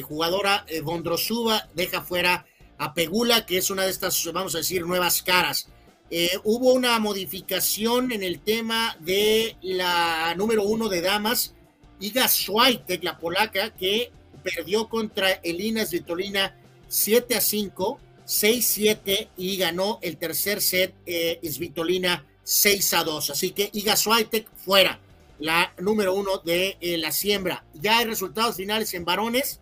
[0.03, 2.45] jugadora Bondrosuba deja fuera
[2.77, 5.69] a Pegula, que es una de estas, vamos a decir, nuevas caras
[6.09, 11.53] eh, hubo una modificación en el tema de la número uno de damas,
[11.99, 16.55] Iga Swiatek, la polaca, que perdió contra Elina Svitolina
[16.87, 23.29] 7 a 5, 6-7 y ganó el tercer set eh, Svitolina 6 a 2.
[23.29, 25.01] Así que Iga Swiatek fuera,
[25.37, 27.65] la número uno de eh, la siembra.
[27.73, 29.59] Ya hay resultados finales en varones.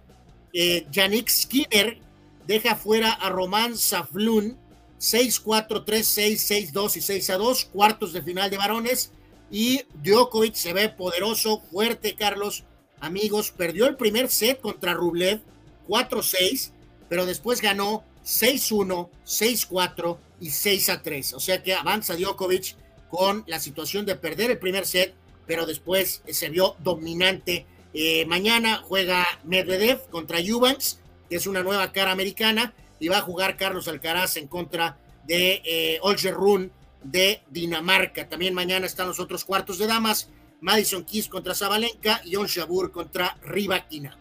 [0.53, 1.97] Eh, Yannick Skinner
[2.45, 4.57] deja fuera a Román Saflun
[4.99, 9.11] 6, 4, 3, 6, 6, 2 y 6 a 2, cuartos de final de varones.
[9.49, 12.65] Y Djokovic se ve poderoso, fuerte, Carlos.
[12.99, 15.41] Amigos, perdió el primer set contra Rublev,
[15.87, 16.71] 4-6,
[17.09, 21.33] pero después ganó 6-1, 6-4 y 6-3.
[21.33, 22.75] O sea que avanza Djokovic
[23.09, 25.13] con la situación de perder el primer set,
[25.47, 27.65] pero después se vio dominante.
[27.93, 30.99] Eh, mañana juega Medvedev contra Eubanks,
[31.29, 35.61] que es una nueva cara americana y va a jugar Carlos Alcaraz en contra de
[35.65, 36.71] eh, Olger Run
[37.03, 38.27] de Dinamarca.
[38.27, 40.29] También mañana están los otros cuartos de damas,
[40.61, 42.47] Madison Keys contra Zabalenka y On
[42.91, 44.17] Contra Rivaquina.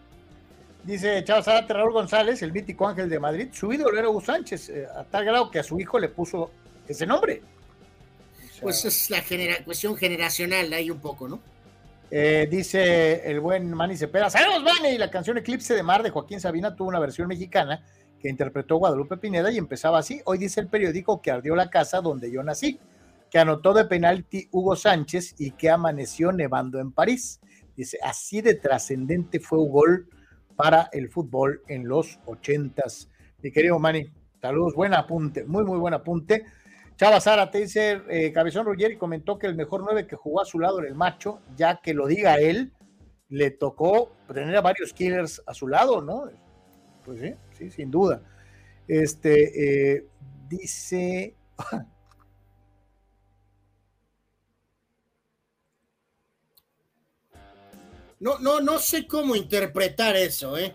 [0.85, 4.69] Dice Chávez Zárate Raúl González, el mítico ángel de Madrid, su ídolo era Hugo Sánchez,
[4.69, 6.51] eh, a tal grado que a su hijo le puso
[6.87, 7.41] ese nombre.
[8.61, 9.23] pues es la
[9.63, 11.39] cuestión generacional ahí un poco, ¿no?
[12.11, 14.99] Eh, dice el buen Manny Cepeda, ¡Saludos, Manny!
[14.99, 17.83] La canción Eclipse de Mar de Joaquín Sabina tuvo una versión mexicana
[18.21, 20.21] que interpretó Guadalupe Pineda y empezaba así.
[20.25, 22.79] Hoy dice el periódico que ardió la casa donde yo nací,
[23.31, 27.39] que anotó de penalti Hugo Sánchez y que amaneció nevando en París.
[27.75, 30.07] Dice, así de trascendente fue un gol
[30.55, 33.09] para el fútbol en los ochentas.
[33.41, 34.11] Mi querido Manny,
[34.41, 36.45] saludos, buen apunte, muy, muy buen apunte.
[36.95, 40.45] Chava Sara te dice, eh, Cabezón Ruggeri comentó que el mejor nueve que jugó a
[40.45, 42.71] su lado era el macho, ya que lo diga él,
[43.27, 46.29] le tocó tener a varios killers a su lado, ¿no?
[47.03, 48.21] Pues sí, sí, sin duda.
[48.87, 50.07] Este eh,
[50.47, 51.35] dice.
[58.19, 60.73] No, no, no sé cómo interpretar eso, ¿eh?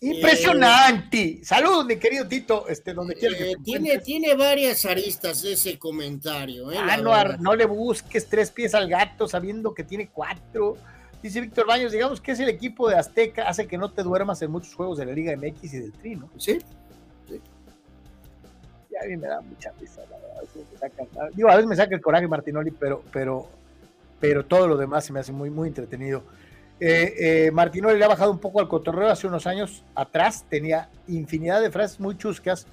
[0.00, 1.40] Impresionante.
[1.42, 6.70] Saludos, mi querido Tito, este, donde quiera que eh, tiene, tiene varias aristas ese comentario.
[6.70, 6.76] ¿eh?
[6.78, 10.76] Ah, no, no le busques tres pies al gato sabiendo que tiene cuatro.
[11.22, 14.40] Dice Víctor Baños, digamos que es el equipo de Azteca, hace que no te duermas
[14.42, 16.30] en muchos juegos de la Liga MX y del Tri, ¿no?
[16.36, 16.58] Sí.
[18.90, 21.30] Ya a mí me da mucha risa, la verdad.
[21.34, 23.48] digo, a veces me saca el coraje Martinoli, pero, pero,
[24.20, 26.22] pero todo lo demás se me hace muy, muy entretenido.
[26.78, 27.14] Eh,
[27.46, 31.62] eh, Martinoli le ha bajado un poco al cotorreo hace unos años atrás, tenía infinidad
[31.62, 32.66] de frases muy chuscas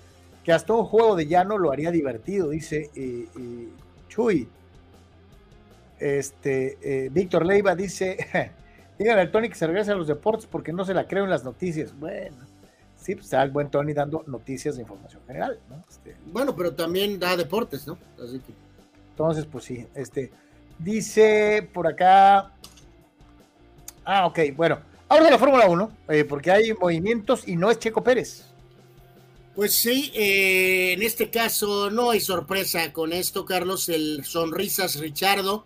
[0.43, 3.27] que hasta un juego de llano lo haría divertido, dice eh,
[4.09, 4.47] Chuy.
[5.99, 8.17] Este, eh, Víctor Leiva dice,
[8.99, 11.29] díganle al Tony que se regrese a los deportes porque no se la creo en
[11.29, 11.97] las noticias.
[11.97, 12.35] Bueno,
[12.97, 15.59] sí, pues está el buen Tony dando noticias de información general,
[15.89, 17.97] este, bueno, pero también da deportes, ¿no?
[19.11, 20.31] Entonces, pues sí, este,
[20.77, 22.51] dice por acá,
[24.05, 27.79] ah, ok, bueno, ahora de la Fórmula 1, eh, porque hay movimientos y no es
[27.79, 28.45] Checo Pérez.
[29.55, 33.87] Pues sí, eh, en este caso no hay sorpresa con esto, Carlos.
[33.87, 35.65] El Sonrisas Richardo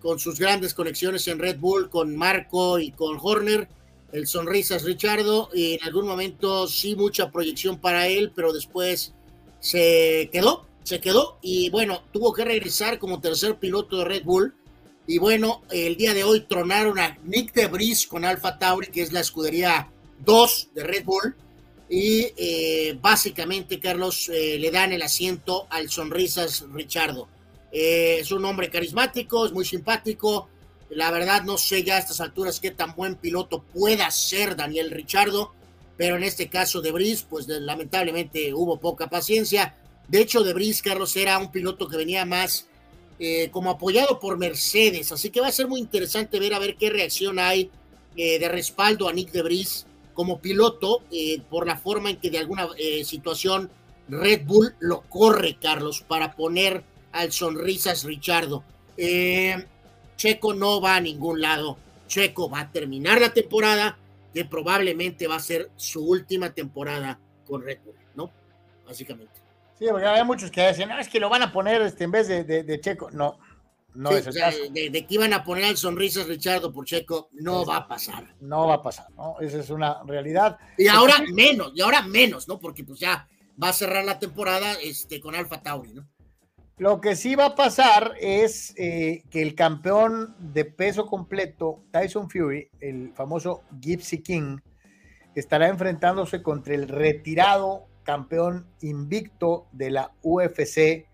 [0.00, 3.68] con sus grandes conexiones en Red Bull, con Marco y con Horner,
[4.12, 9.12] el Sonrisas Richardo, y en algún momento sí mucha proyección para él, pero después
[9.60, 14.54] se quedó, se quedó y bueno, tuvo que regresar como tercer piloto de Red Bull.
[15.10, 19.02] Y bueno, el día de hoy tronaron a Nick de Debris con Alfa Tauri, que
[19.02, 19.90] es la escudería
[20.20, 21.34] 2 de Red Bull.
[21.88, 27.26] Y eh, básicamente, Carlos, eh, le dan el asiento al Sonrisas Richardo.
[27.72, 30.48] Eh, es un hombre carismático, es muy simpático.
[30.90, 34.92] La verdad, no sé ya a estas alturas qué tan buen piloto pueda ser Daniel
[34.92, 35.52] Richardo,
[35.96, 39.74] pero en este caso de Brice, pues lamentablemente hubo poca paciencia.
[40.06, 42.69] De hecho, de Brice, Carlos, era un piloto que venía más
[43.20, 46.76] eh, como apoyado por Mercedes, así que va a ser muy interesante ver a ver
[46.76, 47.70] qué reacción hay
[48.16, 49.84] eh, de respaldo a Nick de Brice
[50.14, 51.04] como piloto
[51.48, 52.68] por la forma en que de alguna
[53.04, 53.70] situación
[54.10, 56.82] Red Bull lo corre, Carlos, para poner
[57.12, 58.64] al sonrisas Richardo.
[58.96, 59.64] Eh,
[60.16, 61.78] Checo no va a ningún lado.
[62.08, 63.98] Checo va a terminar la temporada,
[64.34, 68.30] que probablemente va a ser su última temporada con Red Bull, ¿no?
[68.86, 69.39] Básicamente.
[69.80, 72.10] Sí, porque había muchos que decían, no, es que lo van a poner este, en
[72.10, 73.10] vez de, de, de Checo.
[73.10, 73.38] No,
[73.94, 74.58] no Sí, es el caso.
[74.70, 78.36] de, de que iban a poner al sonrisas Richardo por Checo, no va a pasar.
[78.40, 79.40] No va a pasar, ¿no?
[79.40, 80.58] Esa es una realidad.
[80.76, 82.60] Y ahora menos, y ahora menos, ¿no?
[82.60, 83.26] Porque pues ya
[83.60, 86.06] va a cerrar la temporada este, con Alfa Tauri, ¿no?
[86.76, 92.30] Lo que sí va a pasar es eh, que el campeón de peso completo, Tyson
[92.30, 94.58] Fury, el famoso Gypsy King,
[95.34, 101.06] estará enfrentándose contra el retirado campeón invicto de la UFC,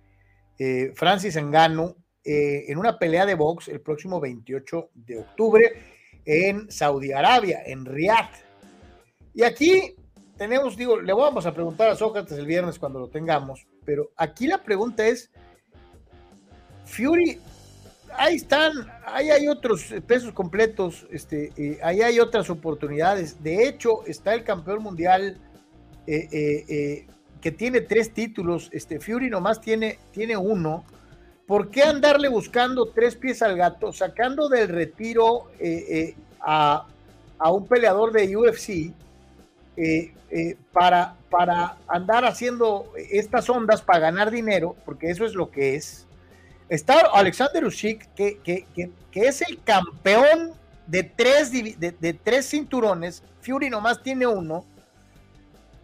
[0.59, 5.73] eh, Francis Ngannou, eh, en una pelea de box el próximo 28 de octubre
[6.25, 8.31] en Saudi Arabia, en Riyadh.
[9.33, 9.95] Y aquí
[10.37, 14.47] tenemos, digo, le vamos a preguntar a Sócrates el viernes cuando lo tengamos, pero aquí
[14.47, 15.31] la pregunta es,
[16.85, 17.41] Fury,
[18.15, 18.73] ahí están,
[19.05, 23.43] ahí hay otros pesos completos, este, eh, ahí hay otras oportunidades.
[23.43, 25.39] De hecho, está el campeón mundial
[26.07, 27.07] eh, eh, eh,
[27.41, 30.85] que tiene tres títulos, este, Fury nomás tiene, tiene uno.
[31.47, 35.51] ¿Por qué andarle buscando tres pies al gato, sacando del retiro
[36.41, 36.87] a,
[37.39, 38.93] a un peleador de UFC
[40.73, 44.75] para, para andar haciendo estas ondas para ganar dinero?
[44.85, 46.07] Porque eso es lo que es.
[46.69, 50.53] Está Alexander Usyk, que, que, que, es el campeón
[50.89, 53.23] de tres, de, de tres cinturones.
[53.41, 54.65] Fury nomás tiene uno.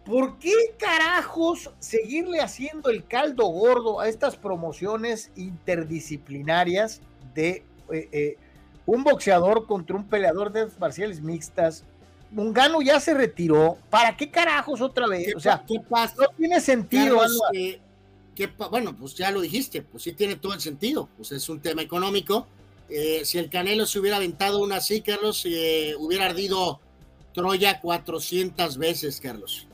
[0.05, 7.01] ¿Por qué carajos seguirle haciendo el caldo gordo a estas promociones interdisciplinarias
[7.33, 8.37] de eh, eh,
[8.85, 11.83] un boxeador contra un peleador de artes marciales mixtas?
[12.31, 13.77] Mungano ya se retiró.
[13.89, 15.27] ¿Para qué carajos otra vez?
[15.27, 16.15] ¿Qué, O sea, ¿qué pasa?
[16.19, 17.19] no tiene sentido.
[17.19, 17.79] Carlos, eh,
[18.35, 21.47] ¿qué pa- bueno, pues ya lo dijiste, pues sí tiene todo el sentido, pues es
[21.47, 22.47] un tema económico.
[22.89, 26.79] Eh, si el Canelo se hubiera aventado una así, Carlos, hubiera ardido
[27.33, 29.67] Troya 400 veces, Carlos.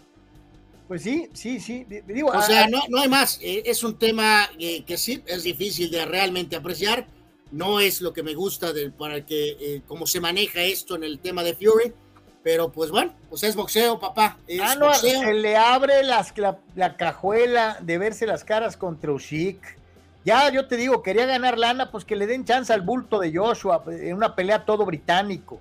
[0.90, 1.86] Pues sí, sí, sí.
[2.08, 3.40] Digo, O sea, no, no hay más.
[3.44, 7.06] Eh, es un tema eh, que sí es difícil de realmente apreciar.
[7.52, 11.04] No es lo que me gusta de, para que eh, cómo se maneja esto en
[11.04, 11.94] el tema de Fury.
[12.42, 14.40] Pero pues bueno, pues es boxeo, papá.
[14.48, 15.22] Es Ah, no, boxeo.
[15.22, 19.78] se le abre las, la, la cajuela de verse las caras contra Usyk.
[20.26, 23.32] Ya, yo te digo, quería ganar lana, pues que le den chance al bulto de
[23.36, 25.60] Joshua en una pelea todo británico.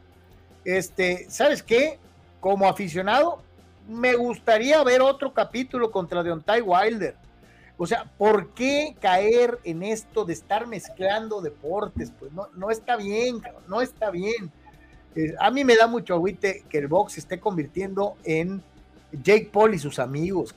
[0.65, 1.99] Este, ¿sabes qué?
[2.41, 3.43] Como aficionado,
[3.89, 7.17] me gustaría ver otro capítulo contra Deontay Wilder.
[7.77, 12.13] O sea, ¿por qué caer en esto de estar mezclando deportes?
[12.19, 14.51] Pues no, no está bien, no está bien.
[15.15, 18.63] Eh, a mí me da mucho agüite que el box se esté convirtiendo en
[19.13, 20.55] Jake Paul y sus amigos.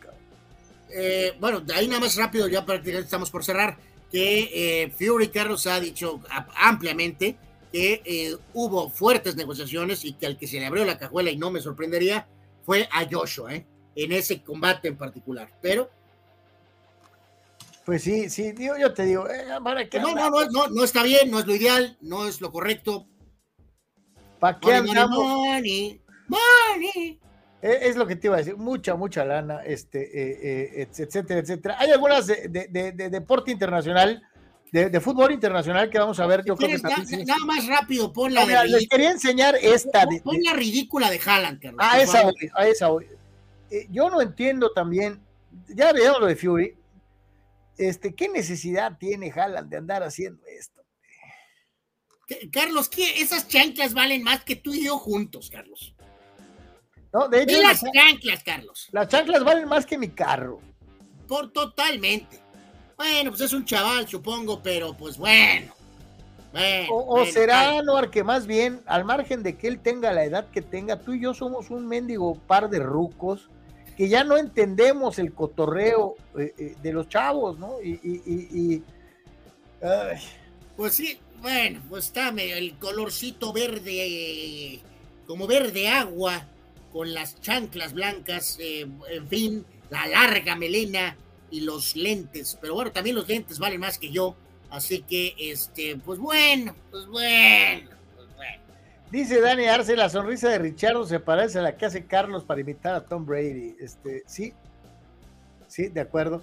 [0.89, 3.77] Eh, bueno, de ahí nada más rápido, ya prácticamente estamos por cerrar,
[4.11, 6.19] que eh, Fury Carlos ha dicho
[6.57, 7.37] ampliamente
[7.71, 11.37] que eh, hubo fuertes negociaciones y que al que se le abrió la cajuela, y
[11.37, 12.27] no me sorprendería,
[12.64, 13.65] fue a Joshua, ¿eh?
[13.95, 15.49] en ese combate en particular.
[15.61, 15.90] Pero
[17.85, 20.83] Pues sí, sí, digo, yo te digo, eh, ¿para qué, no, no, no, no, no
[20.83, 23.07] está bien, no es lo ideal, no es lo correcto.
[24.40, 25.17] ¿para qué Money, andamos?
[25.17, 27.19] money, money.
[27.64, 31.40] Eh, Es lo que te iba a decir, mucha, mucha lana, este, eh, eh, etcétera,
[31.41, 31.75] etcétera.
[31.80, 34.22] Hay algunas de, de- de- de deporte internacional,
[34.72, 37.25] de, de fútbol internacional que vamos a ver, yo creo que también sí.
[37.25, 40.06] Nada más rápido, pon la, mira, de les quería enseñar esta.
[40.06, 41.80] de- pon la ridícula de Haaland, Carlos.
[41.83, 43.06] a por esa voy, a esa voy.
[43.69, 45.22] Eh, yo no entiendo también,
[45.67, 46.75] ya veamos lo de Fury,
[47.77, 50.82] este, ¿qué necesidad tiene Haaland de andar haciendo esto?
[52.27, 53.22] ¿Qué- Carlos, ¿qué?
[53.22, 55.93] esas chanclas valen más que tú y yo juntos, Carlos.
[57.14, 57.27] ¿No?
[57.27, 58.88] De hecho, las, chanclas, Carlos.
[58.93, 60.61] las chanclas valen más que mi carro.
[61.27, 62.40] Por totalmente.
[63.01, 65.73] Bueno, pues es un chaval, supongo, pero pues bueno.
[66.51, 67.80] Bueno, O, o bueno, será.
[67.80, 71.13] Anuar, que más bien, al margen de que él tenga la edad que tenga, tú
[71.13, 73.49] y yo somos un mendigo par de rucos
[73.97, 77.81] que ya no entendemos el cotorreo eh, eh, de los chavos, ¿no?
[77.83, 78.83] Y, y- y- y-
[79.83, 80.17] ay,
[80.77, 84.80] Pues sí, bueno, pues está el colorcito verde,
[85.25, 86.45] como verde agua,
[86.93, 91.17] con las chanclas blancas, eh, en fin, la larga melena
[91.51, 92.57] y los lentes.
[92.59, 94.35] Pero bueno, también los lentes valen más que yo.
[94.69, 98.63] Así que, este, pues bueno, pues bueno, pues bueno.
[99.11, 102.61] Dice Dani Arce, la sonrisa de Richardo se parece a la que hace Carlos para
[102.61, 103.75] imitar a Tom Brady.
[103.80, 104.53] Este, sí,
[105.67, 106.41] sí, de acuerdo.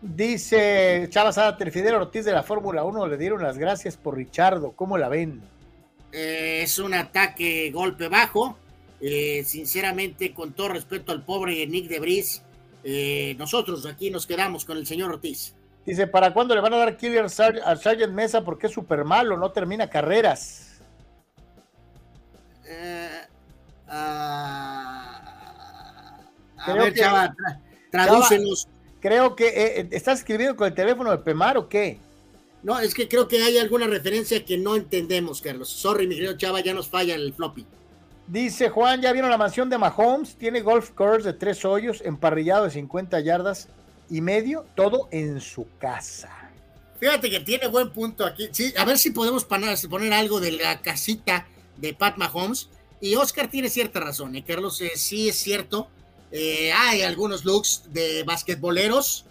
[0.00, 4.72] Dice Chava Zárate, Fidel Ortiz de la Fórmula 1 le dieron las gracias por Richardo.
[4.72, 5.42] ¿Cómo la ven?
[6.12, 8.56] Eh, es un ataque golpe bajo.
[9.02, 12.42] Eh, sinceramente, con todo respeto al pobre Nick de Bris,
[12.84, 15.54] eh, nosotros aquí nos quedamos con el señor Ortiz.
[15.86, 17.28] Dice, ¿para cuándo le van a dar killer a
[17.76, 18.44] Sargent Mesa?
[18.44, 20.78] Porque es súper malo, no termina carreras.
[22.66, 23.08] Eh,
[23.88, 25.20] ah,
[26.58, 27.60] a Creo ver, que- Chava, tra-
[27.90, 28.68] tradúcenos,
[29.00, 31.98] Creo que eh, estás escribiendo con el teléfono de Pemar o qué?
[32.62, 35.70] No, es que creo que hay alguna referencia que no entendemos, Carlos.
[35.70, 37.64] Sorry, mi querido Chava, ya nos falla el floppy.
[38.30, 42.64] Dice Juan, ya vieron la mansión de Mahomes, tiene golf course de tres hoyos, emparrillado
[42.64, 43.66] de 50 yardas
[44.08, 46.30] y medio, todo en su casa.
[47.00, 48.48] Fíjate que tiene buen punto aquí.
[48.52, 49.76] Sí, a ver si podemos poner,
[50.12, 52.68] algo de la casita de Pat Mahomes.
[53.00, 54.44] Y Oscar tiene cierta razón, ¿eh?
[54.46, 55.88] Carlos, eh, sí es cierto.
[56.30, 59.24] Eh, hay algunos looks de basquetboleros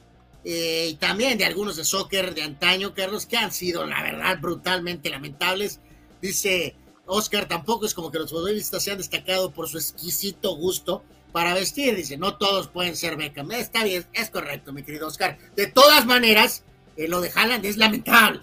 [0.44, 5.10] y también de algunos de soccer de antaño, Carlos, que han sido, la verdad, brutalmente
[5.10, 5.80] lamentables.
[6.22, 6.76] Dice
[7.10, 11.54] Oscar, tampoco es como que los futbolistas se han destacado por su exquisito gusto para
[11.54, 11.96] vestir.
[11.96, 13.52] Dice, no todos pueden ser Beckham.
[13.52, 15.38] Está bien, es correcto, mi querido Oscar.
[15.56, 16.64] De todas maneras,
[16.96, 18.42] eh, lo de Haaland es lamentable,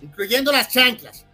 [0.00, 1.26] incluyendo las chanclas.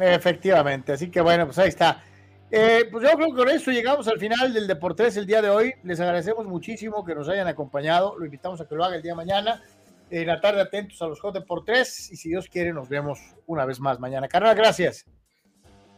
[0.00, 2.04] Efectivamente, así que bueno, pues ahí está.
[2.50, 5.50] Eh, pues yo creo que con eso llegamos al final del Deportes el día de
[5.50, 5.74] hoy.
[5.82, 8.18] Les agradecemos muchísimo que nos hayan acompañado.
[8.18, 9.62] Lo invitamos a que lo haga el día mañana.
[10.10, 13.66] En la tarde atentos a los por tres y si Dios quiere nos vemos una
[13.66, 14.28] vez más mañana.
[14.28, 15.04] Carnal, gracias.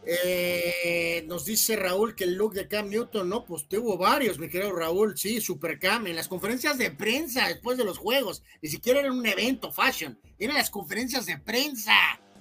[0.06, 4.48] Eh, nos dice Raúl que el look de Cam Newton, no, pues tuvo varios, mi
[4.48, 8.68] querido Raúl, sí, Super Cam, en las conferencias de prensa después de los juegos, ni
[8.68, 11.92] siquiera era un evento fashion, eran las conferencias de prensa.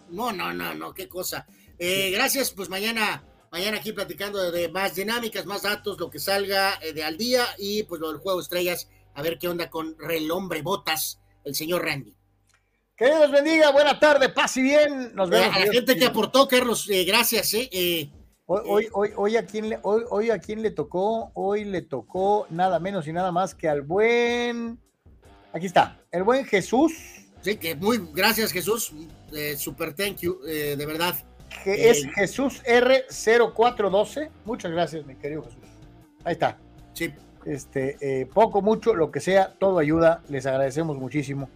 [0.09, 1.45] No, no, no, no, qué cosa.
[1.77, 6.77] Eh, gracias, pues mañana Mañana aquí platicando de, más dinámicas, más datos, lo que salga
[6.83, 9.71] eh, de al día y pues lo del juego de estrellas, a ver qué onda
[9.71, 12.15] con el hombre botas, el señor Randy.
[12.99, 15.15] Que Dios bendiga, buena tarde, paz y bien.
[15.15, 15.55] Nos vemos.
[15.55, 17.53] a la gente que aportó, Carlos, eh, gracias.
[17.53, 18.09] Eh.
[18.45, 22.45] Hoy, hoy, hoy, a quién le, hoy, hoy a quién le tocó, hoy le tocó
[22.49, 24.77] nada menos y nada más que al buen,
[25.53, 26.91] aquí está, el buen Jesús.
[27.41, 28.91] Sí, que muy gracias Jesús,
[29.55, 31.15] super thank you, de verdad
[31.63, 34.29] que es Jesús R0412.
[34.43, 35.63] Muchas gracias, mi querido Jesús.
[36.25, 36.57] Ahí está.
[36.93, 37.13] Sí.
[37.45, 40.21] Este, eh, poco, mucho, lo que sea, todo ayuda.
[40.27, 41.49] Les agradecemos muchísimo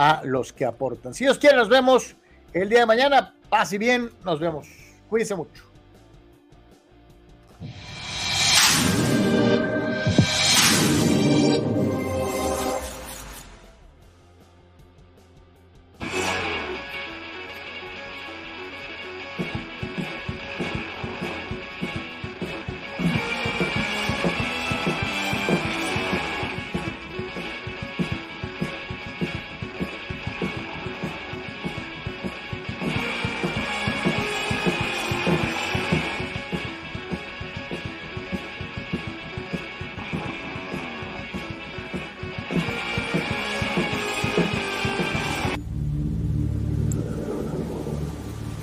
[0.00, 1.12] a los que aportan.
[1.12, 2.16] Si Dios quiere, nos vemos
[2.54, 3.34] el día de mañana.
[3.50, 4.66] Paz y bien, nos vemos.
[5.10, 5.62] Cuídense mucho.